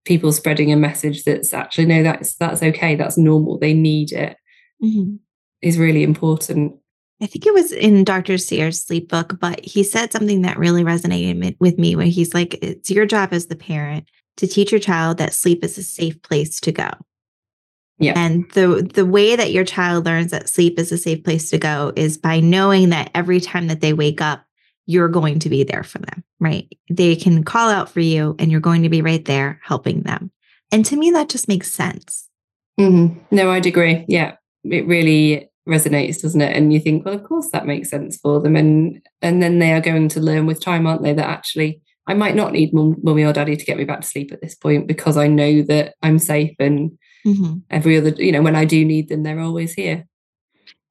people 0.05 0.33
spreading 0.33 0.73
a 0.73 0.77
message 0.77 1.25
that's 1.25 1.53
actually 1.53 1.87
no 1.87 2.03
that's 2.03 2.35
that's 2.37 2.63
okay 2.63 2.95
that's 2.95 3.19
normal 3.19 3.59
they 3.59 3.75
need 3.75 4.13
it 4.13 4.37
mm-hmm. 4.83 5.17
is 5.63 5.79
really 5.79 6.03
important 6.03 6.75
i 7.21 7.27
think 7.27 7.47
it 7.47 7.55
was 7.55 7.73
in 7.73 8.05
dr 8.05 8.39
Sears' 8.39 8.85
sleep 8.85 9.09
book 9.09 9.39
but 9.41 9.65
he 9.65 9.83
said 9.83 10.13
something 10.13 10.43
that 10.43 10.59
really 10.59 10.83
resonated 10.83 11.57
with 11.61 11.79
me 11.79 11.97
where 11.97 12.07
he's 12.07 12.35
like 12.35 12.59
it's 12.63 12.91
your 12.91 13.07
job 13.07 13.31
as 13.33 13.47
the 13.47 13.57
parent 13.57 14.07
to 14.37 14.47
teach 14.47 14.73
your 14.73 14.81
child 14.81 15.19
that 15.19 15.35
sleep 15.35 15.63
is 15.63 15.77
a 15.77 15.83
safe 15.83 16.21
place 16.23 16.61
to 16.61 16.73
go 16.73 16.91
yeah. 18.01 18.15
And 18.17 18.51
the 18.53 18.91
the 18.95 19.05
way 19.05 19.37
that 19.37 19.53
your 19.53 19.65
child 19.65 20.07
learns 20.07 20.31
that 20.31 20.49
sleep 20.49 20.79
is 20.79 20.91
a 20.91 20.97
safe 20.97 21.23
place 21.23 21.51
to 21.51 21.59
go 21.59 21.93
is 21.95 22.17
by 22.17 22.41
knowing 22.41 22.89
that 22.89 23.11
every 23.15 23.41
time 23.41 23.69
that 23.69 23.83
they 23.83 23.93
wake 23.93 24.23
up, 24.23 24.43
you're 24.87 25.09
going 25.09 25.39
to 25.41 25.49
be 25.49 25.63
there 25.63 25.83
for 25.83 25.99
them, 25.99 26.25
right? 26.39 26.69
They 26.91 27.17
can 27.17 27.45
call 27.45 27.71
out 27.71 27.91
for 27.91 28.01
you 28.01 28.35
and 28.39 28.51
you're 28.51 28.61
going 28.61 28.83
to 28.83 28.89
be 28.89 29.03
right 29.03 29.25
there 29.25 29.61
helping 29.63 30.03
them. 30.03 30.31
And 30.73 30.85
to 30.87 30.97
me, 30.97 31.11
that 31.11 31.29
just 31.29 31.49
makes 31.49 31.73
sense. 31.73 32.29
Mm-hmm. 32.79 33.19
No, 33.31 33.51
I'd 33.51 33.67
agree. 33.67 34.05
Yeah, 34.09 34.37
it 34.65 34.87
really 34.87 35.51
resonates, 35.69 36.23
doesn't 36.23 36.41
it? 36.41 36.57
And 36.57 36.73
you 36.73 36.81
think, 36.81 37.05
well, 37.05 37.15
of 37.15 37.25
course 37.25 37.51
that 37.53 37.67
makes 37.67 37.91
sense 37.91 38.17
for 38.17 38.41
them. 38.41 38.57
And 38.57 39.01
and 39.23 39.43
then 39.43 39.59
they 39.59 39.73
are 39.73 39.81
going 39.81 40.09
to 40.09 40.21
learn 40.21 40.47
with 40.47 40.61
time, 40.61 40.87
aren't 40.87 41.03
they? 41.03 41.13
That 41.13 41.29
actually 41.29 41.81
I 42.07 42.15
might 42.15 42.35
not 42.35 42.53
need 42.53 42.75
mum, 42.75 42.97
mummy 43.03 43.25
or 43.25 43.33
daddy 43.33 43.57
to 43.57 43.65
get 43.65 43.77
me 43.77 43.85
back 43.85 44.01
to 44.01 44.07
sleep 44.07 44.33
at 44.33 44.41
this 44.41 44.55
point 44.55 44.89
because 44.89 45.17
I 45.17 45.29
know 45.29 45.63
that 45.63 45.95
I'm 46.03 46.19
safe 46.19 46.57
and 46.59 46.99
mm-hmm. 47.27 47.59
every 47.71 47.99
other, 47.99 48.11
you 48.11 48.33
know, 48.33 48.43
when 48.43 48.57
I 48.57 48.65
do 48.65 48.85
need 48.85 49.09
them, 49.09 49.23
they're 49.23 49.39
always 49.39 49.75
here. 49.75 50.07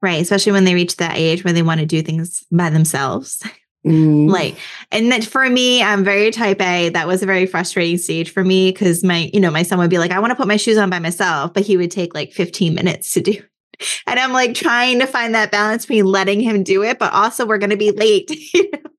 Right. 0.01 0.21
Especially 0.21 0.53
when 0.53 0.63
they 0.63 0.75
reach 0.75 0.95
that 0.97 1.17
age 1.17 1.43
where 1.43 1.53
they 1.53 1.61
want 1.61 1.81
to 1.81 1.85
do 1.85 2.01
things 2.01 2.45
by 2.51 2.69
themselves. 2.69 3.43
Mm. 3.85 4.29
Like, 4.29 4.57
and 4.91 5.11
that 5.11 5.23
for 5.23 5.49
me, 5.49 5.81
I'm 5.81 6.03
very 6.03 6.31
type 6.31 6.61
A. 6.61 6.89
That 6.89 7.07
was 7.07 7.23
a 7.23 7.25
very 7.25 7.45
frustrating 7.45 7.97
stage 7.97 8.31
for 8.31 8.43
me 8.43 8.71
because 8.71 9.03
my, 9.03 9.29
you 9.33 9.39
know, 9.39 9.51
my 9.51 9.63
son 9.63 9.79
would 9.79 9.89
be 9.89 9.97
like, 9.97 10.11
I 10.11 10.19
want 10.19 10.31
to 10.31 10.35
put 10.35 10.47
my 10.47 10.57
shoes 10.57 10.77
on 10.77 10.89
by 10.89 10.99
myself, 10.99 11.53
but 11.53 11.63
he 11.63 11.77
would 11.77 11.91
take 11.91 12.13
like 12.13 12.33
15 12.33 12.75
minutes 12.75 13.13
to 13.13 13.21
do. 13.21 13.41
And 14.05 14.19
I'm 14.19 14.33
like 14.33 14.53
trying 14.53 14.99
to 14.99 15.07
find 15.07 15.33
that 15.33 15.51
balance 15.51 15.85
between 15.85 16.05
letting 16.05 16.41
him 16.41 16.63
do 16.63 16.83
it, 16.83 16.99
but 16.99 17.13
also 17.13 17.45
we're 17.45 17.57
going 17.57 17.69
to 17.69 17.77
be 17.77 17.91
late. 17.91 18.29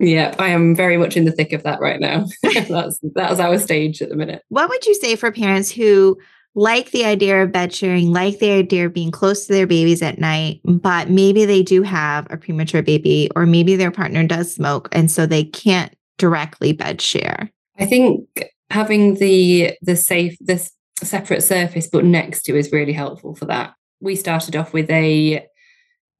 Yeah, 0.00 0.34
I 0.38 0.48
am 0.48 0.74
very 0.74 0.96
much 0.96 1.16
in 1.16 1.24
the 1.24 1.32
thick 1.32 1.52
of 1.52 1.62
that 1.62 1.80
right 1.80 2.00
now. 2.00 2.26
that's 2.42 2.98
that's 3.14 3.40
our 3.40 3.58
stage 3.58 4.02
at 4.02 4.08
the 4.08 4.16
minute. 4.16 4.42
What 4.48 4.68
would 4.68 4.84
you 4.86 4.94
say 4.94 5.14
for 5.16 5.30
parents 5.30 5.70
who 5.70 6.18
like 6.54 6.90
the 6.90 7.04
idea 7.04 7.42
of 7.42 7.52
bed 7.52 7.72
sharing, 7.72 8.12
like 8.12 8.38
the 8.38 8.50
idea 8.50 8.86
of 8.86 8.94
being 8.94 9.10
close 9.10 9.46
to 9.46 9.52
their 9.52 9.66
babies 9.66 10.02
at 10.02 10.18
night, 10.18 10.60
but 10.64 11.10
maybe 11.10 11.44
they 11.44 11.62
do 11.62 11.82
have 11.82 12.26
a 12.30 12.36
premature 12.36 12.82
baby, 12.82 13.28
or 13.34 13.46
maybe 13.46 13.76
their 13.76 13.90
partner 13.90 14.24
does 14.24 14.54
smoke, 14.54 14.88
and 14.92 15.10
so 15.10 15.26
they 15.26 15.44
can't 15.44 15.94
directly 16.18 16.72
bed 16.72 17.00
share. 17.00 17.50
I 17.78 17.86
think 17.86 18.28
having 18.70 19.14
the 19.14 19.72
the 19.82 19.96
safe 19.96 20.36
this 20.40 20.70
separate 21.02 21.42
surface 21.42 21.88
but 21.88 22.04
next 22.04 22.42
to 22.44 22.56
is 22.56 22.72
really 22.72 22.92
helpful 22.92 23.34
for 23.34 23.46
that. 23.46 23.74
We 24.00 24.14
started 24.16 24.54
off 24.54 24.72
with 24.72 24.88
a 24.90 25.46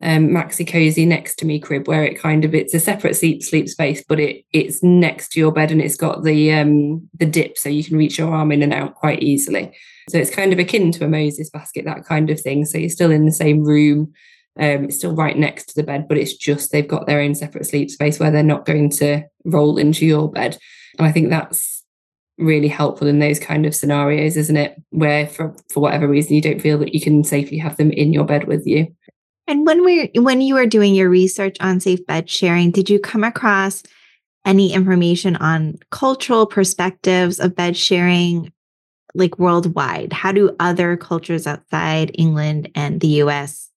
um, 0.03 0.29
Maxi-Cosi 0.29 1.07
next 1.07 1.37
to 1.37 1.47
me 1.47 1.59
crib 1.59 1.89
where 1.89 2.05
it 2.05 2.19
kind 2.19 2.45
of 2.45 2.55
it's 2.55 2.75
a 2.75 2.81
separate 2.81 3.17
sleep 3.17 3.43
sleep 3.43 3.69
space, 3.69 4.03
but 4.07 4.21
it 4.21 4.45
it's 4.53 4.83
next 4.83 5.31
to 5.31 5.41
your 5.41 5.53
bed 5.53 5.71
and 5.71 5.81
it's 5.81 5.97
got 5.97 6.25
the 6.25 6.53
um, 6.53 7.09
the 7.15 7.27
dip 7.27 7.57
so 7.57 7.69
you 7.69 7.85
can 7.85 7.97
reach 7.97 8.19
your 8.19 8.33
arm 8.33 8.53
in 8.53 8.63
and 8.63 8.75
out 8.75 8.95
quite 8.95 9.23
easily. 9.23 9.75
So 10.11 10.19
it's 10.19 10.35
kind 10.35 10.53
of 10.53 10.59
akin 10.59 10.93
to 10.93 11.05
a 11.05 11.09
Moses 11.09 11.49
basket, 11.49 11.85
that 11.87 12.05
kind 12.05 12.29
of 12.29 12.41
thing. 12.41 12.65
So 12.65 12.77
you're 12.77 12.91
still 12.91 13.11
in 13.11 13.25
the 13.25 13.33
same 13.33 13.65
room. 13.65 14.13
Um, 14.57 14.85
it's 14.85 14.99
still 14.99 15.15
right 15.15 15.37
next 15.37 15.67
to 15.67 15.75
the 15.75 15.83
bed, 15.83 16.07
but 16.07 16.19
it's 16.19 16.37
just 16.37 16.71
they've 16.71 16.87
got 16.87 17.07
their 17.07 17.21
own 17.21 17.35
separate 17.35 17.67
sleep 17.67 17.91
space 17.91 18.21
where 18.21 18.31
they're 18.31 18.43
not 18.43 18.67
going 18.67 18.91
to 18.91 19.25
roll 19.45 19.79
into 19.79 20.07
your 20.07 20.31
bed. 20.31 20.59
And 20.99 21.09
I 21.09 21.13
think 21.13 21.31
that's 21.31 21.83
really 22.39 22.69
helpful 22.69 23.07
in 23.07 23.21
those 23.21 23.39
kind 23.39 23.65
of 23.65 23.75
scenarios, 23.75 24.37
isn't 24.37 24.57
it? 24.57 24.81
Where 24.91 25.27
for 25.27 25.57
for 25.73 25.81
whatever 25.81 26.07
reason 26.07 26.35
you 26.35 26.43
don't 26.43 26.61
feel 26.61 26.79
that 26.79 26.95
you 26.95 27.01
can 27.01 27.25
safely 27.25 27.59
have 27.59 27.77
them 27.77 27.91
in 27.91 28.13
your 28.13 28.25
bed 28.25 28.47
with 28.47 28.67
you. 28.67 28.95
And 29.47 29.67
when 29.67 29.85
we 29.85 30.11
when 30.15 30.41
you 30.41 30.55
were 30.55 30.67
doing 30.67 30.95
your 30.95 31.11
research 31.11 31.57
on 31.61 31.81
safe 31.81 32.05
bed 32.07 32.31
sharing, 32.31 32.71
did 32.71 32.89
you 32.89 32.99
come 32.99 33.25
across 33.25 33.83
any 34.45 34.73
information 34.73 35.37
on 35.37 35.77
cultural 35.91 36.47
perspectives 36.47 37.41
of 37.41 37.55
bed 37.55 37.77
sharing 37.77 38.53
like 39.15 39.39
worldwide? 39.39 40.13
How 40.13 40.33
do 40.33 40.57
other 40.61 40.97
cultures 40.97 41.47
outside 41.47 42.11
England 42.15 42.71
and 42.75 43.01
the 43.01 43.23
US 43.23 43.71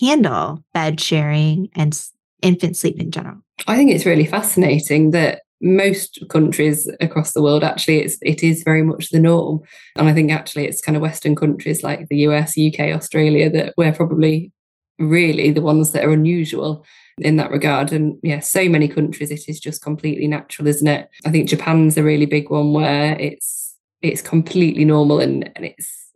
handle 0.00 0.62
bed 0.74 1.00
sharing 1.00 1.68
and 1.74 1.98
infant 2.42 2.76
sleep 2.76 2.98
in 3.00 3.10
general? 3.10 3.38
I 3.66 3.76
think 3.76 3.90
it's 3.90 4.06
really 4.06 4.26
fascinating 4.26 5.12
that 5.12 5.42
most 5.62 6.18
countries 6.28 6.90
across 7.00 7.32
the 7.32 7.42
world 7.42 7.62
actually 7.62 8.00
it's 8.00 8.18
it 8.20 8.42
is 8.42 8.64
very 8.64 8.82
much 8.82 9.10
the 9.10 9.20
norm 9.20 9.60
and 9.94 10.08
i 10.08 10.12
think 10.12 10.32
actually 10.32 10.66
it's 10.66 10.80
kind 10.80 10.96
of 10.96 11.02
western 11.02 11.36
countries 11.36 11.84
like 11.84 12.08
the 12.08 12.16
us 12.16 12.58
uk 12.58 12.80
australia 12.80 13.48
that 13.48 13.72
we're 13.76 13.92
probably 13.92 14.50
really 14.98 15.50
the 15.50 15.62
ones 15.62 15.92
that 15.92 16.04
are 16.04 16.12
unusual 16.12 16.84
in 17.18 17.36
that 17.36 17.50
regard. 17.50 17.92
And 17.92 18.18
yeah 18.22 18.40
so 18.40 18.68
many 18.68 18.88
countries 18.88 19.30
it 19.30 19.48
is 19.48 19.60
just 19.60 19.82
completely 19.82 20.26
natural 20.26 20.68
isn't 20.68 20.86
it? 20.86 21.08
I 21.24 21.30
think 21.30 21.48
japan's 21.48 21.96
a 21.96 22.02
really 22.02 22.26
big 22.26 22.50
one 22.50 22.72
where 22.72 23.18
it's 23.18 23.76
it's 24.00 24.22
completely 24.22 24.84
normal 24.84 25.20
and, 25.20 25.50
and 25.54 25.64
it's 25.64 26.10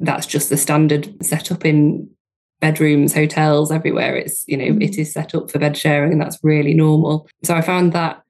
that's 0.00 0.26
just 0.26 0.48
the 0.48 0.56
standard 0.56 1.14
setup 1.24 1.64
in 1.64 2.08
bedrooms 2.60 3.14
hotels 3.14 3.70
everywhere. 3.70 4.16
It's 4.16 4.44
you 4.46 4.56
know 4.56 4.64
mm-hmm. 4.64 4.82
it 4.82 4.98
is 4.98 5.12
set 5.12 5.34
up 5.34 5.50
for 5.50 5.58
bed 5.58 5.76
sharing 5.76 6.12
and 6.12 6.20
that's 6.20 6.38
really 6.42 6.74
normal. 6.74 7.28
So 7.42 7.54
i 7.54 7.60
found 7.60 7.92
that 7.92 8.22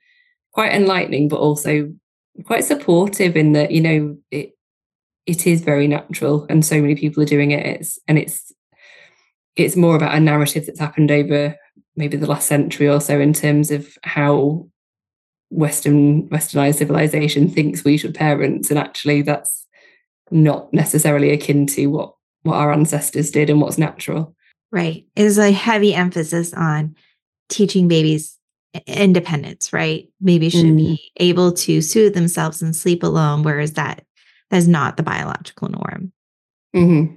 quite 0.53 0.73
enlightening 0.73 1.29
but 1.29 1.41
also 1.41 1.93
quite 2.45 2.65
supportive 2.65 3.37
in 3.37 3.53
that 3.53 3.71
you 3.71 3.81
know 3.81 4.17
it 4.31 4.51
it 5.27 5.47
is 5.47 5.63
very 5.63 5.89
natural 5.89 6.47
and 6.51 6.65
so 6.65 6.81
many 6.81 6.95
people 6.95 7.23
are 7.23 7.27
doing 7.27 7.51
it. 7.51 7.65
It's 7.65 7.99
and 8.09 8.19
it's 8.19 8.53
it's 9.57 9.77
more 9.77 9.97
about 9.97 10.15
a 10.15 10.21
narrative 10.21 10.67
that's 10.67 10.81
happened 10.81 11.11
over 11.11 11.57
maybe 11.97 12.17
the 12.17 12.27
last 12.27 12.49
century 12.49 12.89
or 12.89 13.01
so 13.01 13.21
in 13.21 13.33
terms 13.33 13.71
of 13.71 13.97
how 14.03 14.67
Western 15.51 16.29
westernized 16.29 16.77
civilization 16.77 17.49
thinks 17.49 17.85
we 17.85 17.97
should 17.97 18.15
parent, 18.15 18.71
and 18.71 18.79
actually 18.79 19.23
that's 19.23 19.67
not 20.31 20.73
necessarily 20.73 21.31
akin 21.31 21.67
to 21.67 21.87
what 21.87 22.15
what 22.43 22.57
our 22.57 22.73
ancestors 22.73 23.31
did 23.31 23.49
and 23.51 23.61
what's 23.61 23.79
natural. 23.79 24.35
Right. 24.73 25.07
Is 25.15 25.39
a 25.39 25.53
heavy 25.53 25.95
emphasis 25.95 26.53
on 26.53 26.97
teaching 27.49 27.87
babies 27.89 28.39
independence, 28.87 29.73
right? 29.73 30.09
Babies 30.23 30.53
should 30.53 30.65
mm. 30.65 30.77
be 30.77 31.13
able 31.19 31.53
to 31.53 31.81
soothe 31.81 32.15
themselves 32.15 32.61
and 32.61 32.75
sleep 32.75 33.03
alone, 33.03 33.43
whereas 33.43 33.75
that 33.75 34.05
that 34.51 34.57
is 34.57 34.69
not 34.69 34.97
the 34.97 35.03
biological 35.03 35.69
norm. 35.69 36.13
Mm-hmm. 36.75 37.15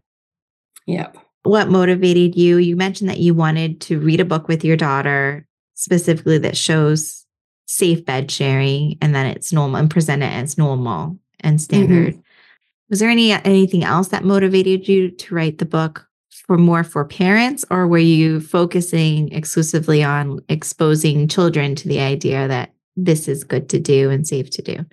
Yep. 0.85 1.17
What 1.47 1.69
motivated 1.69 2.35
you? 2.35 2.57
You 2.57 2.75
mentioned 2.75 3.09
that 3.09 3.19
you 3.19 3.33
wanted 3.33 3.79
to 3.81 3.99
read 3.99 4.19
a 4.19 4.25
book 4.25 4.47
with 4.47 4.65
your 4.65 4.75
daughter 4.75 5.47
specifically 5.75 6.37
that 6.39 6.57
shows 6.57 7.25
safe 7.67 8.03
bed 8.03 8.29
sharing 8.29 8.97
and 9.01 9.15
that 9.15 9.35
it's 9.35 9.53
normal 9.53 9.77
and 9.77 9.89
present 9.89 10.23
it 10.23 10.31
as 10.31 10.57
normal 10.57 11.17
and 11.39 11.61
standard. 11.61 12.13
Mm-hmm. 12.13 12.21
Was 12.89 12.99
there 12.99 13.09
any 13.09 13.31
anything 13.31 13.83
else 13.83 14.09
that 14.09 14.23
motivated 14.23 14.87
you 14.87 15.09
to 15.09 15.35
write 15.35 15.57
the 15.57 15.65
book 15.65 16.07
for 16.47 16.57
more 16.57 16.83
for 16.83 17.03
parents, 17.05 17.65
or 17.69 17.87
were 17.87 17.97
you 17.97 18.39
focusing 18.39 19.31
exclusively 19.31 20.03
on 20.03 20.39
exposing 20.49 21.27
children 21.27 21.75
to 21.75 21.87
the 21.87 21.99
idea 21.99 22.47
that 22.47 22.73
this 22.95 23.27
is 23.27 23.43
good 23.43 23.69
to 23.69 23.79
do 23.79 24.09
and 24.09 24.27
safe 24.27 24.49
to 24.51 24.61
do? 24.61 24.85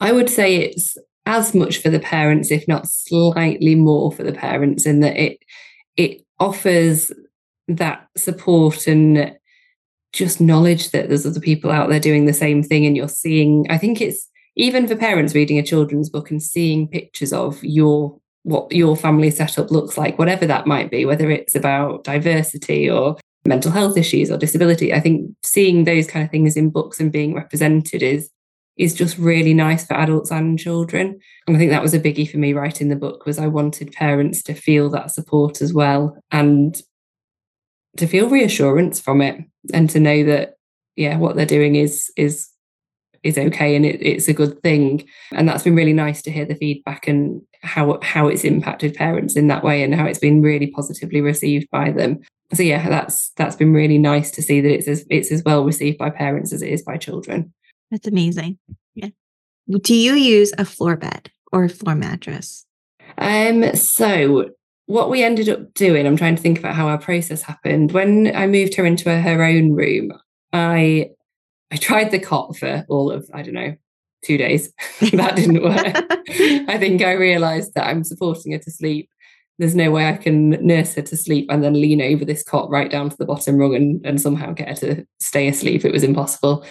I 0.00 0.12
would 0.12 0.30
say 0.30 0.56
it's 0.56 0.96
as 1.26 1.54
much 1.54 1.78
for 1.78 1.90
the 1.90 2.00
parents, 2.00 2.50
if 2.50 2.66
not 2.68 2.88
slightly 2.88 3.74
more 3.74 4.12
for 4.12 4.22
the 4.22 4.32
parents, 4.32 4.86
in 4.86 5.00
that 5.00 5.16
it 5.16 5.38
it 5.96 6.22
offers 6.38 7.12
that 7.68 8.08
support 8.16 8.86
and 8.86 9.36
just 10.12 10.40
knowledge 10.40 10.90
that 10.90 11.08
there's 11.08 11.26
other 11.26 11.40
people 11.40 11.70
out 11.70 11.88
there 11.88 12.00
doing 12.00 12.26
the 12.26 12.32
same 12.32 12.62
thing 12.62 12.86
and 12.86 12.96
you're 12.96 13.08
seeing 13.08 13.66
i 13.70 13.78
think 13.78 14.00
it's 14.00 14.28
even 14.56 14.86
for 14.86 14.94
parents 14.94 15.34
reading 15.34 15.58
a 15.58 15.62
children's 15.62 16.08
book 16.08 16.30
and 16.30 16.42
seeing 16.42 16.86
pictures 16.86 17.32
of 17.32 17.62
your 17.64 18.18
what 18.44 18.70
your 18.70 18.96
family 18.96 19.30
setup 19.30 19.70
looks 19.70 19.98
like 19.98 20.18
whatever 20.18 20.46
that 20.46 20.66
might 20.66 20.90
be 20.90 21.04
whether 21.04 21.30
it's 21.30 21.54
about 21.54 22.04
diversity 22.04 22.88
or 22.88 23.16
mental 23.46 23.70
health 23.70 23.96
issues 23.96 24.30
or 24.30 24.36
disability 24.36 24.92
i 24.92 25.00
think 25.00 25.30
seeing 25.42 25.84
those 25.84 26.06
kind 26.06 26.24
of 26.24 26.30
things 26.30 26.56
in 26.56 26.70
books 26.70 27.00
and 27.00 27.10
being 27.10 27.34
represented 27.34 28.02
is 28.02 28.30
is 28.76 28.94
just 28.94 29.18
really 29.18 29.54
nice 29.54 29.86
for 29.86 29.94
adults 29.94 30.30
and 30.30 30.58
children. 30.58 31.18
And 31.46 31.56
i 31.56 31.58
think 31.58 31.70
that 31.70 31.82
was 31.82 31.94
a 31.94 32.00
biggie 32.00 32.30
for 32.30 32.38
me 32.38 32.52
writing 32.52 32.88
the 32.88 32.96
book 32.96 33.26
was 33.26 33.38
i 33.38 33.46
wanted 33.46 33.92
parents 33.92 34.42
to 34.44 34.54
feel 34.54 34.90
that 34.90 35.10
support 35.10 35.60
as 35.60 35.72
well 35.72 36.16
and 36.30 36.80
to 37.96 38.06
feel 38.06 38.28
reassurance 38.28 38.98
from 39.00 39.20
it 39.20 39.40
and 39.72 39.88
to 39.90 40.00
know 40.00 40.24
that 40.24 40.54
yeah 40.96 41.16
what 41.16 41.36
they're 41.36 41.46
doing 41.46 41.76
is 41.76 42.10
is 42.16 42.50
is 43.24 43.38
okay 43.38 43.74
and 43.74 43.84
it, 43.86 44.00
it's 44.02 44.28
a 44.28 44.34
good 44.34 44.62
thing. 44.62 45.08
And 45.32 45.48
that's 45.48 45.64
been 45.64 45.74
really 45.74 45.94
nice 45.94 46.22
to 46.22 46.30
hear 46.30 46.44
the 46.44 46.54
feedback 46.54 47.08
and 47.08 47.40
how 47.62 47.98
how 48.02 48.28
it's 48.28 48.44
impacted 48.44 48.94
parents 48.94 49.34
in 49.34 49.48
that 49.48 49.64
way 49.64 49.82
and 49.82 49.94
how 49.94 50.04
it's 50.04 50.18
been 50.18 50.42
really 50.42 50.68
positively 50.68 51.22
received 51.22 51.68
by 51.70 51.90
them. 51.90 52.20
So 52.52 52.62
yeah 52.62 52.88
that's 52.88 53.32
that's 53.36 53.56
been 53.56 53.72
really 53.72 53.98
nice 53.98 54.30
to 54.32 54.42
see 54.42 54.60
that 54.60 54.72
it's 54.72 54.86
as 54.86 55.04
it's 55.10 55.32
as 55.32 55.42
well 55.42 55.64
received 55.64 55.98
by 55.98 56.10
parents 56.10 56.52
as 56.52 56.62
it 56.62 56.68
is 56.68 56.82
by 56.82 56.98
children 56.98 57.52
that's 57.94 58.08
amazing 58.08 58.58
yeah 58.94 59.08
do 59.80 59.94
you 59.94 60.14
use 60.14 60.52
a 60.58 60.64
floor 60.64 60.96
bed 60.96 61.30
or 61.52 61.64
a 61.64 61.68
floor 61.68 61.94
mattress 61.94 62.66
um 63.18 63.74
so 63.74 64.50
what 64.86 65.10
we 65.10 65.22
ended 65.22 65.48
up 65.48 65.72
doing, 65.74 66.06
I'm 66.06 66.16
trying 66.16 66.36
to 66.36 66.42
think 66.42 66.58
about 66.58 66.74
how 66.74 66.88
our 66.88 66.98
process 66.98 67.42
happened. 67.42 67.92
When 67.92 68.34
I 68.34 68.46
moved 68.46 68.74
her 68.74 68.84
into 68.84 69.10
her 69.18 69.42
own 69.42 69.72
room, 69.72 70.12
I 70.52 71.10
I 71.70 71.76
tried 71.76 72.10
the 72.10 72.18
cot 72.18 72.56
for 72.56 72.84
all 72.88 73.10
of, 73.10 73.28
I 73.32 73.42
don't 73.42 73.54
know, 73.54 73.74
two 74.24 74.36
days. 74.36 74.72
that 75.12 75.36
didn't 75.36 75.62
work. 75.62 75.96
I 76.68 76.78
think 76.78 77.02
I 77.02 77.12
realized 77.12 77.74
that 77.74 77.86
I'm 77.86 78.04
supporting 78.04 78.52
her 78.52 78.58
to 78.58 78.70
sleep. 78.70 79.08
There's 79.58 79.74
no 79.74 79.90
way 79.90 80.06
I 80.06 80.16
can 80.16 80.50
nurse 80.50 80.94
her 80.94 81.02
to 81.02 81.16
sleep 81.16 81.46
and 81.48 81.64
then 81.64 81.80
lean 81.80 82.02
over 82.02 82.24
this 82.24 82.42
cot 82.42 82.70
right 82.70 82.90
down 82.90 83.08
to 83.10 83.16
the 83.16 83.24
bottom 83.24 83.56
rung 83.56 83.74
and, 83.74 84.04
and 84.04 84.20
somehow 84.20 84.52
get 84.52 84.68
her 84.68 84.74
to 84.74 85.06
stay 85.20 85.48
asleep. 85.48 85.84
It 85.84 85.92
was 85.92 86.04
impossible. 86.04 86.64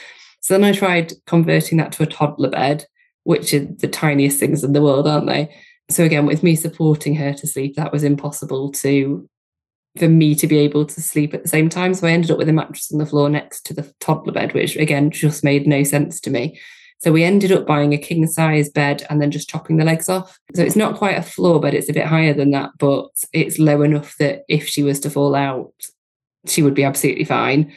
So 0.44 0.54
then 0.54 0.64
I 0.64 0.72
tried 0.72 1.14
converting 1.26 1.80
that 1.80 1.92
to 1.94 2.04
a 2.04 2.08
toddler 2.08 2.50
bed, 2.50 2.86
which 3.24 3.54
are 3.54 3.66
the 3.66 3.88
tiniest 3.88 4.40
things 4.40 4.64
in 4.64 4.74
the 4.74 4.82
world, 4.82 5.08
aren't 5.08 5.28
they? 5.28 5.50
so 5.90 6.04
again 6.04 6.26
with 6.26 6.44
me 6.44 6.56
supporting 6.56 7.16
her 7.16 7.34
to 7.34 7.48
sleep 7.48 7.76
that 7.76 7.92
was 7.92 8.04
impossible 8.04 8.72
to 8.72 9.28
for 9.98 10.08
me 10.08 10.34
to 10.34 10.48
be 10.48 10.58
able 10.58 10.86
to 10.86 11.02
sleep 11.02 11.36
at 11.36 11.44
the 11.44 11.50
same 11.50 11.70
time. 11.70 11.94
So 11.94 12.08
i 12.08 12.12
ended 12.12 12.32
up 12.32 12.40
with 12.40 12.50
a 12.50 12.54
mattress 12.54 12.92
on 12.92 12.98
the 12.98 13.06
floor 13.06 13.30
next 13.30 13.64
to 13.68 13.76
the 13.76 13.94
toddler 14.00 14.34
bed 14.34 14.54
which 14.56 14.76
again 14.76 15.12
just 15.12 15.44
made 15.44 15.68
no 15.68 15.84
sense 15.84 16.20
to 16.22 16.32
me. 16.32 16.60
So 17.00 17.12
we 17.12 17.24
ended 17.24 17.52
up 17.52 17.68
buying 17.68 17.94
a 17.94 17.98
king 17.98 18.26
size 18.26 18.70
bed 18.70 19.06
and 19.10 19.22
then 19.22 19.30
just 19.30 19.50
chopping 19.50 19.78
the 19.78 19.86
legs 19.86 20.10
off. 20.10 20.40
So 20.56 20.64
it's 20.64 20.76
not 20.76 20.98
quite 20.98 21.18
a 21.18 21.22
floor 21.22 21.60
bed 21.60 21.76
it's 21.76 21.90
a 21.90 21.94
bit 21.94 22.08
higher 22.08 22.34
than 22.34 22.52
that 22.52 22.72
but 22.80 23.10
it's 23.34 23.60
low 23.60 23.84
enough 23.84 24.16
that 24.18 24.44
if 24.48 24.68
she 24.68 24.82
was 24.82 25.00
to 25.02 25.12
fall 25.12 25.36
out 25.36 25.74
she 26.48 26.64
would 26.64 26.74
be 26.74 26.84
absolutely 26.84 27.26
fine 27.26 27.72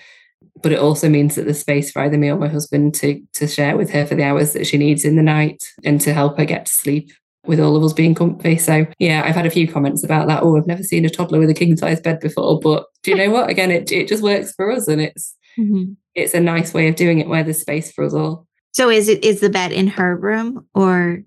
but 0.63 0.73
it 0.73 0.79
also 0.79 1.09
means 1.09 1.35
that 1.35 1.45
there's 1.45 1.61
space 1.61 1.91
for 1.91 2.03
either 2.03 2.19
me 2.19 2.31
or 2.31 2.37
my 2.37 2.49
husband 2.49 2.95
to 2.97 3.23
to 3.35 3.47
share 3.47 3.77
with 3.77 3.91
her 3.91 4.07
for 4.07 4.15
the 4.15 4.25
hours 4.25 4.53
that 4.53 4.67
she 4.67 4.79
needs 4.79 5.05
in 5.05 5.17
the 5.17 5.23
night 5.23 5.65
and 5.85 6.01
to 6.01 6.13
help 6.13 6.39
her 6.39 6.45
get 6.45 6.67
to 6.67 6.73
sleep 6.73 7.11
with 7.47 7.61
all 7.61 7.77
of 7.77 7.85
us 7.85 7.93
being 7.93 8.15
comfy. 8.15 8.59
So 8.59 8.87
yeah, 8.99 9.23
I've 9.25 9.35
had 9.35 9.47
a 9.47 9.51
few 9.51 9.69
comments 9.69 10.03
about 10.03 10.27
that. 10.29 10.43
Oh, 10.43 10.57
I've 10.57 10.67
never 10.67 10.83
seen 10.83 11.05
a 11.05 11.11
toddler 11.11 11.39
with 11.39 11.51
a 11.51 11.55
king 11.55 11.77
size 11.77 12.01
bed 12.01 12.21
before. 12.21 12.59
But 12.61 12.87
do 13.03 13.13
you 13.13 13.17
know 13.17 13.31
what? 13.31 13.51
Again, 13.51 13.71
it 13.71 13.91
it 13.93 14.09
just 14.09 14.23
works 14.23 14.53
for 14.53 14.71
us 14.71 14.89
and 14.89 15.01
it's 15.01 15.35
mm-hmm. 15.59 15.93
it's 16.15 16.35
a 16.35 16.41
nice 16.41 16.75
way 16.75 16.89
of 16.89 16.97
doing 16.97 17.19
it 17.19 17.29
where 17.29 17.45
there's 17.45 17.61
space 17.61 17.93
for 17.93 18.05
us 18.05 18.15
all. 18.15 18.47
So 18.73 18.91
is 18.91 19.09
it 19.09 19.25
is 19.25 19.41
the 19.41 19.51
bed 19.51 19.73
in 19.73 19.87
her 19.89 20.17
room 20.17 20.67
or 20.75 21.23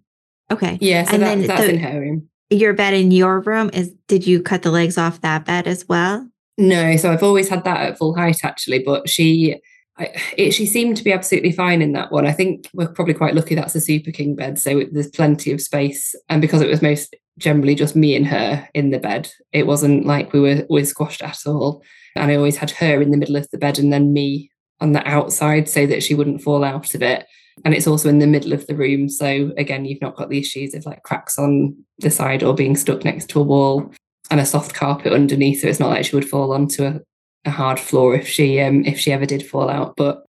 okay. 0.52 0.78
Yeah, 0.82 1.04
so 1.04 1.14
and 1.14 1.24
that, 1.24 1.28
then 1.28 1.48
that's 1.48 1.62
the, 1.62 1.74
in 1.74 1.80
her 1.80 2.00
room. 2.00 2.30
Your 2.50 2.74
bed 2.74 2.94
in 2.94 3.12
your 3.12 3.40
room 3.40 3.70
is 3.74 3.94
did 4.08 4.26
you 4.26 4.42
cut 4.42 4.64
the 4.64 4.72
legs 4.72 4.98
off 4.98 5.22
that 5.22 5.46
bed 5.46 5.68
as 5.68 5.88
well? 5.88 6.28
No, 6.60 6.98
so 6.98 7.10
I've 7.10 7.24
always 7.24 7.48
had 7.48 7.64
that 7.64 7.80
at 7.80 7.98
full 7.98 8.14
height 8.14 8.44
actually, 8.44 8.80
but 8.80 9.08
she 9.10 9.62
I, 9.98 10.14
it, 10.38 10.52
she 10.52 10.66
seemed 10.66 10.98
to 10.98 11.06
be 11.06 11.14
absolutely 11.14 11.54
fine 11.54 11.82
in 11.82 11.94
that 11.94 12.12
one. 12.12 12.28
I 12.28 12.34
think 12.34 12.70
we're 12.74 12.92
probably 12.92 13.14
quite 13.14 13.34
lucky 13.34 13.56
that's 13.56 13.76
a 13.76 13.82
super 13.82 14.12
king 14.12 14.36
bed, 14.36 14.60
so 14.60 14.84
there's 14.92 15.10
plenty 15.10 15.54
of 15.54 15.62
space. 15.62 16.14
And 16.28 16.42
because 16.42 16.62
it 16.62 16.70
was 16.70 16.82
most 16.82 17.16
generally 17.38 17.76
just 17.76 17.96
me 17.96 18.14
and 18.14 18.28
her 18.28 18.68
in 18.74 18.92
the 18.92 19.00
bed, 19.00 19.32
it 19.54 19.68
wasn't 19.68 20.06
like 20.06 20.34
we 20.34 20.42
were 20.42 20.66
we 20.70 20.84
squashed 20.84 21.22
at 21.22 21.40
all. 21.46 21.82
And 22.18 22.30
I 22.30 22.36
always 22.36 22.58
had 22.58 22.72
her 22.72 23.02
in 23.02 23.12
the 23.12 23.18
middle 23.18 23.38
of 23.38 23.50
the 23.52 23.58
bed 23.58 23.80
and 23.80 23.94
then 23.94 24.12
me 24.12 24.52
on 24.82 24.92
the 24.92 25.08
outside 25.08 25.70
so 25.70 25.88
that 25.88 26.04
she 26.04 26.14
wouldn't 26.14 26.42
fall 26.42 26.66
out 26.66 26.94
of 26.94 27.02
it. 27.02 27.26
And 27.64 27.74
it's 27.74 27.88
also 27.88 28.10
in 28.10 28.20
the 28.20 28.28
middle 28.28 28.52
of 28.52 28.68
the 28.68 28.76
room, 28.76 29.08
so 29.08 29.52
again, 29.58 29.86
you've 29.86 30.02
not 30.02 30.18
got 30.18 30.30
the 30.30 30.40
issues 30.40 30.74
of 30.74 30.86
like 30.86 31.04
cracks 31.04 31.40
on 31.40 31.76
the 32.00 32.10
side 32.10 32.44
or 32.44 32.54
being 32.54 32.76
stuck 32.76 33.06
next 33.06 33.30
to 33.30 33.40
a 33.40 33.44
wall 33.44 33.94
and 34.30 34.40
a 34.40 34.46
soft 34.46 34.74
carpet 34.74 35.14
underneath. 35.14 35.62
So 35.62 35.68
it's 35.68 35.80
not 35.80 35.90
like 35.90 36.06
she 36.06 36.16
would 36.16 36.30
fall 36.30 36.54
onto 36.54 36.84
a, 36.84 37.00
a 37.46 37.52
hard 37.52 37.80
floor 37.80 38.16
if 38.16 38.28
she 38.28 38.60
um 38.60 38.86
if 38.86 39.00
she 39.00 39.12
ever 39.12 39.26
did 39.26 39.46
fall 39.46 39.70
out. 39.70 39.96
But 39.96 40.24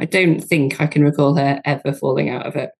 I 0.00 0.04
don't 0.04 0.40
think 0.40 0.80
I 0.80 0.86
can 0.86 1.04
recall 1.04 1.34
her 1.36 1.60
ever 1.64 1.92
falling 1.92 2.28
out 2.28 2.46
of 2.46 2.56
it. 2.56 2.70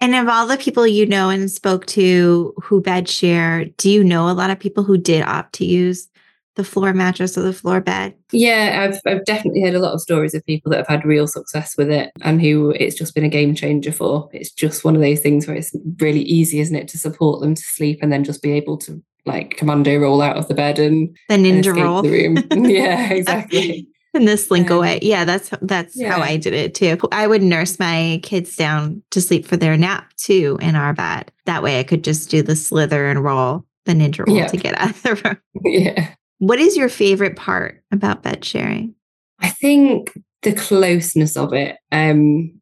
And 0.00 0.14
of 0.14 0.28
all 0.28 0.46
the 0.46 0.56
people 0.56 0.86
you 0.86 1.06
know 1.06 1.30
and 1.30 1.50
spoke 1.50 1.86
to 1.86 2.52
who 2.62 2.80
bed 2.80 3.08
share, 3.08 3.64
do 3.64 3.90
you 3.90 4.04
know 4.04 4.28
a 4.28 4.32
lot 4.32 4.50
of 4.50 4.58
people 4.58 4.84
who 4.84 4.98
did 4.98 5.22
opt 5.22 5.54
to 5.54 5.64
use 5.64 6.08
the 6.56 6.64
floor 6.64 6.92
mattress 6.92 7.38
or 7.38 7.42
the 7.42 7.52
floor 7.52 7.80
bed? 7.80 8.14
Yeah, 8.32 8.86
I've 8.86 9.00
I've 9.10 9.24
definitely 9.24 9.62
heard 9.62 9.74
a 9.74 9.78
lot 9.78 9.94
of 9.94 10.00
stories 10.00 10.34
of 10.34 10.44
people 10.46 10.70
that 10.70 10.78
have 10.78 10.88
had 10.88 11.04
real 11.04 11.26
success 11.26 11.76
with 11.76 11.90
it 11.90 12.10
and 12.22 12.40
who 12.40 12.70
it's 12.70 12.96
just 12.96 13.14
been 13.14 13.24
a 13.24 13.28
game 13.28 13.54
changer 13.54 13.92
for. 13.92 14.28
It's 14.32 14.52
just 14.52 14.84
one 14.84 14.94
of 14.94 15.02
those 15.02 15.20
things 15.20 15.46
where 15.46 15.56
it's 15.56 15.74
really 16.00 16.22
easy, 16.22 16.60
isn't 16.60 16.76
it, 16.76 16.88
to 16.88 16.98
support 16.98 17.40
them 17.40 17.54
to 17.54 17.62
sleep 17.62 18.00
and 18.02 18.12
then 18.12 18.24
just 18.24 18.42
be 18.42 18.52
able 18.52 18.76
to 18.78 19.02
like 19.26 19.56
commando 19.56 19.98
roll 19.98 20.20
out 20.20 20.36
of 20.36 20.48
the 20.48 20.54
bed 20.54 20.78
and 20.78 21.16
the 21.28 21.36
ninja 21.36 21.68
and 21.68 21.76
roll 21.76 22.02
the 22.02 22.10
room. 22.10 22.36
yeah, 22.68 23.12
exactly. 23.12 23.88
and 24.14 24.28
the 24.28 24.36
slink 24.36 24.70
um, 24.70 24.78
away. 24.78 25.00
Yeah, 25.02 25.24
that's 25.24 25.50
that's 25.60 25.96
yeah. 25.96 26.12
how 26.12 26.22
I 26.22 26.36
did 26.36 26.54
it 26.54 26.74
too. 26.74 26.98
I 27.12 27.26
would 27.26 27.42
nurse 27.42 27.78
my 27.78 28.20
kids 28.22 28.56
down 28.56 29.02
to 29.10 29.20
sleep 29.20 29.46
for 29.46 29.56
their 29.56 29.76
nap 29.76 30.12
too 30.16 30.58
in 30.62 30.76
our 30.76 30.94
bed. 30.94 31.30
That 31.46 31.62
way 31.62 31.80
I 31.80 31.82
could 31.82 32.04
just 32.04 32.30
do 32.30 32.42
the 32.42 32.56
slither 32.56 33.06
and 33.06 33.22
roll, 33.22 33.64
the 33.84 33.92
ninja 33.92 34.26
roll 34.26 34.36
yeah. 34.36 34.46
to 34.46 34.56
get 34.56 34.78
out 34.78 34.90
of 34.90 35.02
the 35.02 35.14
room. 35.16 35.38
Yeah. 35.64 36.14
What 36.38 36.58
is 36.58 36.76
your 36.76 36.88
favorite 36.88 37.36
part 37.36 37.82
about 37.90 38.22
bed 38.22 38.44
sharing? 38.44 38.94
I 39.40 39.48
think 39.50 40.12
the 40.42 40.52
closeness 40.52 41.36
of 41.36 41.52
it. 41.52 41.76
Um, 41.90 42.60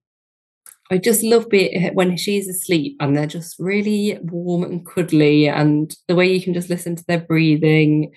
I 0.92 0.98
just 0.98 1.22
love 1.22 1.46
it 1.52 1.94
when 1.94 2.18
she's 2.18 2.48
asleep 2.48 2.96
and 3.00 3.16
they're 3.16 3.26
just 3.26 3.56
really 3.58 4.18
warm 4.24 4.62
and 4.62 4.84
cuddly, 4.84 5.48
and 5.48 5.94
the 6.06 6.14
way 6.14 6.30
you 6.30 6.42
can 6.42 6.52
just 6.52 6.68
listen 6.68 6.96
to 6.96 7.04
their 7.08 7.20
breathing. 7.20 8.12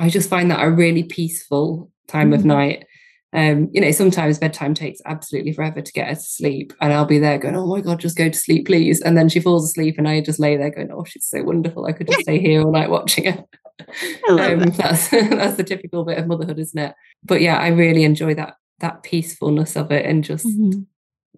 I 0.00 0.10
just 0.10 0.28
find 0.28 0.50
that 0.50 0.62
a 0.62 0.70
really 0.70 1.04
peaceful 1.04 1.90
time 2.08 2.30
mm-hmm. 2.30 2.40
of 2.40 2.44
night. 2.44 2.86
Um, 3.32 3.70
you 3.72 3.80
know, 3.80 3.92
sometimes 3.92 4.38
bedtime 4.38 4.74
takes 4.74 5.00
absolutely 5.06 5.52
forever 5.52 5.80
to 5.80 5.92
get 5.92 6.08
her 6.08 6.16
to 6.16 6.20
sleep, 6.20 6.72
and 6.80 6.92
I'll 6.92 7.04
be 7.04 7.20
there 7.20 7.38
going, 7.38 7.54
"Oh 7.54 7.66
my 7.66 7.80
god, 7.80 8.00
just 8.00 8.18
go 8.18 8.28
to 8.28 8.36
sleep, 8.36 8.66
please!" 8.66 9.00
And 9.00 9.16
then 9.16 9.28
she 9.28 9.38
falls 9.38 9.64
asleep, 9.64 9.94
and 9.96 10.08
I 10.08 10.20
just 10.20 10.40
lay 10.40 10.56
there 10.56 10.70
going, 10.70 10.90
"Oh, 10.90 11.04
she's 11.04 11.26
so 11.26 11.44
wonderful. 11.44 11.86
I 11.86 11.92
could 11.92 12.08
just 12.08 12.22
stay 12.22 12.40
here 12.40 12.62
all 12.62 12.72
night 12.72 12.90
watching 12.90 13.26
her." 13.26 13.44
um, 14.28 14.36
that. 14.36 14.74
That's 14.76 15.08
that's 15.10 15.56
the 15.56 15.64
typical 15.64 16.04
bit 16.04 16.18
of 16.18 16.26
motherhood, 16.26 16.58
isn't 16.58 16.78
it? 16.78 16.94
But 17.22 17.40
yeah, 17.40 17.58
I 17.58 17.68
really 17.68 18.02
enjoy 18.02 18.34
that 18.34 18.54
that 18.80 19.04
peacefulness 19.04 19.76
of 19.76 19.92
it, 19.92 20.06
and 20.06 20.24
just 20.24 20.44
mm-hmm 20.44 20.82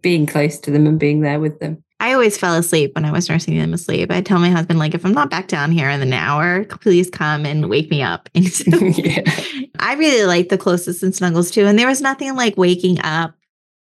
being 0.03 0.26
close 0.26 0.59
to 0.61 0.70
them 0.70 0.86
and 0.86 0.99
being 0.99 1.20
there 1.20 1.40
with 1.40 1.61
them. 1.61 1.82
I 2.01 2.12
always 2.12 2.38
fell 2.38 2.55
asleep 2.55 2.94
when 2.94 3.05
I 3.05 3.11
was 3.11 3.28
nursing 3.28 3.59
them 3.59 3.74
asleep. 3.74 4.12
I 4.12 4.20
tell 4.20 4.38
my 4.38 4.51
husband, 4.51 4.78
like, 4.78 4.94
if 4.94 5.05
I'm 5.05 5.12
not 5.12 5.30
back 5.30 5.49
down 5.49 5.72
here 5.72 5.88
in 5.88 6.01
an 6.01 6.12
hour, 6.12 6.64
please 6.64 7.11
come 7.11 7.44
and 7.44 7.68
wake 7.68 7.90
me 7.90 8.03
up. 8.03 8.28
And 8.34 8.46
so 8.46 8.70
yeah. 8.76 9.22
I 9.80 9.94
really 9.94 10.24
like 10.24 10.49
the 10.49 10.59
closest 10.59 11.03
and 11.03 11.14
snuggles 11.14 11.51
too. 11.51 11.66
And 11.66 11.78
there 11.78 11.88
was 11.88 12.01
nothing 12.01 12.36
like 12.36 12.57
waking 12.57 13.01
up 13.01 13.34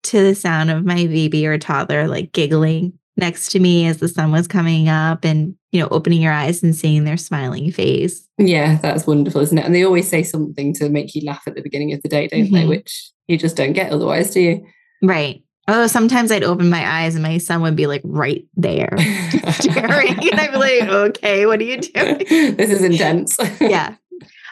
to 0.03 0.21
the 0.21 0.35
sound 0.35 0.71
of 0.71 0.85
my 0.85 1.07
baby 1.07 1.45
or 1.45 1.57
toddler 1.57 2.07
like 2.07 2.31
giggling 2.31 2.93
next 3.17 3.49
to 3.49 3.59
me 3.59 3.87
as 3.87 3.97
the 3.97 4.07
sun 4.07 4.31
was 4.31 4.47
coming 4.47 4.87
up 4.87 5.25
and 5.25 5.55
you 5.71 5.79
know 5.79 5.87
opening 5.89 6.21
your 6.21 6.31
eyes 6.31 6.61
and 6.61 6.75
seeing 6.75 7.05
their 7.05 7.17
smiling 7.17 7.71
face 7.71 8.27
yeah 8.37 8.77
that's 8.83 9.07
wonderful 9.07 9.41
isn't 9.41 9.57
it 9.57 9.65
and 9.65 9.73
they 9.73 9.83
always 9.83 10.07
say 10.07 10.21
something 10.21 10.73
to 10.75 10.89
make 10.89 11.15
you 11.15 11.23
laugh 11.25 11.41
at 11.47 11.55
the 11.55 11.61
beginning 11.61 11.91
of 11.91 12.03
the 12.03 12.09
day 12.09 12.27
don't 12.27 12.41
mm-hmm. 12.41 12.53
they 12.53 12.65
which 12.67 13.13
you 13.27 13.37
just 13.37 13.55
don't 13.55 13.73
get 13.73 13.91
otherwise, 13.91 14.31
do 14.31 14.39
you? 14.39 14.67
Right. 15.01 15.43
Oh, 15.67 15.87
sometimes 15.87 16.31
I'd 16.31 16.43
open 16.43 16.69
my 16.69 16.87
eyes 16.87 17.15
and 17.15 17.23
my 17.23 17.39
son 17.39 17.61
would 17.61 17.75
be 17.75 17.87
like 17.87 18.01
right 18.03 18.45
there 18.55 18.89
staring. 19.51 20.09
and 20.31 20.39
I'd 20.39 20.51
be 20.51 20.57
like, 20.57 20.83
okay, 20.83 21.45
what 21.45 21.59
are 21.59 21.63
you 21.63 21.77
doing? 21.77 22.19
This 22.55 22.69
is 22.69 22.83
intense. 22.83 23.37
yeah. 23.59 23.95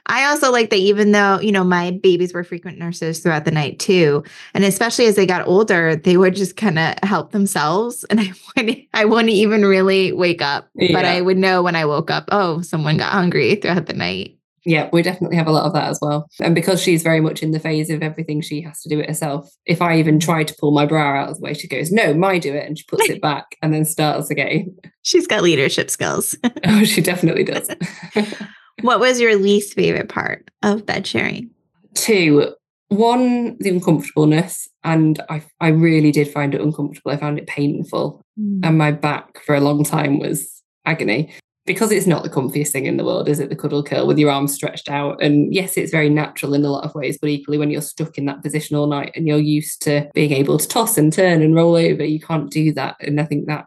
I 0.07 0.25
also 0.25 0.51
like 0.51 0.69
that 0.71 0.79
even 0.79 1.11
though, 1.11 1.39
you 1.39 1.51
know, 1.51 1.63
my 1.63 1.91
babies 1.91 2.33
were 2.33 2.43
frequent 2.43 2.77
nurses 2.77 3.19
throughout 3.19 3.45
the 3.45 3.51
night 3.51 3.79
too. 3.79 4.23
And 4.53 4.65
especially 4.65 5.05
as 5.05 5.15
they 5.15 5.25
got 5.25 5.47
older, 5.47 5.95
they 5.95 6.17
would 6.17 6.35
just 6.35 6.57
kind 6.57 6.77
of 6.77 6.95
help 7.03 7.31
themselves. 7.31 8.03
And 8.05 8.19
I 8.19 8.33
wouldn't, 8.57 8.79
I 8.93 9.05
wouldn't 9.05 9.29
even 9.29 9.63
really 9.63 10.11
wake 10.11 10.41
up, 10.41 10.69
yeah. 10.75 10.91
but 10.91 11.05
I 11.05 11.21
would 11.21 11.37
know 11.37 11.63
when 11.63 11.75
I 11.75 11.85
woke 11.85 12.11
up, 12.11 12.25
oh, 12.31 12.61
someone 12.61 12.97
got 12.97 13.13
hungry 13.13 13.55
throughout 13.55 13.85
the 13.85 13.93
night. 13.93 14.37
Yeah, 14.65 14.89
we 14.93 15.01
definitely 15.01 15.35
have 15.35 15.47
a 15.47 15.51
lot 15.51 15.65
of 15.65 15.73
that 15.73 15.89
as 15.89 15.99
well. 16.01 16.29
And 16.39 16.55
because 16.55 16.81
she's 16.81 17.03
very 17.03 17.19
much 17.19 17.43
in 17.43 17.51
the 17.51 17.59
phase 17.59 17.89
of 17.89 18.01
everything, 18.01 18.41
she 18.41 18.61
has 18.61 18.81
to 18.81 18.89
do 18.89 18.99
it 18.99 19.09
herself. 19.09 19.49
If 19.65 19.81
I 19.81 19.97
even 19.97 20.19
try 20.19 20.43
to 20.43 20.55
pull 20.59 20.71
my 20.71 20.85
bra 20.85 21.21
out 21.21 21.29
of 21.29 21.37
the 21.37 21.41
way, 21.41 21.53
she 21.53 21.67
goes, 21.67 21.91
No, 21.91 22.13
my 22.13 22.39
do 22.39 22.53
it. 22.53 22.65
And 22.65 22.77
she 22.77 22.85
puts 22.85 23.09
it 23.09 23.21
back 23.21 23.57
and 23.61 23.73
then 23.73 23.85
starts 23.85 24.29
again. 24.29 24.75
She's 25.01 25.27
got 25.27 25.43
leadership 25.43 25.89
skills. 25.89 26.35
oh, 26.65 26.83
she 26.85 27.01
definitely 27.01 27.43
does. 27.43 27.69
what 28.81 28.99
was 28.99 29.19
your 29.19 29.35
least 29.35 29.73
favorite 29.73 30.09
part 30.09 30.49
of 30.61 30.85
bed 30.85 31.05
sharing? 31.05 31.49
Two. 31.93 32.53
One, 32.87 33.57
the 33.59 33.69
uncomfortableness. 33.69 34.69
And 34.83 35.21
I, 35.29 35.43
I 35.59 35.69
really 35.69 36.11
did 36.11 36.29
find 36.29 36.53
it 36.53 36.61
uncomfortable. 36.61 37.11
I 37.11 37.17
found 37.17 37.37
it 37.37 37.47
painful. 37.47 38.21
Mm. 38.39 38.59
And 38.63 38.77
my 38.77 38.91
back 38.91 39.41
for 39.45 39.55
a 39.55 39.61
long 39.61 39.83
time 39.83 40.19
was 40.19 40.61
agony 40.85 41.33
because 41.65 41.91
it's 41.91 42.07
not 42.07 42.23
the 42.23 42.29
comfiest 42.29 42.71
thing 42.71 42.85
in 42.85 42.97
the 42.97 43.05
world, 43.05 43.29
is 43.29 43.39
it? 43.39 43.49
The 43.49 43.55
cuddle 43.55 43.83
curl 43.83 44.05
with 44.05 44.17
your 44.17 44.29
arms 44.29 44.53
stretched 44.53 44.89
out. 44.89 45.21
And 45.21 45.53
yes, 45.53 45.77
it's 45.77 45.91
very 45.91 46.09
natural 46.09 46.53
in 46.53 46.65
a 46.65 46.69
lot 46.69 46.83
of 46.83 46.93
ways, 46.93 47.17
but 47.19 47.29
equally, 47.29 47.57
when 47.57 47.71
you're 47.71 47.81
stuck 47.81 48.17
in 48.17 48.25
that 48.25 48.43
position 48.43 48.75
all 48.75 48.87
night 48.87 49.13
and 49.15 49.27
you're 49.27 49.37
used 49.37 49.81
to 49.83 50.09
being 50.13 50.33
able 50.33 50.57
to 50.57 50.67
toss 50.67 50.97
and 50.97 51.13
turn 51.13 51.41
and 51.41 51.55
roll 51.55 51.75
over, 51.75 52.03
you 52.03 52.19
can't 52.19 52.51
do 52.51 52.73
that. 52.73 52.97
And 52.99 53.19
I 53.19 53.25
think 53.25 53.47
that 53.47 53.65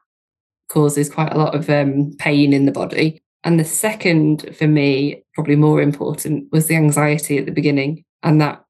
causes 0.69 1.09
quite 1.09 1.33
a 1.33 1.39
lot 1.39 1.55
of 1.55 1.71
um, 1.71 2.13
pain 2.19 2.53
in 2.53 2.67
the 2.67 2.73
body. 2.73 3.23
And 3.45 3.59
the 3.59 3.65
second, 3.65 4.55
for 4.57 4.67
me, 4.67 5.23
probably 5.35 5.57
more 5.57 5.81
important, 5.81 6.51
was 6.53 6.67
the 6.67 6.77
anxiety 6.77 7.39
at 7.39 7.47
the 7.47 7.53
beginning. 7.53 8.05
And 8.23 8.41
that 8.41 8.63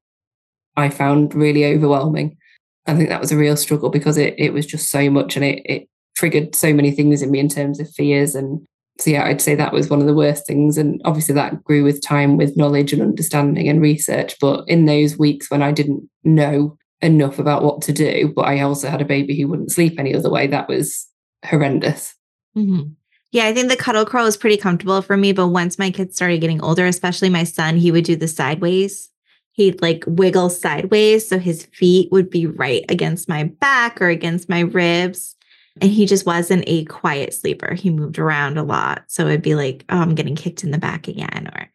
I 0.77 0.89
found 0.89 1.33
really 1.33 1.65
overwhelming. 1.65 2.37
I 2.85 2.95
think 2.95 3.09
that 3.09 3.19
was 3.19 3.31
a 3.31 3.37
real 3.37 3.57
struggle 3.57 3.89
because 3.89 4.17
it, 4.17 4.35
it 4.37 4.53
was 4.53 4.65
just 4.65 4.89
so 4.89 5.09
much 5.09 5.35
and 5.35 5.43
it, 5.43 5.61
it 5.65 5.89
triggered 6.15 6.55
so 6.55 6.73
many 6.73 6.91
things 6.91 7.21
in 7.21 7.31
me 7.31 7.39
in 7.39 7.49
terms 7.49 7.79
of 7.79 7.89
fears 7.89 8.33
and 8.35 8.65
so 8.99 9.11
yeah, 9.11 9.25
I'd 9.25 9.41
say 9.41 9.55
that 9.55 9.73
was 9.73 9.89
one 9.89 9.99
of 9.99 10.07
the 10.07 10.13
worst 10.13 10.47
things. 10.47 10.77
And 10.77 11.01
obviously 11.05 11.35
that 11.35 11.63
grew 11.63 11.83
with 11.83 12.01
time 12.01 12.37
with 12.37 12.57
knowledge 12.57 12.93
and 12.93 13.01
understanding 13.01 13.69
and 13.69 13.81
research. 13.81 14.35
But 14.39 14.67
in 14.67 14.85
those 14.85 15.17
weeks 15.17 15.49
when 15.51 15.61
I 15.61 15.71
didn't 15.71 16.09
know 16.23 16.77
enough 17.01 17.37
about 17.39 17.63
what 17.63 17.81
to 17.83 17.93
do, 17.93 18.33
but 18.35 18.43
I 18.43 18.61
also 18.61 18.89
had 18.89 19.01
a 19.01 19.05
baby 19.05 19.39
who 19.39 19.47
wouldn't 19.47 19.71
sleep 19.71 19.99
any 19.99 20.15
other 20.15 20.29
way, 20.29 20.47
that 20.47 20.67
was 20.67 21.07
horrendous. 21.45 22.15
Mm-hmm. 22.57 22.89
Yeah, 23.31 23.45
I 23.45 23.53
think 23.53 23.69
the 23.69 23.75
cuddle 23.75 24.05
crawl 24.05 24.25
was 24.25 24.37
pretty 24.37 24.57
comfortable 24.57 25.01
for 25.01 25.17
me. 25.17 25.31
But 25.31 25.49
once 25.49 25.77
my 25.77 25.91
kids 25.91 26.15
started 26.15 26.41
getting 26.41 26.61
older, 26.61 26.85
especially 26.85 27.29
my 27.29 27.43
son, 27.43 27.77
he 27.77 27.91
would 27.91 28.05
do 28.05 28.15
the 28.15 28.27
sideways. 28.27 29.09
He'd 29.51 29.81
like 29.81 30.03
wiggle 30.07 30.49
sideways. 30.49 31.27
So 31.27 31.37
his 31.37 31.65
feet 31.65 32.11
would 32.11 32.29
be 32.29 32.45
right 32.45 32.85
against 32.89 33.27
my 33.27 33.43
back 33.43 34.01
or 34.01 34.09
against 34.09 34.49
my 34.49 34.61
ribs. 34.61 35.35
And 35.81 35.91
he 35.91 36.05
just 36.05 36.25
wasn't 36.25 36.63
a 36.67 36.85
quiet 36.85 37.33
sleeper. 37.33 37.73
He 37.73 37.89
moved 37.89 38.19
around 38.19 38.57
a 38.57 38.63
lot. 38.63 39.03
So 39.07 39.27
it'd 39.27 39.41
be 39.41 39.55
like, 39.55 39.85
oh, 39.89 39.97
I'm 39.97 40.15
getting 40.15 40.35
kicked 40.35 40.63
in 40.63 40.71
the 40.71 40.77
back 40.77 41.07
again. 41.07 41.49
Or, 41.53 41.69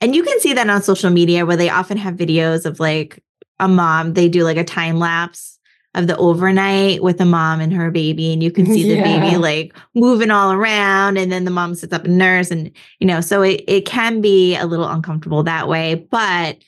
and 0.00 0.14
you 0.14 0.22
can 0.22 0.40
see 0.40 0.52
that 0.52 0.68
on 0.68 0.82
social 0.82 1.10
media 1.10 1.46
where 1.46 1.56
they 1.56 1.70
often 1.70 1.96
have 1.98 2.14
videos 2.14 2.66
of 2.66 2.80
like 2.80 3.22
a 3.60 3.68
mom, 3.68 4.14
they 4.14 4.28
do 4.28 4.44
like 4.44 4.56
a 4.56 4.64
time 4.64 4.98
lapse 4.98 5.58
of 5.94 6.08
the 6.08 6.16
overnight 6.16 7.02
with 7.02 7.20
a 7.20 7.24
mom 7.24 7.60
and 7.60 7.72
her 7.72 7.90
baby. 7.90 8.32
And 8.32 8.42
you 8.42 8.50
can 8.50 8.66
see 8.72 8.82
the 8.82 8.96
yeah. 8.96 9.20
baby 9.20 9.36
like 9.36 9.74
moving 9.94 10.30
all 10.30 10.52
around. 10.52 11.16
And 11.16 11.30
then 11.30 11.44
the 11.44 11.50
mom 11.50 11.74
sits 11.74 11.92
up 11.92 12.04
and 12.04 12.18
nurse. 12.18 12.50
And, 12.50 12.70
you 12.98 13.06
know, 13.06 13.20
so 13.20 13.42
it, 13.42 13.62
it 13.66 13.86
can 13.86 14.20
be 14.20 14.56
a 14.56 14.66
little 14.66 14.88
uncomfortable 14.88 15.42
that 15.44 15.68
way. 15.68 15.94
But 15.94 16.58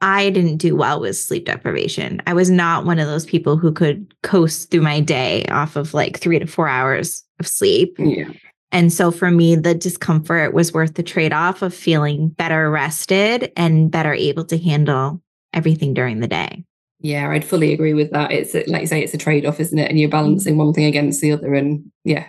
I 0.00 0.30
didn't 0.30 0.56
do 0.56 0.76
well 0.76 1.00
with 1.00 1.16
sleep 1.16 1.44
deprivation. 1.44 2.22
I 2.26 2.32
was 2.32 2.50
not 2.50 2.86
one 2.86 2.98
of 2.98 3.06
those 3.06 3.26
people 3.26 3.56
who 3.56 3.72
could 3.72 4.14
coast 4.22 4.70
through 4.70 4.80
my 4.80 5.00
day 5.00 5.44
off 5.46 5.76
of 5.76 5.92
like 5.92 6.18
three 6.18 6.38
to 6.38 6.46
four 6.46 6.68
hours 6.68 7.22
of 7.38 7.46
sleep. 7.46 7.96
Yeah. 7.98 8.30
And 8.72 8.92
so 8.92 9.10
for 9.10 9.30
me, 9.30 9.56
the 9.56 9.74
discomfort 9.74 10.54
was 10.54 10.72
worth 10.72 10.94
the 10.94 11.02
trade 11.02 11.32
off 11.32 11.60
of 11.62 11.74
feeling 11.74 12.28
better 12.28 12.70
rested 12.70 13.52
and 13.56 13.90
better 13.90 14.14
able 14.14 14.44
to 14.44 14.58
handle 14.58 15.20
everything 15.52 15.92
during 15.92 16.20
the 16.20 16.28
day. 16.28 16.64
Yeah, 17.00 17.30
I'd 17.30 17.44
fully 17.44 17.72
agree 17.72 17.94
with 17.94 18.10
that. 18.12 18.30
It's 18.30 18.54
like 18.68 18.82
you 18.82 18.86
say, 18.86 19.02
it's 19.02 19.14
a 19.14 19.18
trade 19.18 19.46
off, 19.46 19.58
isn't 19.58 19.78
it? 19.78 19.90
And 19.90 19.98
you're 19.98 20.08
mm-hmm. 20.08 20.18
balancing 20.18 20.56
one 20.56 20.72
thing 20.72 20.84
against 20.84 21.20
the 21.20 21.32
other. 21.32 21.54
And 21.54 21.90
yeah, 22.04 22.26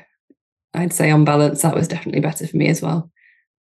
I'd 0.74 0.94
say 0.94 1.12
on 1.12 1.26
balance, 1.26 1.62
that 1.62 1.76
was 1.76 1.88
definitely 1.88 2.22
better 2.22 2.48
for 2.48 2.58
me 2.58 2.70
as 2.70 2.82
well. 2.82 3.12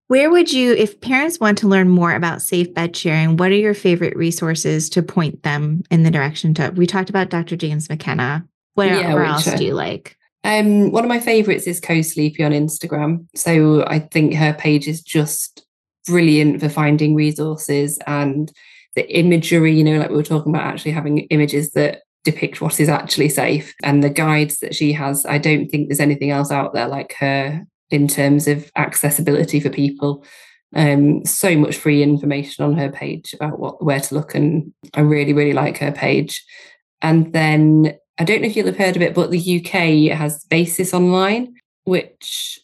Where 0.09 0.31
would 0.31 0.51
you, 0.51 0.73
if 0.73 1.01
parents 1.03 1.39
want 1.39 1.59
to 1.59 1.69
learn 1.69 1.91
more 1.91 2.15
about 2.15 2.41
safe 2.41 2.73
bed 2.73 2.97
sharing, 2.97 3.37
what 3.37 3.51
are 3.51 3.57
your 3.57 3.75
favorite 3.75 4.17
resources 4.17 4.89
to 4.91 5.03
point 5.03 5.43
them 5.43 5.83
in 5.91 6.03
the 6.03 6.11
direction 6.11 6.55
to? 6.55 6.73
We 6.75 6.87
talked 6.87 7.11
about 7.11 7.29
Dr. 7.29 7.57
James 7.57 7.91
McKenna. 7.91 8.47
What 8.73 8.87
yeah, 8.87 9.27
else 9.27 9.45
do 9.45 9.65
you 9.65 9.75
like? 9.75 10.17
Um, 10.45 10.93
one 10.93 11.05
of 11.05 11.09
my 11.09 11.21
favorites 11.21 11.67
is 11.67 11.79
Co 11.79 12.01
Sleepy 12.01 12.43
on 12.43 12.53
Instagram. 12.53 13.27
So 13.35 13.85
I 13.87 13.99
think 13.99 14.33
her 14.35 14.55
page 14.55 14.89
is 14.89 15.03
just 15.03 15.67
brilliant 16.07 16.61
for 16.61 16.71
finding 16.71 17.15
resources 17.15 17.99
and 18.07 18.51
the 18.95 19.07
imagery, 19.15 19.77
you 19.77 19.85
know, 19.85 19.99
like 19.99 20.09
we 20.09 20.17
were 20.17 20.23
talking 20.23 20.55
about 20.55 20.67
actually 20.67 20.93
having 20.93 21.19
images 21.29 21.73
that 21.73 22.01
depict 22.25 22.63
what 22.63 22.81
is 22.81 22.89
actually 22.89 23.29
safe 23.29 23.75
and 23.83 24.03
the 24.03 24.11
guides 24.11 24.61
that 24.61 24.75
she 24.75 24.93
has. 24.95 25.27
I 25.27 25.37
don't 25.37 25.69
think 25.69 25.89
there's 25.89 26.01
anything 26.01 26.31
else 26.31 26.51
out 26.51 26.73
there 26.73 26.89
like 26.89 27.13
her 27.19 27.67
in 27.91 28.09
terms 28.09 28.47
of 28.47 28.70
accessibility 28.76 29.61
for 29.61 29.70
people. 29.70 30.24
Um, 30.74 31.24
so 31.24 31.57
much 31.57 31.76
free 31.76 32.03
information 32.03 32.64
on 32.64 32.74
her 32.74 32.91
page 32.91 33.32
about 33.32 33.59
what 33.59 33.82
where 33.82 34.01
to 34.01 34.14
look, 34.14 34.34
and 34.34 34.72
I 34.95 35.01
really 35.01 35.32
really 35.32 35.55
like 35.55 35.78
her 35.78 35.93
page. 35.93 36.45
And 37.01 37.32
then 37.32 37.97
I 38.18 38.24
don't 38.24 38.43
know 38.43 38.49
if 38.49 38.57
you'll 38.57 38.66
have 38.66 38.76
heard 38.76 38.97
of 38.97 39.03
it, 39.03 39.14
but 39.14 39.30
the 39.30 39.61
UK 39.61 40.16
has 40.16 40.45
Basis 40.45 40.93
Online, 40.93 41.55
which 41.84 42.59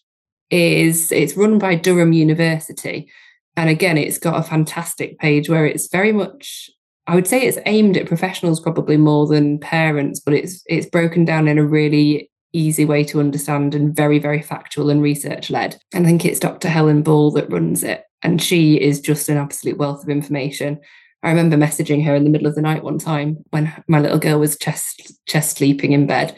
is 0.51 1.11
it's 1.11 1.37
run 1.37 1.59
by 1.59 1.77
Durham 1.77 2.13
University, 2.13 3.11
and 3.57 3.71
again, 3.71 3.97
it's 3.97 4.19
got 4.19 4.39
a 4.39 4.43
fantastic 4.43 5.19
page 5.19 5.49
where 5.49 5.65
it's 5.65 5.89
very 5.89 6.13
much 6.13 6.71
I 7.07 7.15
would 7.15 7.27
say 7.27 7.43
it's 7.43 7.59
aimed 7.67 7.97
at 7.97 8.07
professionals 8.07 8.61
probably 8.61 8.97
more 8.97 9.27
than 9.27 9.59
parents, 9.59 10.21
but 10.21 10.35
it's 10.35 10.63
it's 10.67 10.87
broken 10.87 11.25
down 11.25 11.49
in 11.49 11.59
a 11.59 11.65
really 11.65 12.31
easy 12.55 12.85
way 12.85 13.05
to 13.05 13.21
understand 13.21 13.75
and 13.75 13.95
very, 13.95 14.19
very 14.19 14.41
factual 14.41 14.89
and 14.89 15.03
research 15.03 15.51
led. 15.51 15.77
I 15.93 16.03
think 16.03 16.25
it's 16.25 16.41
Dr. 16.41 16.69
Helen 16.69 17.03
Ball 17.03 17.31
that 17.33 17.51
runs 17.51 17.83
it. 17.83 18.05
And 18.23 18.41
she 18.41 18.81
is 18.81 19.01
just 19.01 19.29
an 19.29 19.37
absolute 19.37 19.77
wealth 19.77 20.03
of 20.03 20.09
information. 20.09 20.81
I 21.23 21.31
remember 21.31 21.57
messaging 21.57 22.05
her 22.05 22.15
in 22.15 22.25
the 22.25 22.31
middle 22.31 22.47
of 22.47 22.55
the 22.55 22.63
night 22.63 22.85
one 22.85 22.99
time 22.99 23.39
when 23.51 23.73
my 23.89 23.99
little 23.99 24.19
girl 24.19 24.39
was 24.39 24.57
chest 24.57 25.13
chest 25.27 25.59
sleeping 25.59 25.93
in 25.93 26.07
bed 26.07 26.37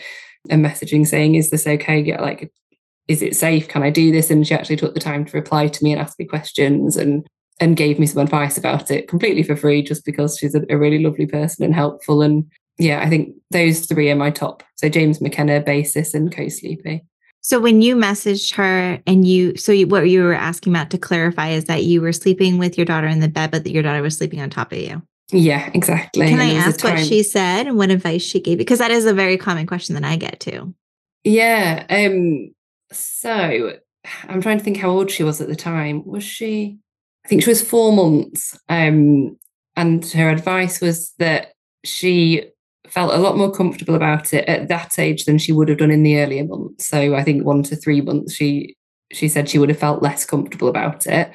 and 0.48 0.64
messaging 0.64 1.06
saying, 1.06 1.34
Is 1.34 1.50
this 1.50 1.66
okay? 1.66 2.02
Get 2.02 2.20
like 2.20 2.52
is 3.08 3.22
it 3.22 3.36
safe? 3.36 3.68
Can 3.68 3.82
I 3.82 3.90
do 3.90 4.10
this? 4.10 4.30
And 4.30 4.46
she 4.46 4.54
actually 4.54 4.76
took 4.76 4.94
the 4.94 5.00
time 5.00 5.24
to 5.24 5.36
reply 5.36 5.68
to 5.68 5.84
me 5.84 5.92
and 5.92 6.00
ask 6.00 6.18
me 6.18 6.24
questions 6.24 6.96
and 6.96 7.26
and 7.58 7.76
gave 7.76 7.98
me 7.98 8.06
some 8.06 8.22
advice 8.22 8.58
about 8.58 8.90
it 8.90 9.08
completely 9.08 9.42
for 9.42 9.56
free 9.56 9.82
just 9.82 10.04
because 10.04 10.36
she's 10.38 10.54
a, 10.54 10.62
a 10.68 10.76
really 10.76 11.02
lovely 11.02 11.26
person 11.26 11.64
and 11.64 11.74
helpful 11.74 12.20
and 12.20 12.44
yeah, 12.78 13.00
I 13.00 13.08
think 13.08 13.34
those 13.50 13.86
three 13.86 14.10
are 14.10 14.16
my 14.16 14.30
top. 14.30 14.62
So 14.76 14.88
James 14.88 15.20
McKenna, 15.20 15.60
Basis, 15.60 16.14
and 16.14 16.34
Co 16.34 16.48
Sleepy. 16.48 17.04
So 17.40 17.60
when 17.60 17.80
you 17.80 17.94
messaged 17.94 18.54
her 18.56 19.00
and 19.06 19.26
you, 19.26 19.56
so 19.56 19.70
you, 19.70 19.86
what 19.86 20.10
you 20.10 20.22
were 20.24 20.34
asking 20.34 20.72
about 20.72 20.90
to 20.90 20.98
clarify 20.98 21.50
is 21.50 21.66
that 21.66 21.84
you 21.84 22.00
were 22.00 22.12
sleeping 22.12 22.58
with 22.58 22.76
your 22.76 22.84
daughter 22.84 23.06
in 23.06 23.20
the 23.20 23.28
bed, 23.28 23.52
but 23.52 23.62
that 23.62 23.70
your 23.70 23.84
daughter 23.84 24.02
was 24.02 24.16
sleeping 24.16 24.40
on 24.40 24.50
top 24.50 24.72
of 24.72 24.78
you. 24.78 25.00
Yeah, 25.30 25.70
exactly. 25.72 26.28
Can 26.28 26.40
I 26.40 26.54
ask 26.54 26.82
what 26.82 26.98
she 26.98 27.22
said 27.22 27.66
and 27.66 27.76
what 27.76 27.90
advice 27.90 28.22
she 28.22 28.40
gave? 28.40 28.58
Because 28.58 28.78
that 28.78 28.90
is 28.90 29.06
a 29.06 29.14
very 29.14 29.36
common 29.36 29.66
question 29.66 29.94
that 29.94 30.04
I 30.04 30.16
get 30.16 30.40
too. 30.40 30.74
Yeah. 31.24 31.84
Um. 31.88 32.54
So 32.92 33.78
I'm 34.28 34.40
trying 34.40 34.58
to 34.58 34.64
think 34.64 34.76
how 34.76 34.90
old 34.90 35.10
she 35.10 35.24
was 35.24 35.40
at 35.40 35.48
the 35.48 35.56
time. 35.56 36.04
Was 36.04 36.22
she? 36.22 36.78
I 37.24 37.28
think 37.28 37.42
she 37.42 37.50
was 37.50 37.62
four 37.62 37.92
months. 37.92 38.58
Um. 38.68 39.36
And 39.76 40.04
her 40.12 40.30
advice 40.30 40.80
was 40.80 41.12
that 41.18 41.52
she 41.84 42.50
felt 42.90 43.14
a 43.14 43.18
lot 43.18 43.36
more 43.36 43.52
comfortable 43.52 43.94
about 43.94 44.32
it 44.32 44.48
at 44.48 44.68
that 44.68 44.98
age 44.98 45.24
than 45.24 45.38
she 45.38 45.52
would 45.52 45.68
have 45.68 45.78
done 45.78 45.90
in 45.90 46.02
the 46.02 46.18
earlier 46.20 46.44
months. 46.44 46.86
So 46.86 47.14
I 47.14 47.22
think 47.22 47.44
one 47.44 47.62
to 47.64 47.76
three 47.76 48.00
months, 48.00 48.34
she 48.34 48.76
she 49.12 49.28
said 49.28 49.48
she 49.48 49.58
would 49.58 49.68
have 49.68 49.78
felt 49.78 50.02
less 50.02 50.24
comfortable 50.24 50.68
about 50.68 51.06
it. 51.06 51.30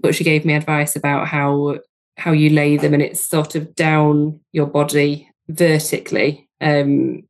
But 0.00 0.14
she 0.14 0.24
gave 0.24 0.44
me 0.44 0.54
advice 0.54 0.94
about 0.96 1.26
how 1.26 1.78
how 2.16 2.32
you 2.32 2.50
lay 2.50 2.76
them, 2.76 2.94
and 2.94 3.02
it's 3.02 3.20
sort 3.20 3.54
of 3.54 3.74
down 3.74 4.40
your 4.52 4.66
body 4.66 5.30
vertically, 5.48 6.48
um, 6.60 7.22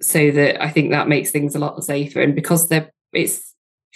so 0.00 0.30
that 0.30 0.62
I 0.62 0.70
think 0.70 0.90
that 0.90 1.08
makes 1.08 1.30
things 1.30 1.54
a 1.54 1.58
lot 1.58 1.82
safer. 1.84 2.20
And 2.20 2.34
because 2.34 2.68
they're 2.68 2.90
it's 3.12 3.54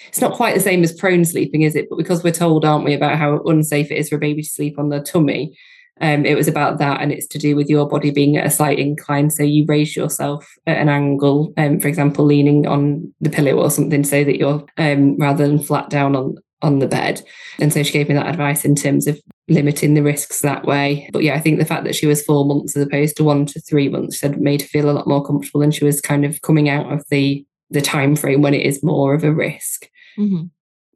it's 0.09 0.21
not 0.21 0.35
quite 0.35 0.55
the 0.55 0.61
same 0.61 0.83
as 0.83 0.93
prone 0.93 1.25
sleeping, 1.25 1.63
is 1.63 1.75
it? 1.75 1.89
But 1.89 1.97
because 1.97 2.23
we're 2.23 2.31
told, 2.33 2.65
aren't 2.65 2.85
we, 2.85 2.95
about 2.95 3.19
how 3.19 3.41
unsafe 3.45 3.91
it 3.91 3.97
is 3.97 4.11
for 4.11 4.17
a 4.17 4.21
baby 4.21 4.43
to 4.43 4.49
sleep 4.49 4.79
on 4.79 4.91
their 4.91 5.03
tummy, 5.03 5.57
Um, 6.01 6.27
it 6.27 6.35
was 6.35 6.49
about 6.49 6.79
that, 6.79 7.01
and 7.01 7.13
it's 7.13 7.27
to 7.29 7.39
do 7.39 7.57
with 7.57 7.69
your 7.69 7.89
body 7.89 8.11
being 8.11 8.37
at 8.37 8.47
a 8.47 8.51
slight 8.51 8.79
incline. 8.79 9.31
So 9.31 9.43
you 9.43 9.65
raise 9.67 9.97
yourself 9.97 10.47
at 10.67 10.79
an 10.79 10.89
angle, 10.89 11.53
um, 11.57 11.81
for 11.81 11.89
example, 11.89 12.25
leaning 12.25 12.67
on 12.67 13.15
the 13.21 13.31
pillow 13.31 13.55
or 13.55 13.71
something, 13.71 14.05
so 14.05 14.25
that 14.25 14.37
you're 14.37 14.65
um, 14.77 15.17
rather 15.17 15.47
than 15.47 15.63
flat 15.63 15.91
down 15.91 16.15
on 16.15 16.37
on 16.63 16.79
the 16.79 16.87
bed. 16.87 17.23
And 17.59 17.73
so 17.73 17.83
she 17.83 17.93
gave 17.93 18.09
me 18.09 18.15
that 18.15 18.29
advice 18.29 18.65
in 18.65 18.75
terms 18.75 19.07
of 19.07 19.21
limiting 19.49 19.95
the 19.95 20.03
risks 20.03 20.41
that 20.41 20.65
way. 20.65 21.09
But 21.13 21.23
yeah, 21.23 21.35
I 21.35 21.41
think 21.41 21.59
the 21.59 21.65
fact 21.65 21.85
that 21.85 21.95
she 21.95 22.07
was 22.07 22.25
four 22.25 22.45
months 22.45 22.77
as 22.77 22.83
opposed 22.83 23.17
to 23.17 23.25
one 23.25 23.47
to 23.47 23.61
three 23.61 23.89
months 23.89 24.21
had 24.21 24.41
made 24.41 24.63
her 24.63 24.69
feel 24.69 24.91
a 24.91 24.93
lot 24.93 25.07
more 25.07 25.25
comfortable 25.25 25.63
and 25.63 25.75
she 25.75 25.85
was 25.85 26.01
kind 26.01 26.25
of 26.25 26.41
coming 26.43 26.69
out 26.69 26.93
of 26.93 27.05
the 27.11 27.45
the 27.71 27.81
time 27.81 28.15
frame 28.15 28.43
when 28.43 28.55
it 28.55 28.65
is 28.65 28.83
more 28.83 29.13
of 29.13 29.25
a 29.25 29.33
risk. 29.33 29.89
Mm-hmm. 30.17 30.45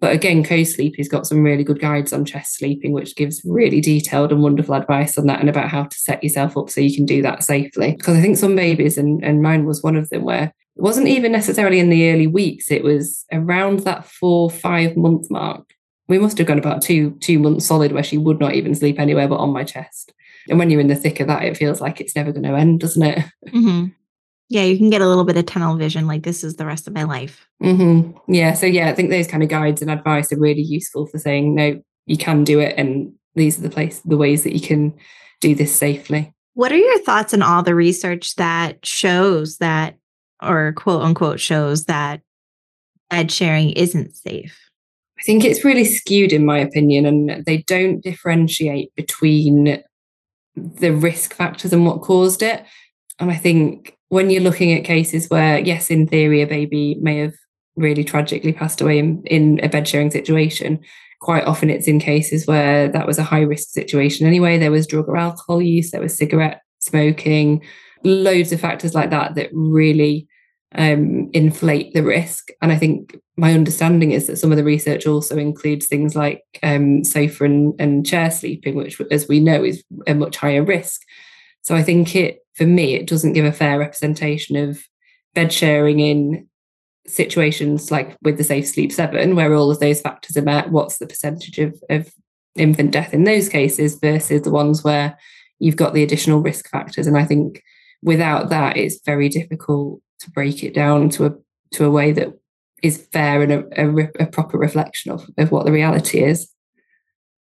But 0.01 0.13
again, 0.13 0.43
co-sleep 0.43 0.97
has 0.97 1.09
got 1.09 1.27
some 1.27 1.43
really 1.43 1.63
good 1.63 1.79
guides 1.79 2.13
on 2.13 2.25
chest 2.25 2.57
sleeping, 2.57 2.93
which 2.93 3.17
gives 3.17 3.43
really 3.45 3.81
detailed 3.81 4.33
and 4.33 4.43
wonderful 4.43 4.75
advice 4.75 5.19
on 5.19 5.27
that 5.27 5.41
and 5.41 5.49
about 5.49 5.69
how 5.69 5.85
to 5.85 5.99
set 5.99 6.25
yourself 6.25 6.57
up 6.57 6.71
so 6.71 6.81
you 6.81 6.95
can 6.95 7.05
do 7.05 7.21
that 7.23 7.45
safely. 7.45 7.93
Because 7.93 8.17
I 8.17 8.23
think 8.23 8.39
some 8.39 8.57
babies, 8.57 8.97
and, 8.97 9.23
and 9.23 9.43
mine 9.43 9.67
was 9.67 9.83
one 9.83 9.97
of 9.97 10.09
them, 10.09 10.25
where 10.25 10.53
it 10.77 10.83
wasn't 10.83 11.09
even 11.09 11.33
necessarily 11.33 11.79
in 11.79 11.91
the 11.91 12.11
early 12.11 12.27
weeks, 12.27 12.71
it 12.71 12.83
was 12.83 13.27
around 13.31 13.81
that 13.81 14.07
four, 14.07 14.51
five 14.51 14.97
month 14.97 15.31
mark 15.31 15.67
we 16.11 16.19
must 16.19 16.37
have 16.39 16.47
gone 16.49 16.59
about 16.59 16.83
two 16.83 17.13
two 17.21 17.39
months 17.39 17.65
solid 17.65 17.93
where 17.93 18.03
she 18.03 18.19
would 18.19 18.41
not 18.41 18.55
even 18.55 18.75
sleep 18.75 18.99
anywhere 18.99 19.29
but 19.29 19.37
on 19.37 19.53
my 19.53 19.63
chest. 19.63 20.13
And 20.49 20.59
when 20.59 20.69
you're 20.69 20.81
in 20.81 20.89
the 20.89 20.97
thick 20.97 21.21
of 21.21 21.29
that, 21.29 21.45
it 21.45 21.57
feels 21.57 21.81
like 21.81 22.01
it's 22.01 22.17
never 22.17 22.33
going 22.33 22.43
to 22.43 22.57
end, 22.57 22.81
doesn't 22.81 23.03
it? 23.03 23.25
Mm-hmm. 23.49 23.87
Yeah, 24.51 24.65
you 24.65 24.77
can 24.77 24.91
get 24.91 25.01
a 25.01 25.09
little 25.09 25.25
bit 25.25 25.37
of 25.37 25.47
tunnel 25.47 25.77
vision, 25.77 26.09
like 26.09 26.25
this 26.25 26.43
is 26.43 26.57
the 26.57 26.67
rest 26.67 26.89
of 26.89 26.93
my 26.93 27.05
life. 27.05 27.47
Mm-hmm. 27.63 28.35
Yeah, 28.35 28.53
so 28.55 28.67
yeah, 28.67 28.91
I 28.91 28.95
think 28.95 29.11
those 29.11 29.29
kind 29.29 29.45
of 29.45 29.49
guides 29.49 29.81
and 29.81 29.91
advice 29.91 30.33
are 30.33 30.39
really 30.39 30.61
useful 30.61 31.07
for 31.07 31.19
saying 31.19 31.55
no, 31.55 31.81
you 32.07 32.17
can 32.17 32.43
do 32.43 32.59
it, 32.59 32.75
and 32.77 33.13
these 33.37 33.59
are 33.59 33.63
the 33.63 33.71
place, 33.71 34.01
the 34.01 34.17
ways 34.17 34.43
that 34.43 34.53
you 34.53 34.61
can 34.61 34.93
do 35.41 35.55
this 35.55 35.73
safely. 35.75 36.35
What 36.55 36.73
are 36.73 36.77
your 36.77 36.99
thoughts 36.99 37.33
on 37.33 37.43
all 37.43 37.63
the 37.63 37.77
research 37.77 38.35
that 38.35 38.85
shows 38.85 39.59
that, 39.59 39.97
or 40.43 40.73
quote 40.73 41.03
unquote 41.03 41.39
shows 41.39 41.85
that 41.85 42.21
bed 43.09 43.31
sharing 43.31 43.71
isn't 43.71 44.17
safe? 44.17 44.59
I 45.17 45.23
think 45.23 45.45
it's 45.45 45.65
really 45.65 45.85
skewed, 45.85 46.33
in 46.33 46.45
my 46.45 46.59
opinion, 46.59 47.07
and 47.07 47.45
they 47.45 47.59
don't 47.59 48.01
differentiate 48.01 48.93
between 48.97 49.81
the 50.57 50.91
risk 50.91 51.35
factors 51.35 51.73
and 51.73 51.87
what 51.87 52.03
caused 52.03 52.43
it. 52.43 52.65
And 53.21 53.31
I 53.31 53.37
think 53.37 53.97
when 54.11 54.29
you're 54.29 54.43
looking 54.43 54.73
at 54.73 54.85
cases 54.85 55.31
where, 55.31 55.59
yes, 55.59 55.89
in 55.89 56.07
theory, 56.07 56.43
a 56.43 56.47
baby 56.47 56.97
may 57.01 57.19
have 57.19 57.35
really 57.77 58.05
tragically 58.05 58.53
passed 58.53 58.81
away 58.81 58.99
in, 58.99 59.23
in 59.27 59.61
a 59.63 59.69
bed 59.69 59.87
sharing 59.87 60.11
situation, 60.11 60.81
quite 61.21 61.45
often 61.45 61.71
it's 61.71 61.87
in 61.87 62.01
cases 62.01 62.47
where 62.47 62.89
that 62.89 63.07
was 63.07 63.19
a 63.19 63.23
high 63.23 63.43
risk 63.43 63.69
situation 63.69 64.27
anyway. 64.27 64.59
There 64.59 64.73
was 64.73 64.87
drug 64.87 65.09
or 65.09 65.17
alcohol 65.17 65.63
use, 65.63 65.93
there 65.93 66.01
was 66.01 66.17
cigarette 66.17 66.61
smoking, 66.81 67.63
loads 68.03 68.53
of 68.53 68.61
factors 68.61 68.95
like 68.95 69.11
that 69.11 69.37
that 69.37 69.51
really 69.53 70.27
um, 70.75 71.31
inflate 71.33 71.95
the 71.95 72.03
risk. 72.03 72.49
And 72.61 72.73
I 72.73 72.77
think 72.77 73.17
my 73.37 73.53
understanding 73.55 74.11
is 74.11 74.27
that 74.27 74.39
some 74.39 74.51
of 74.51 74.57
the 74.57 74.65
research 74.65 75.07
also 75.07 75.37
includes 75.37 75.87
things 75.87 76.17
like 76.17 76.43
um, 76.65 77.05
sofa 77.05 77.45
and, 77.45 77.81
and 77.81 78.05
chair 78.05 78.31
sleeping, 78.31 78.75
which, 78.75 79.01
as 79.13 79.29
we 79.29 79.39
know, 79.39 79.63
is 79.63 79.85
a 80.09 80.15
much 80.15 80.37
higher 80.37 80.65
risk. 80.65 81.01
So 81.63 81.75
I 81.75 81.83
think 81.83 82.15
it, 82.17 82.41
for 82.55 82.67
me, 82.67 82.95
it 82.95 83.07
doesn't 83.07 83.33
give 83.33 83.45
a 83.45 83.53
fair 83.53 83.79
representation 83.79 84.57
of 84.57 84.81
bed 85.35 85.53
sharing 85.53 86.01
in 86.01 86.49
situations 87.07 87.91
like 87.91 88.17
with 88.23 88.39
the 88.39 88.45
Safe 88.45 88.69
Sleep 88.69 88.93
7, 88.93 89.35
where 89.35 89.55
all 89.55 89.71
of 89.71 89.81
those 89.81 90.01
factors 90.01 90.37
are 90.37 90.43
met. 90.43 90.71
What's 90.71 90.99
the 90.99 91.07
percentage 91.07 91.59
of, 91.59 91.81
of 91.89 92.13
infant 92.57 92.93
death 92.93 93.15
in 93.15 93.25
those 93.25 93.49
cases 93.49 93.97
versus 93.97 94.43
the 94.43 94.51
ones 94.51 94.85
where 94.85 95.19
you've 95.59 95.77
got 95.77 95.95
the 95.95 96.03
additional 96.03 96.41
risk 96.41 96.69
factors? 96.69 97.07
And 97.07 97.19
I 97.19 97.25
think 97.25 97.63
without 98.03 98.49
that, 98.51 98.77
it's 98.77 99.01
very 99.05 99.29
difficult 99.29 100.01
to 100.21 100.31
break 100.31 100.63
it 100.63 100.75
down 100.75 101.09
to 101.11 101.27
a 101.27 101.35
to 101.73 101.85
a 101.85 101.91
way 101.91 102.13
that 102.13 102.29
is 102.83 103.07
fair 103.13 103.43
and 103.43 103.53
a, 103.53 103.65
a, 103.81 104.09
a 104.21 104.27
proper 104.27 104.59
reflection 104.59 105.13
of, 105.13 105.25
of 105.39 105.53
what 105.53 105.67
the 105.67 105.73
reality 105.73 106.23
is. 106.23 106.51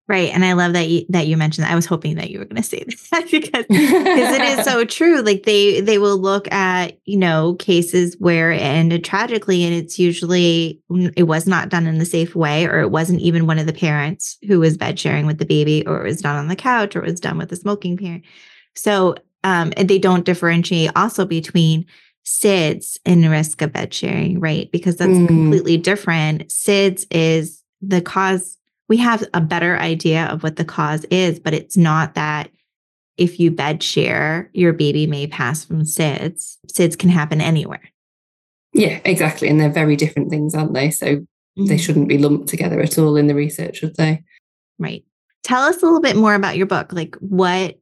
Right. 0.07 0.31
And 0.35 0.45
I 0.45 0.53
love 0.53 0.75
that 0.75 0.89
you, 0.89 1.07
that 1.09 1.27
you 1.27 1.39
mentioned 1.39 1.65
that. 1.65 1.73
I 1.73 1.75
was 1.75 1.87
hoping 1.87 2.17
that 2.17 2.29
you 2.29 2.39
were 2.39 2.45
going 2.45 2.61
to 2.61 2.63
say 2.63 2.85
that 3.11 3.31
because, 3.31 3.65
because 3.67 4.35
it 4.35 4.59
is 4.59 4.65
so 4.65 4.85
true. 4.85 5.23
Like 5.23 5.45
they, 5.45 5.81
they 5.81 5.97
will 5.97 6.19
look 6.19 6.51
at, 6.53 6.99
you 7.07 7.17
know, 7.17 7.55
cases 7.55 8.15
where 8.19 8.53
it 8.53 8.61
ended 8.61 9.03
tragically 9.03 9.65
and 9.65 9.75
it's 9.75 9.99
usually, 9.99 10.81
it 11.17 11.23
was 11.23 11.47
not 11.47 11.71
done 11.71 11.87
in 11.87 11.99
the 11.99 12.05
safe 12.05 12.35
way, 12.35 12.67
or 12.67 12.81
it 12.81 12.91
wasn't 12.91 13.21
even 13.21 13.47
one 13.47 13.59
of 13.59 13.67
the 13.67 13.73
parents 13.73 14.37
who 14.47 14.61
was 14.61 14.77
bed 14.77 14.99
sharing 14.99 15.25
with 15.25 15.39
the 15.39 15.47
baby, 15.47 15.87
or 15.87 16.03
it 16.03 16.09
was 16.09 16.21
done 16.21 16.37
on 16.37 16.49
the 16.49 16.57
couch, 16.57 16.95
or 16.95 16.99
it 16.99 17.11
was 17.11 17.21
done 17.21 17.39
with 17.39 17.51
a 17.53 17.57
smoking 17.57 17.97
parent. 17.97 18.25
So, 18.75 19.15
um, 19.43 19.73
and 19.77 19.89
they 19.89 19.99
don't 19.99 20.25
differentiate 20.25 20.91
also 20.97 21.25
between 21.25 21.87
SIDS 22.25 22.99
and 23.05 23.31
risk 23.31 23.63
of 23.63 23.73
bed 23.73 23.93
sharing, 23.93 24.41
right? 24.41 24.71
Because 24.73 24.97
that's 24.97 25.13
mm. 25.13 25.27
completely 25.27 25.77
different. 25.77 26.49
SIDS 26.49 27.07
is 27.11 27.63
the 27.81 28.01
cause. 28.01 28.57
We 28.89 28.99
have 28.99 29.25
a 29.33 29.41
better 29.41 29.79
idea 29.79 30.27
of 30.27 30.43
what 30.43 30.57
the 30.57 30.65
cause 30.65 31.05
is, 31.05 31.41
but 31.41 31.55
it's 31.55 31.77
not 31.77 32.15
that 32.15 32.51
if 33.17 33.39
you 33.39 33.51
bed 33.51 33.83
share, 33.83 34.51
your 34.53 34.73
baby 34.73 35.07
may 35.07 35.27
pass 35.27 35.65
from 35.65 35.83
SIDS. 35.83 36.59
SIDS 36.67 36.99
can 36.99 37.09
happen 37.09 37.41
anywhere. 37.41 37.91
Yeah, 38.73 39.01
exactly. 39.05 39.49
And 39.49 39.61
they're 39.61 39.71
very 39.71 39.97
different 39.97 40.31
things, 40.31 40.55
aren't 40.55 40.75
they? 40.75 40.91
So 40.91 41.07
mm-hmm. 41.07 41.67
they 41.67 41.79
shouldn't 41.79 42.09
be 42.09 42.19
lumped 42.19 42.49
together 42.49 42.81
at 42.81 42.99
all 42.99 43.17
in 43.17 43.29
the 43.29 43.35
research, 43.35 43.79
should 43.79 43.97
they? 43.97 44.25
Right. 44.79 45.05
Tell 45.45 45.63
us 45.63 45.81
a 45.81 45.85
little 45.85 46.01
bit 46.01 46.17
more 46.17 46.35
about 46.35 46.57
your 46.57 46.67
book. 46.67 46.93
Like 46.93 47.15
what 47.17 47.79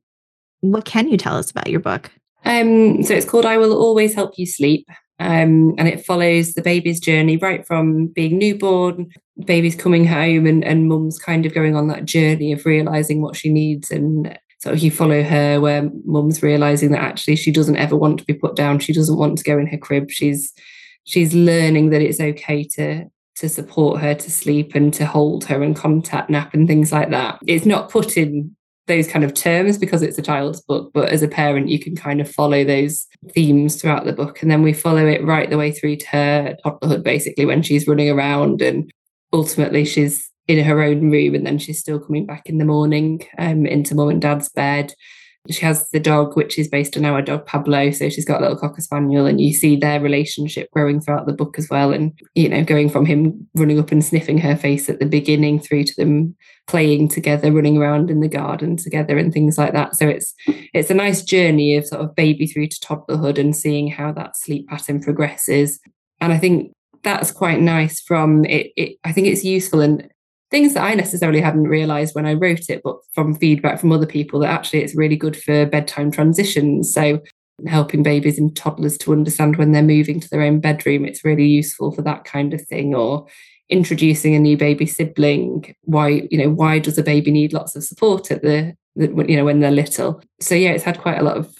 what 0.60 0.84
can 0.84 1.08
you 1.08 1.16
tell 1.16 1.36
us 1.36 1.50
about 1.50 1.68
your 1.68 1.80
book? 1.80 2.10
Um, 2.44 3.02
so 3.02 3.14
it's 3.14 3.26
called 3.28 3.46
I 3.46 3.56
Will 3.58 3.76
Always 3.76 4.14
Help 4.14 4.34
You 4.36 4.46
Sleep. 4.46 4.86
Um, 5.18 5.74
and 5.78 5.86
it 5.88 6.04
follows 6.04 6.54
the 6.54 6.62
baby's 6.62 6.98
journey 6.98 7.36
right 7.36 7.66
from 7.66 8.08
being 8.08 8.38
newborn, 8.38 9.10
baby's 9.46 9.76
coming 9.76 10.06
home, 10.06 10.46
and, 10.46 10.64
and 10.64 10.88
mum's 10.88 11.18
kind 11.18 11.46
of 11.46 11.54
going 11.54 11.76
on 11.76 11.88
that 11.88 12.04
journey 12.04 12.52
of 12.52 12.66
realizing 12.66 13.22
what 13.22 13.36
she 13.36 13.50
needs. 13.50 13.90
And 13.90 14.38
so 14.58 14.72
you 14.72 14.90
follow 14.90 15.22
her 15.22 15.60
where 15.60 15.90
mum's 16.04 16.42
realizing 16.42 16.92
that 16.92 17.02
actually 17.02 17.36
she 17.36 17.50
doesn't 17.50 17.76
ever 17.76 17.96
want 17.96 18.18
to 18.18 18.24
be 18.24 18.34
put 18.34 18.54
down. 18.54 18.78
She 18.78 18.92
doesn't 18.92 19.18
want 19.18 19.38
to 19.38 19.44
go 19.44 19.58
in 19.58 19.66
her 19.66 19.78
crib. 19.78 20.10
She's 20.10 20.52
she's 21.04 21.34
learning 21.34 21.90
that 21.90 22.02
it's 22.02 22.20
okay 22.20 22.64
to 22.74 23.06
to 23.36 23.48
support 23.48 24.00
her 24.00 24.14
to 24.14 24.30
sleep 24.30 24.74
and 24.74 24.92
to 24.94 25.06
hold 25.06 25.44
her 25.44 25.62
and 25.62 25.74
contact 25.74 26.30
nap 26.30 26.54
and 26.54 26.68
things 26.68 26.92
like 26.92 27.10
that. 27.10 27.40
It's 27.46 27.66
not 27.66 27.90
put 27.90 28.16
in 28.16 28.54
those 28.86 29.08
kind 29.08 29.24
of 29.24 29.32
terms 29.34 29.78
because 29.78 30.02
it's 30.02 30.18
a 30.18 30.22
child's 30.22 30.60
book, 30.60 30.90
but 30.92 31.08
as 31.08 31.22
a 31.22 31.28
parent, 31.28 31.68
you 31.68 31.78
can 31.78 31.96
kind 31.96 32.20
of 32.20 32.30
follow 32.30 32.64
those 32.64 33.06
themes 33.30 33.80
throughout 33.80 34.04
the 34.04 34.12
book. 34.12 34.42
And 34.42 34.50
then 34.50 34.62
we 34.62 34.72
follow 34.72 35.06
it 35.06 35.24
right 35.24 35.48
the 35.48 35.58
way 35.58 35.72
through 35.72 35.96
to 35.96 36.06
her 36.08 36.56
toddlerhood, 36.64 37.02
basically, 37.02 37.46
when 37.46 37.62
she's 37.62 37.86
running 37.86 38.10
around 38.10 38.60
and 38.60 38.92
ultimately 39.32 39.84
she's 39.84 40.30
in 40.48 40.62
her 40.64 40.82
own 40.82 41.10
room 41.10 41.34
and 41.34 41.46
then 41.46 41.58
she's 41.58 41.78
still 41.78 42.00
coming 42.00 42.26
back 42.26 42.42
in 42.46 42.58
the 42.58 42.64
morning 42.64 43.26
um, 43.38 43.64
into 43.66 43.94
mum 43.94 44.08
and 44.08 44.20
dad's 44.20 44.48
bed 44.48 44.92
she 45.50 45.66
has 45.66 45.88
the 45.90 45.98
dog, 45.98 46.36
which 46.36 46.56
is 46.56 46.68
based 46.68 46.96
on 46.96 47.04
our 47.04 47.20
dog 47.20 47.46
Pablo. 47.46 47.90
So 47.90 48.08
she's 48.08 48.24
got 48.24 48.38
a 48.38 48.42
little 48.42 48.58
cocker 48.58 48.80
spaniel, 48.80 49.26
and 49.26 49.40
you 49.40 49.52
see 49.52 49.74
their 49.74 50.00
relationship 50.00 50.70
growing 50.70 51.00
throughout 51.00 51.26
the 51.26 51.32
book 51.32 51.58
as 51.58 51.68
well. 51.68 51.92
And 51.92 52.16
you 52.34 52.48
know, 52.48 52.62
going 52.62 52.88
from 52.88 53.06
him 53.06 53.48
running 53.54 53.80
up 53.80 53.90
and 53.90 54.04
sniffing 54.04 54.38
her 54.38 54.56
face 54.56 54.88
at 54.88 55.00
the 55.00 55.06
beginning 55.06 55.58
through 55.58 55.84
to 55.84 55.94
them 55.96 56.36
playing 56.68 57.08
together, 57.08 57.50
running 57.50 57.76
around 57.76 58.08
in 58.08 58.20
the 58.20 58.28
garden 58.28 58.76
together, 58.76 59.18
and 59.18 59.32
things 59.32 59.58
like 59.58 59.72
that. 59.72 59.96
So 59.96 60.06
it's 60.06 60.32
it's 60.46 60.90
a 60.90 60.94
nice 60.94 61.22
journey 61.22 61.76
of 61.76 61.86
sort 61.86 62.02
of 62.02 62.14
baby 62.14 62.46
through 62.46 62.68
to 62.68 62.80
toddlerhood 62.80 63.38
and 63.38 63.56
seeing 63.56 63.88
how 63.88 64.12
that 64.12 64.36
sleep 64.36 64.68
pattern 64.68 65.02
progresses. 65.02 65.80
And 66.20 66.32
I 66.32 66.38
think 66.38 66.72
that's 67.02 67.30
quite 67.30 67.60
nice 67.60 68.00
from 68.00 68.44
it, 68.44 68.72
it 68.76 68.96
I 69.04 69.12
think 69.12 69.26
it's 69.26 69.44
useful 69.44 69.80
and 69.80 70.08
things 70.50 70.74
that 70.74 70.84
I 70.84 70.94
necessarily 70.94 71.40
hadn't 71.40 71.64
realized 71.64 72.14
when 72.14 72.26
I 72.26 72.34
wrote 72.34 72.68
it, 72.68 72.82
but 72.84 72.96
from 73.14 73.34
feedback 73.34 73.80
from 73.80 73.90
other 73.90 74.06
people 74.06 74.38
that 74.40 74.50
actually 74.50 74.80
it's 74.80 74.94
really 74.94 75.16
good 75.16 75.36
for 75.36 75.66
bedtime 75.66 76.10
transitions. 76.10 76.92
So 76.92 77.20
helping 77.66 78.02
babies 78.02 78.38
and 78.38 78.54
toddlers 78.54 78.98
to 78.98 79.12
understand 79.12 79.56
when 79.56 79.72
they're 79.72 79.82
moving 79.82 80.20
to 80.20 80.28
their 80.28 80.42
own 80.42 80.60
bedroom, 80.60 81.04
it's 81.04 81.24
really 81.24 81.46
useful 81.46 81.92
for 81.92 82.02
that 82.02 82.24
kind 82.24 82.52
of 82.52 82.60
thing. 82.66 82.94
Or 82.94 83.26
introducing 83.68 84.34
a 84.34 84.38
new 84.38 84.56
baby 84.56 84.86
sibling, 84.86 85.74
why, 85.82 86.28
you 86.30 86.38
know, 86.38 86.50
why 86.50 86.78
does 86.78 86.98
a 86.98 87.02
baby 87.02 87.30
need 87.30 87.52
lots 87.52 87.74
of 87.74 87.84
support 87.84 88.30
at 88.30 88.42
the, 88.42 88.74
the 88.96 89.06
you 89.26 89.36
know, 89.36 89.44
when 89.44 89.60
they're 89.60 89.70
little? 89.70 90.22
So 90.40 90.54
yeah, 90.54 90.70
it's 90.70 90.84
had 90.84 91.00
quite 91.00 91.18
a 91.18 91.24
lot 91.24 91.38
of 91.38 91.54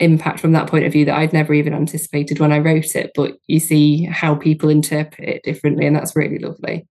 impact 0.00 0.40
from 0.40 0.52
that 0.52 0.68
point 0.68 0.84
of 0.84 0.92
view 0.92 1.04
that 1.04 1.16
I'd 1.16 1.32
never 1.32 1.52
even 1.54 1.74
anticipated 1.74 2.38
when 2.38 2.52
I 2.52 2.58
wrote 2.58 2.94
it, 2.94 3.12
but 3.14 3.36
you 3.46 3.60
see 3.60 4.04
how 4.04 4.34
people 4.34 4.68
interpret 4.68 5.28
it 5.28 5.42
differently, 5.42 5.86
and 5.86 5.96
that's 5.96 6.16
really 6.16 6.38
lovely. 6.38 6.86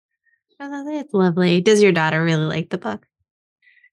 Oh, 0.59 0.91
that's 0.91 1.13
lovely. 1.13 1.61
Does 1.61 1.81
your 1.81 1.91
daughter 1.91 2.23
really 2.23 2.45
like 2.45 2.69
the 2.69 2.77
book? 2.77 3.05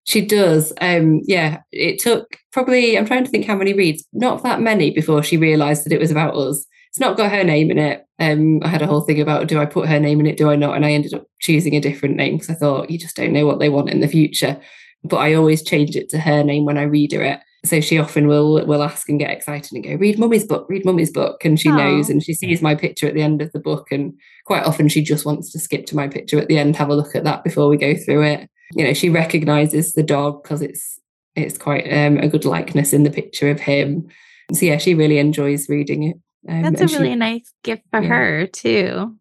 She 0.04 0.20
does. 0.20 0.72
Um, 0.80 1.20
yeah, 1.24 1.60
it 1.72 1.98
took 1.98 2.38
probably, 2.52 2.98
I'm 2.98 3.06
trying 3.06 3.24
to 3.24 3.30
think 3.30 3.46
how 3.46 3.56
many 3.56 3.72
reads, 3.72 4.04
not 4.12 4.42
that 4.42 4.60
many 4.60 4.90
before 4.90 5.22
she 5.22 5.36
realized 5.36 5.84
that 5.84 5.92
it 5.92 6.00
was 6.00 6.10
about 6.10 6.34
us. 6.34 6.66
It's 6.90 7.00
not 7.00 7.16
got 7.16 7.32
her 7.32 7.42
name 7.42 7.70
in 7.70 7.78
it. 7.78 8.04
Um, 8.18 8.60
I 8.62 8.68
had 8.68 8.82
a 8.82 8.86
whole 8.86 9.00
thing 9.00 9.20
about 9.20 9.48
do 9.48 9.58
I 9.58 9.66
put 9.66 9.88
her 9.88 9.98
name 9.98 10.20
in 10.20 10.26
it, 10.26 10.36
do 10.36 10.50
I 10.50 10.56
not? 10.56 10.76
And 10.76 10.84
I 10.84 10.92
ended 10.92 11.14
up 11.14 11.26
choosing 11.40 11.74
a 11.74 11.80
different 11.80 12.16
name 12.16 12.34
because 12.36 12.50
I 12.50 12.54
thought 12.54 12.90
you 12.90 12.98
just 12.98 13.16
don't 13.16 13.32
know 13.32 13.46
what 13.46 13.58
they 13.58 13.68
want 13.68 13.90
in 13.90 14.00
the 14.00 14.08
future. 14.08 14.60
but 15.04 15.16
I 15.18 15.34
always 15.34 15.62
change 15.62 15.96
it 15.96 16.08
to 16.10 16.18
her 16.18 16.42
name 16.42 16.64
when 16.64 16.78
I 16.78 16.82
read 16.82 17.12
her 17.12 17.22
it. 17.22 17.40
So 17.64 17.80
she 17.80 17.98
often 17.98 18.26
will 18.26 18.64
will 18.66 18.82
ask 18.82 19.08
and 19.08 19.18
get 19.18 19.30
excited 19.30 19.72
and 19.72 19.84
go, 19.84 19.94
read 19.94 20.18
mummy's 20.18 20.44
book, 20.44 20.66
read 20.68 20.84
mummy's 20.84 21.10
book. 21.10 21.44
And 21.44 21.58
she 21.58 21.70
Aww. 21.70 21.76
knows 21.76 22.10
and 22.10 22.22
she 22.22 22.34
sees 22.34 22.60
my 22.60 22.74
picture 22.74 23.08
at 23.08 23.14
the 23.14 23.22
end 23.22 23.40
of 23.40 23.52
the 23.52 23.58
book. 23.58 23.88
And 23.90 24.12
quite 24.44 24.64
often 24.64 24.88
she 24.88 25.02
just 25.02 25.24
wants 25.24 25.50
to 25.52 25.58
skip 25.58 25.86
to 25.86 25.96
my 25.96 26.08
picture 26.08 26.38
at 26.38 26.48
the 26.48 26.58
end, 26.58 26.76
have 26.76 26.90
a 26.90 26.94
look 26.94 27.14
at 27.14 27.24
that 27.24 27.42
before 27.42 27.68
we 27.68 27.76
go 27.76 27.94
through 27.94 28.24
it. 28.24 28.50
You 28.74 28.84
know, 28.84 28.92
she 28.92 29.08
recognizes 29.08 29.92
the 29.92 30.02
dog 30.02 30.42
because 30.42 30.60
it's 30.60 31.00
it's 31.36 31.58
quite 31.58 31.90
um, 31.92 32.18
a 32.18 32.28
good 32.28 32.44
likeness 32.44 32.92
in 32.92 33.02
the 33.02 33.10
picture 33.10 33.50
of 33.50 33.60
him. 33.60 34.08
So 34.52 34.66
yeah, 34.66 34.78
she 34.78 34.94
really 34.94 35.18
enjoys 35.18 35.68
reading 35.68 36.04
it. 36.04 36.16
Um, 36.48 36.62
That's 36.62 36.92
a 36.92 36.98
really 36.98 37.12
she, 37.12 37.16
nice 37.16 37.52
gift 37.62 37.82
for 37.90 38.02
yeah. 38.02 38.08
her 38.08 38.46
too. 38.46 39.16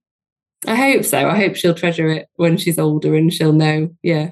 I 0.67 0.75
hope 0.75 1.05
so. 1.05 1.29
I 1.29 1.37
hope 1.37 1.55
she'll 1.55 1.73
treasure 1.73 2.09
it 2.09 2.27
when 2.35 2.57
she's 2.57 2.79
older 2.79 3.15
and 3.15 3.33
she'll 3.33 3.53
know. 3.53 3.89
Yeah. 4.01 4.31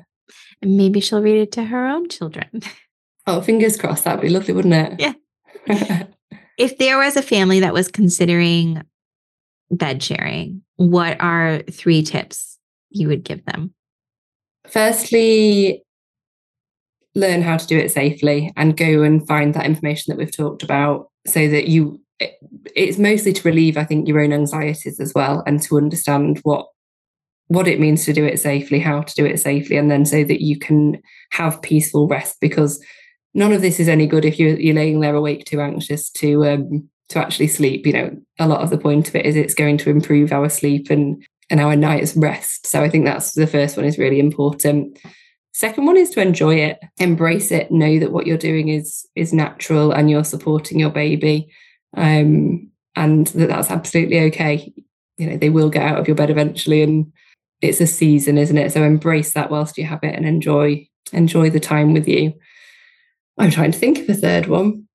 And 0.62 0.78
maybe 0.78 1.00
she'll 1.00 1.22
read 1.22 1.42
it 1.42 1.52
to 1.54 1.64
her 1.64 1.88
own 1.88 2.10
children. 2.10 2.50
Oh, 3.28 3.42
fingers 3.42 3.78
crossed. 3.78 4.04
That'd 4.04 4.22
be 4.22 4.30
lovely, 4.30 4.54
wouldn't 4.54 4.74
it? 4.74 5.00
Yeah. 5.00 5.14
if 6.58 6.78
there 6.78 6.98
was 6.98 7.16
a 7.16 7.22
family 7.22 7.60
that 7.60 7.74
was 7.74 7.88
considering 7.88 8.82
bed 9.70 10.02
sharing, 10.02 10.64
what 10.76 11.20
are 11.22 11.62
three 11.72 12.02
tips 12.04 12.58
you 12.90 13.08
would 13.08 13.24
give 13.24 13.46
them? 13.46 13.74
Firstly, 14.68 15.84
learn 17.16 17.42
how 17.42 17.58
to 17.58 17.68
do 17.68 17.78
it 17.78 17.92
safely 17.92 18.52
and 18.56 18.78
go 18.78 19.04
and 19.04 19.28
find 19.28 19.54
that 19.54 19.66
information 19.66 20.12
that 20.12 20.18
we've 20.18 20.36
talked 20.36 20.64
about 20.64 21.10
so 21.28 21.48
that 21.48 21.68
you 21.68 22.00
it's 22.76 22.98
mostly 22.98 23.34
to 23.34 23.48
relieve 23.48 23.78
i 23.78 23.84
think 23.84 24.08
your 24.08 24.22
own 24.22 24.32
anxieties 24.32 25.00
as 25.00 25.14
well 25.14 25.44
and 25.46 25.62
to 25.62 25.78
understand 25.78 26.40
what 26.44 26.68
what 27.48 27.68
it 27.68 27.82
means 27.82 28.06
to 28.06 28.14
do 28.14 28.24
it 28.24 28.40
safely 28.40 28.80
how 28.80 29.02
to 29.02 29.14
do 29.16 29.26
it 29.26 29.40
safely 29.40 29.76
and 29.76 29.92
then 29.92 30.06
so 30.06 30.24
that 30.24 30.42
you 30.42 30.58
can 30.58 31.02
have 31.32 31.62
peaceful 31.62 32.08
rest 32.08 32.38
because 32.40 32.82
none 33.34 33.52
of 33.52 33.62
this 33.62 33.80
is 33.80 33.88
any 33.88 34.08
good 34.08 34.26
if 34.26 34.40
you're, 34.40 34.60
you're 34.60 34.76
laying 34.76 35.00
there 35.00 35.16
awake 35.16 35.46
too 35.46 35.62
anxious 35.62 36.10
to 36.10 36.46
um 36.46 36.90
to 37.10 37.20
actually 37.20 37.48
sleep 37.48 37.86
you 37.86 37.94
know 37.94 38.16
a 38.40 38.48
lot 38.48 38.62
of 38.62 38.70
the 38.70 38.78
point 38.78 39.08
of 39.08 39.16
it 39.16 39.26
is 39.26 39.36
it's 39.36 39.54
going 39.54 39.78
to 39.78 39.90
improve 39.90 40.32
our 40.32 40.50
sleep 40.50 40.90
and 40.90 41.24
and 41.50 41.60
our 41.60 41.76
night's 41.76 42.16
rest 42.16 42.66
so 42.66 42.82
i 42.82 42.90
think 42.90 43.06
that's 43.06 43.34
the 43.34 43.48
first 43.48 43.76
one 43.76 43.86
is 43.86 43.98
really 43.98 44.20
important 44.20 44.98
Second 45.54 45.86
one 45.86 45.98
is 45.98 46.10
to 46.12 46.22
enjoy 46.22 46.56
it, 46.56 46.80
embrace 46.98 47.52
it, 47.52 47.72
know 47.72 48.00
that 48.00 48.12
what 48.12 48.26
you're 48.26 48.38
doing 48.38 48.70
is 48.70 49.06
is 49.16 49.34
natural 49.34 49.92
and 49.92 50.10
you're 50.10 50.24
supporting 50.24 50.80
your 50.80 50.90
baby, 50.90 51.52
um, 51.98 52.70
and 52.96 53.28
that 53.28 53.50
that's 53.50 53.70
absolutely 53.70 54.20
okay. 54.22 54.74
You 55.18 55.30
know, 55.30 55.38
they 55.38 55.50
will 55.50 55.70
get 55.70 55.84
out 55.84 56.00
of 56.00 56.08
your 56.08 56.16
bed 56.16 56.30
eventually, 56.30 56.82
and 56.82 57.12
it's 57.62 57.82
a 57.82 57.88
season, 57.88 58.38
isn't 58.38 58.58
it? 58.58 58.72
So 58.72 58.84
embrace 58.84 59.34
that 59.34 59.52
whilst 59.52 59.78
you 59.78 59.84
have 59.84 60.04
it 60.04 60.16
and 60.16 60.26
enjoy 60.26 60.88
enjoy 61.12 61.50
the 61.50 61.60
time 61.60 61.94
with 61.94 62.08
you. 62.08 62.34
I'm 63.42 63.52
trying 63.52 63.72
to 63.72 63.80
think 63.80 64.00
of 64.00 64.10
a 64.10 64.14
third 64.14 64.48
one. 64.48 64.88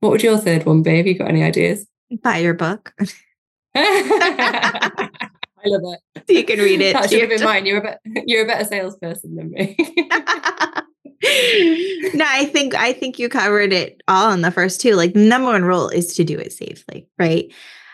What 0.00 0.12
would 0.12 0.22
your 0.22 0.38
third 0.38 0.64
one 0.64 0.82
be? 0.82 0.96
Have 0.96 1.06
you 1.06 1.18
got 1.18 1.28
any 1.28 1.42
ideas? 1.42 1.86
Buy 2.22 2.38
your 2.38 2.54
book. 2.54 2.94
I 3.76 5.10
love 5.66 5.82
it. 5.84 6.00
You 6.28 6.44
can 6.44 6.58
read 6.58 6.80
it. 6.80 6.94
That 6.94 7.10
should 7.10 7.20
have 7.20 7.28
been 7.28 7.44
mine. 7.44 7.66
You're 7.66 7.78
a 7.78 7.82
better, 7.82 8.00
you're 8.26 8.44
a 8.44 8.46
better 8.46 8.64
salesperson 8.64 9.34
than 9.36 9.50
me. 9.50 9.76
no, 12.14 12.24
I 12.26 12.46
think 12.46 12.74
I 12.74 12.94
think 12.94 13.18
you 13.18 13.28
covered 13.28 13.72
it 13.72 14.02
all 14.08 14.32
in 14.32 14.40
the 14.40 14.50
first 14.50 14.80
two. 14.80 14.94
Like 14.94 15.12
the 15.12 15.20
number 15.20 15.50
one 15.50 15.64
rule 15.64 15.90
is 15.90 16.14
to 16.14 16.24
do 16.24 16.38
it 16.38 16.52
safely, 16.52 17.06
right? 17.18 17.52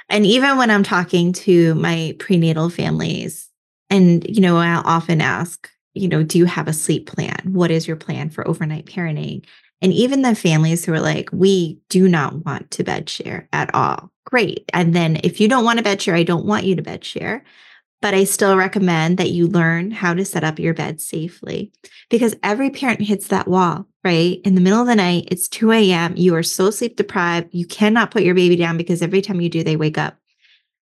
And 0.08 0.24
even 0.26 0.58
when 0.58 0.70
I'm 0.70 0.84
talking 0.84 1.32
to 1.32 1.74
my 1.74 2.14
prenatal 2.18 2.68
families, 2.68 3.48
and 3.90 4.24
you 4.28 4.40
know, 4.40 4.58
I'll 4.58 4.82
often 4.84 5.20
ask, 5.20 5.68
you 5.94 6.08
know, 6.08 6.22
do 6.22 6.38
you 6.38 6.44
have 6.44 6.68
a 6.68 6.72
sleep 6.72 7.08
plan? 7.08 7.40
What 7.46 7.70
is 7.70 7.88
your 7.88 7.96
plan 7.96 8.30
for 8.30 8.46
overnight 8.46 8.86
parenting? 8.86 9.44
And 9.82 9.92
even 9.92 10.22
the 10.22 10.36
families 10.36 10.84
who 10.84 10.92
are 10.94 11.00
like, 11.00 11.28
we 11.32 11.80
do 11.88 12.08
not 12.08 12.44
want 12.44 12.70
to 12.70 12.84
bed 12.84 13.10
share 13.10 13.48
at 13.52 13.74
all. 13.74 14.10
Great. 14.24 14.64
And 14.72 14.94
then 14.94 15.20
if 15.24 15.40
you 15.40 15.48
don't 15.48 15.64
want 15.64 15.78
to 15.78 15.82
bed 15.82 16.00
share, 16.00 16.14
I 16.14 16.22
don't 16.22 16.46
want 16.46 16.64
you 16.64 16.76
to 16.76 16.82
bed 16.82 17.04
share. 17.04 17.44
But 18.00 18.14
I 18.14 18.24
still 18.24 18.56
recommend 18.56 19.18
that 19.18 19.30
you 19.30 19.46
learn 19.46 19.92
how 19.92 20.14
to 20.14 20.24
set 20.24 20.42
up 20.42 20.58
your 20.58 20.74
bed 20.74 21.00
safely 21.00 21.70
because 22.10 22.34
every 22.42 22.70
parent 22.70 23.00
hits 23.00 23.28
that 23.28 23.46
wall, 23.46 23.86
right? 24.02 24.40
In 24.44 24.56
the 24.56 24.60
middle 24.60 24.80
of 24.80 24.88
the 24.88 24.96
night, 24.96 25.28
it's 25.30 25.48
2 25.48 25.70
a.m. 25.70 26.14
You 26.16 26.34
are 26.34 26.42
so 26.42 26.70
sleep 26.70 26.96
deprived. 26.96 27.48
You 27.52 27.64
cannot 27.64 28.10
put 28.10 28.24
your 28.24 28.34
baby 28.34 28.56
down 28.56 28.76
because 28.76 29.02
every 29.02 29.22
time 29.22 29.40
you 29.40 29.48
do, 29.48 29.62
they 29.62 29.76
wake 29.76 29.98
up. 29.98 30.16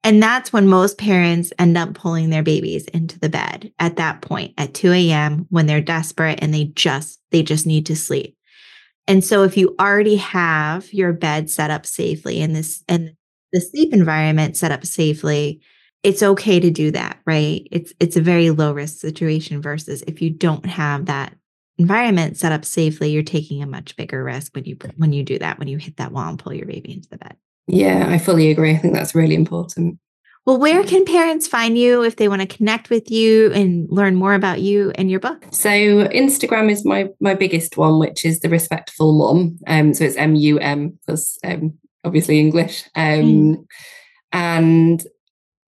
And 0.02 0.22
that's 0.22 0.52
when 0.52 0.68
most 0.68 0.98
parents 0.98 1.52
end 1.58 1.76
up 1.76 1.94
pulling 1.94 2.30
their 2.30 2.44
babies 2.44 2.84
into 2.86 3.18
the 3.18 3.28
bed 3.28 3.72
at 3.78 3.96
that 3.96 4.22
point 4.22 4.54
at 4.56 4.72
2 4.74 4.92
a.m. 4.92 5.46
when 5.50 5.66
they're 5.66 5.80
desperate 5.80 6.38
and 6.40 6.54
they 6.54 6.66
just, 6.66 7.20
they 7.32 7.42
just 7.42 7.66
need 7.66 7.86
to 7.86 7.96
sleep. 7.96 8.36
And 9.10 9.24
so 9.24 9.42
if 9.42 9.56
you 9.56 9.74
already 9.80 10.14
have 10.14 10.94
your 10.94 11.12
bed 11.12 11.50
set 11.50 11.68
up 11.68 11.84
safely 11.84 12.40
and 12.40 12.54
this 12.54 12.84
and 12.88 13.14
the 13.52 13.60
sleep 13.60 13.92
environment 13.92 14.56
set 14.56 14.70
up 14.70 14.86
safely, 14.86 15.60
it's 16.04 16.22
okay 16.22 16.60
to 16.60 16.70
do 16.70 16.92
that, 16.92 17.18
right? 17.26 17.66
It's 17.72 17.92
it's 17.98 18.16
a 18.16 18.20
very 18.20 18.50
low 18.50 18.72
risk 18.72 19.00
situation 19.00 19.60
versus 19.60 20.04
if 20.06 20.22
you 20.22 20.30
don't 20.30 20.64
have 20.64 21.06
that 21.06 21.34
environment 21.76 22.36
set 22.36 22.52
up 22.52 22.64
safely, 22.64 23.10
you're 23.10 23.24
taking 23.24 23.64
a 23.64 23.66
much 23.66 23.96
bigger 23.96 24.22
risk 24.22 24.54
when 24.54 24.64
you 24.64 24.76
when 24.96 25.12
you 25.12 25.24
do 25.24 25.40
that, 25.40 25.58
when 25.58 25.66
you 25.66 25.78
hit 25.78 25.96
that 25.96 26.12
wall 26.12 26.28
and 26.28 26.38
pull 26.38 26.54
your 26.54 26.66
baby 26.66 26.92
into 26.92 27.08
the 27.08 27.18
bed. 27.18 27.34
Yeah, 27.66 28.06
I 28.08 28.18
fully 28.18 28.48
agree. 28.52 28.70
I 28.70 28.76
think 28.76 28.94
that's 28.94 29.16
really 29.16 29.34
important. 29.34 29.98
Well, 30.46 30.58
where 30.58 30.82
can 30.84 31.04
parents 31.04 31.46
find 31.46 31.76
you 31.76 32.02
if 32.02 32.16
they 32.16 32.26
want 32.26 32.40
to 32.40 32.46
connect 32.46 32.88
with 32.88 33.10
you 33.10 33.52
and 33.52 33.86
learn 33.90 34.16
more 34.16 34.34
about 34.34 34.60
you 34.60 34.90
and 34.94 35.10
your 35.10 35.20
book? 35.20 35.44
So 35.50 35.68
Instagram 35.68 36.70
is 36.70 36.84
my 36.84 37.08
my 37.20 37.34
biggest 37.34 37.76
one, 37.76 37.98
which 37.98 38.24
is 38.24 38.40
the 38.40 38.48
respectful 38.48 39.12
mum. 39.12 39.58
Um, 39.66 39.92
so 39.92 40.04
it's 40.04 40.16
M 40.16 40.34
U 40.34 40.58
M 40.58 40.98
because 41.06 41.38
um, 41.44 41.74
obviously 42.04 42.38
English. 42.38 42.84
Um, 42.94 43.04
mm. 43.04 43.66
and 44.32 45.04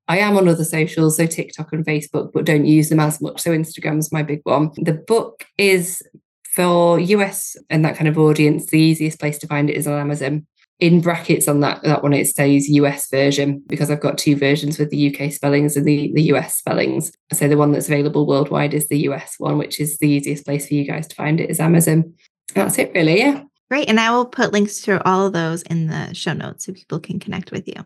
I 0.06 0.18
am 0.18 0.36
on 0.36 0.48
other 0.48 0.64
socials, 0.64 1.16
so 1.16 1.26
TikTok 1.26 1.72
and 1.72 1.84
Facebook, 1.84 2.32
but 2.32 2.44
don't 2.44 2.64
use 2.66 2.88
them 2.88 3.00
as 3.00 3.20
much. 3.20 3.40
So 3.40 3.50
Instagram 3.50 3.98
is 3.98 4.12
my 4.12 4.22
big 4.22 4.40
one. 4.44 4.70
The 4.76 4.94
book 4.94 5.44
is 5.56 6.02
for 6.44 6.98
US 6.98 7.56
and 7.70 7.84
that 7.84 7.96
kind 7.96 8.08
of 8.08 8.18
audience. 8.18 8.66
The 8.66 8.80
easiest 8.80 9.18
place 9.18 9.38
to 9.38 9.46
find 9.46 9.70
it 9.70 9.76
is 9.76 9.86
on 9.86 9.98
Amazon 9.98 10.46
in 10.81 11.01
brackets 11.01 11.49
on 11.49 11.61
that 11.61 11.83
that 11.83 12.03
one 12.03 12.12
it 12.12 12.26
says 12.26 12.68
US 12.68 13.11
version 13.11 13.62
because 13.66 13.91
I've 13.91 14.01
got 14.01 14.16
two 14.16 14.37
versions 14.37 14.79
with 14.79 14.91
the 14.91 15.12
UK 15.12 15.33
spellings 15.33 15.76
and 15.76 15.85
the, 15.85 16.12
the 16.14 16.22
US 16.35 16.57
spellings. 16.57 17.12
So 17.33 17.49
the 17.49 17.57
one 17.57 17.72
that's 17.72 17.89
available 17.89 18.26
worldwide 18.26 18.74
is 18.74 18.89
the 18.89 18.99
US 19.09 19.35
one, 19.39 19.59
which 19.59 19.81
is 19.81 19.99
the 19.99 20.09
easiest 20.09 20.45
place 20.45 20.68
for 20.68 20.74
you 20.74 20.85
guys 20.85 21.09
to 21.09 21.16
find 21.16 21.41
it 21.41 21.51
is 21.51 21.61
Amazon. 21.61 22.14
That's 22.55 22.79
it 22.79 22.93
really, 22.95 23.18
yeah. 23.18 23.43
Great. 23.70 23.89
And 23.89 24.01
I 24.01 24.11
will 24.11 24.24
put 24.24 24.53
links 24.53 24.81
to 24.83 25.05
all 25.07 25.26
of 25.26 25.33
those 25.33 25.62
in 25.62 25.89
the 25.89 26.14
show 26.14 26.33
notes 26.33 26.64
so 26.64 26.72
people 26.72 27.01
can 27.01 27.18
connect 27.18 27.51
with 27.51 27.68
you. 27.68 27.85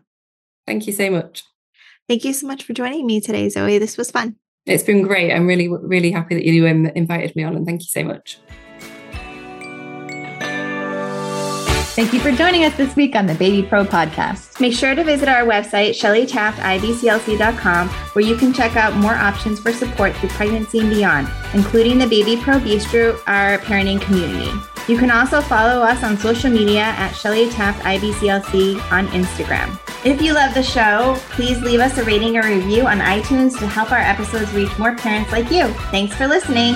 Thank 0.65 0.87
you 0.87 0.93
so 0.93 1.09
much. 1.09 1.43
Thank 2.07 2.23
you 2.23 2.33
so 2.33 2.47
much 2.47 2.63
for 2.63 2.73
joining 2.73 3.05
me 3.05 3.19
today, 3.19 3.49
Zoe. 3.49 3.79
This 3.79 3.97
was 3.97 4.11
fun. 4.11 4.37
It's 4.65 4.83
been 4.83 5.01
great. 5.01 5.33
I'm 5.33 5.47
really, 5.47 5.67
really 5.67 6.11
happy 6.11 6.35
that 6.35 6.45
you 6.45 6.67
um, 6.67 6.85
invited 6.87 7.35
me 7.35 7.43
on 7.43 7.55
and 7.55 7.65
thank 7.65 7.81
you 7.81 7.87
so 7.87 8.03
much. 8.03 8.39
Thank 11.93 12.11
you 12.11 12.19
for 12.19 12.31
joining 12.31 12.63
us 12.65 12.75
this 12.75 12.95
week 12.95 13.15
on 13.15 13.27
the 13.27 13.35
Baby 13.35 13.61
Pro 13.61 13.85
podcast. 13.85 14.59
Make 14.59 14.73
sure 14.73 14.95
to 14.95 15.03
visit 15.03 15.29
our 15.29 15.43
website, 15.43 15.91
shellytaftibclc.com, 15.91 17.89
where 17.89 18.25
you 18.25 18.35
can 18.35 18.51
check 18.51 18.75
out 18.75 18.95
more 18.95 19.13
options 19.13 19.59
for 19.59 19.71
support 19.71 20.15
through 20.15 20.29
pregnancy 20.29 20.79
and 20.79 20.89
beyond, 20.89 21.29
including 21.53 21.99
the 21.99 22.07
Baby 22.07 22.35
Pro 22.41 22.55
Bistro, 22.55 23.19
our 23.27 23.59
parenting 23.59 24.01
community. 24.01 24.51
You 24.87 24.97
can 24.97 25.11
also 25.11 25.39
follow 25.39 25.83
us 25.83 26.03
on 26.03 26.17
social 26.17 26.49
media 26.49 26.81
at 26.81 27.13
Shelly 27.13 27.51
Taft 27.51 27.83
IBCLC 27.83 28.81
on 28.91 29.05
Instagram. 29.09 29.77
If 30.03 30.19
you 30.19 30.33
love 30.33 30.55
the 30.55 30.63
show, 30.63 31.15
please 31.29 31.61
leave 31.61 31.79
us 31.79 31.99
a 31.99 32.03
rating 32.03 32.37
or 32.37 32.41
review 32.41 32.87
on 32.87 33.01
iTunes 33.01 33.55
to 33.59 33.67
help 33.67 33.91
our 33.91 33.99
episodes 33.99 34.51
reach 34.53 34.75
more 34.79 34.95
parents 34.95 35.31
like 35.31 35.51
you. 35.51 35.67
Thanks 35.91 36.15
for 36.15 36.25
listening. 36.25 36.73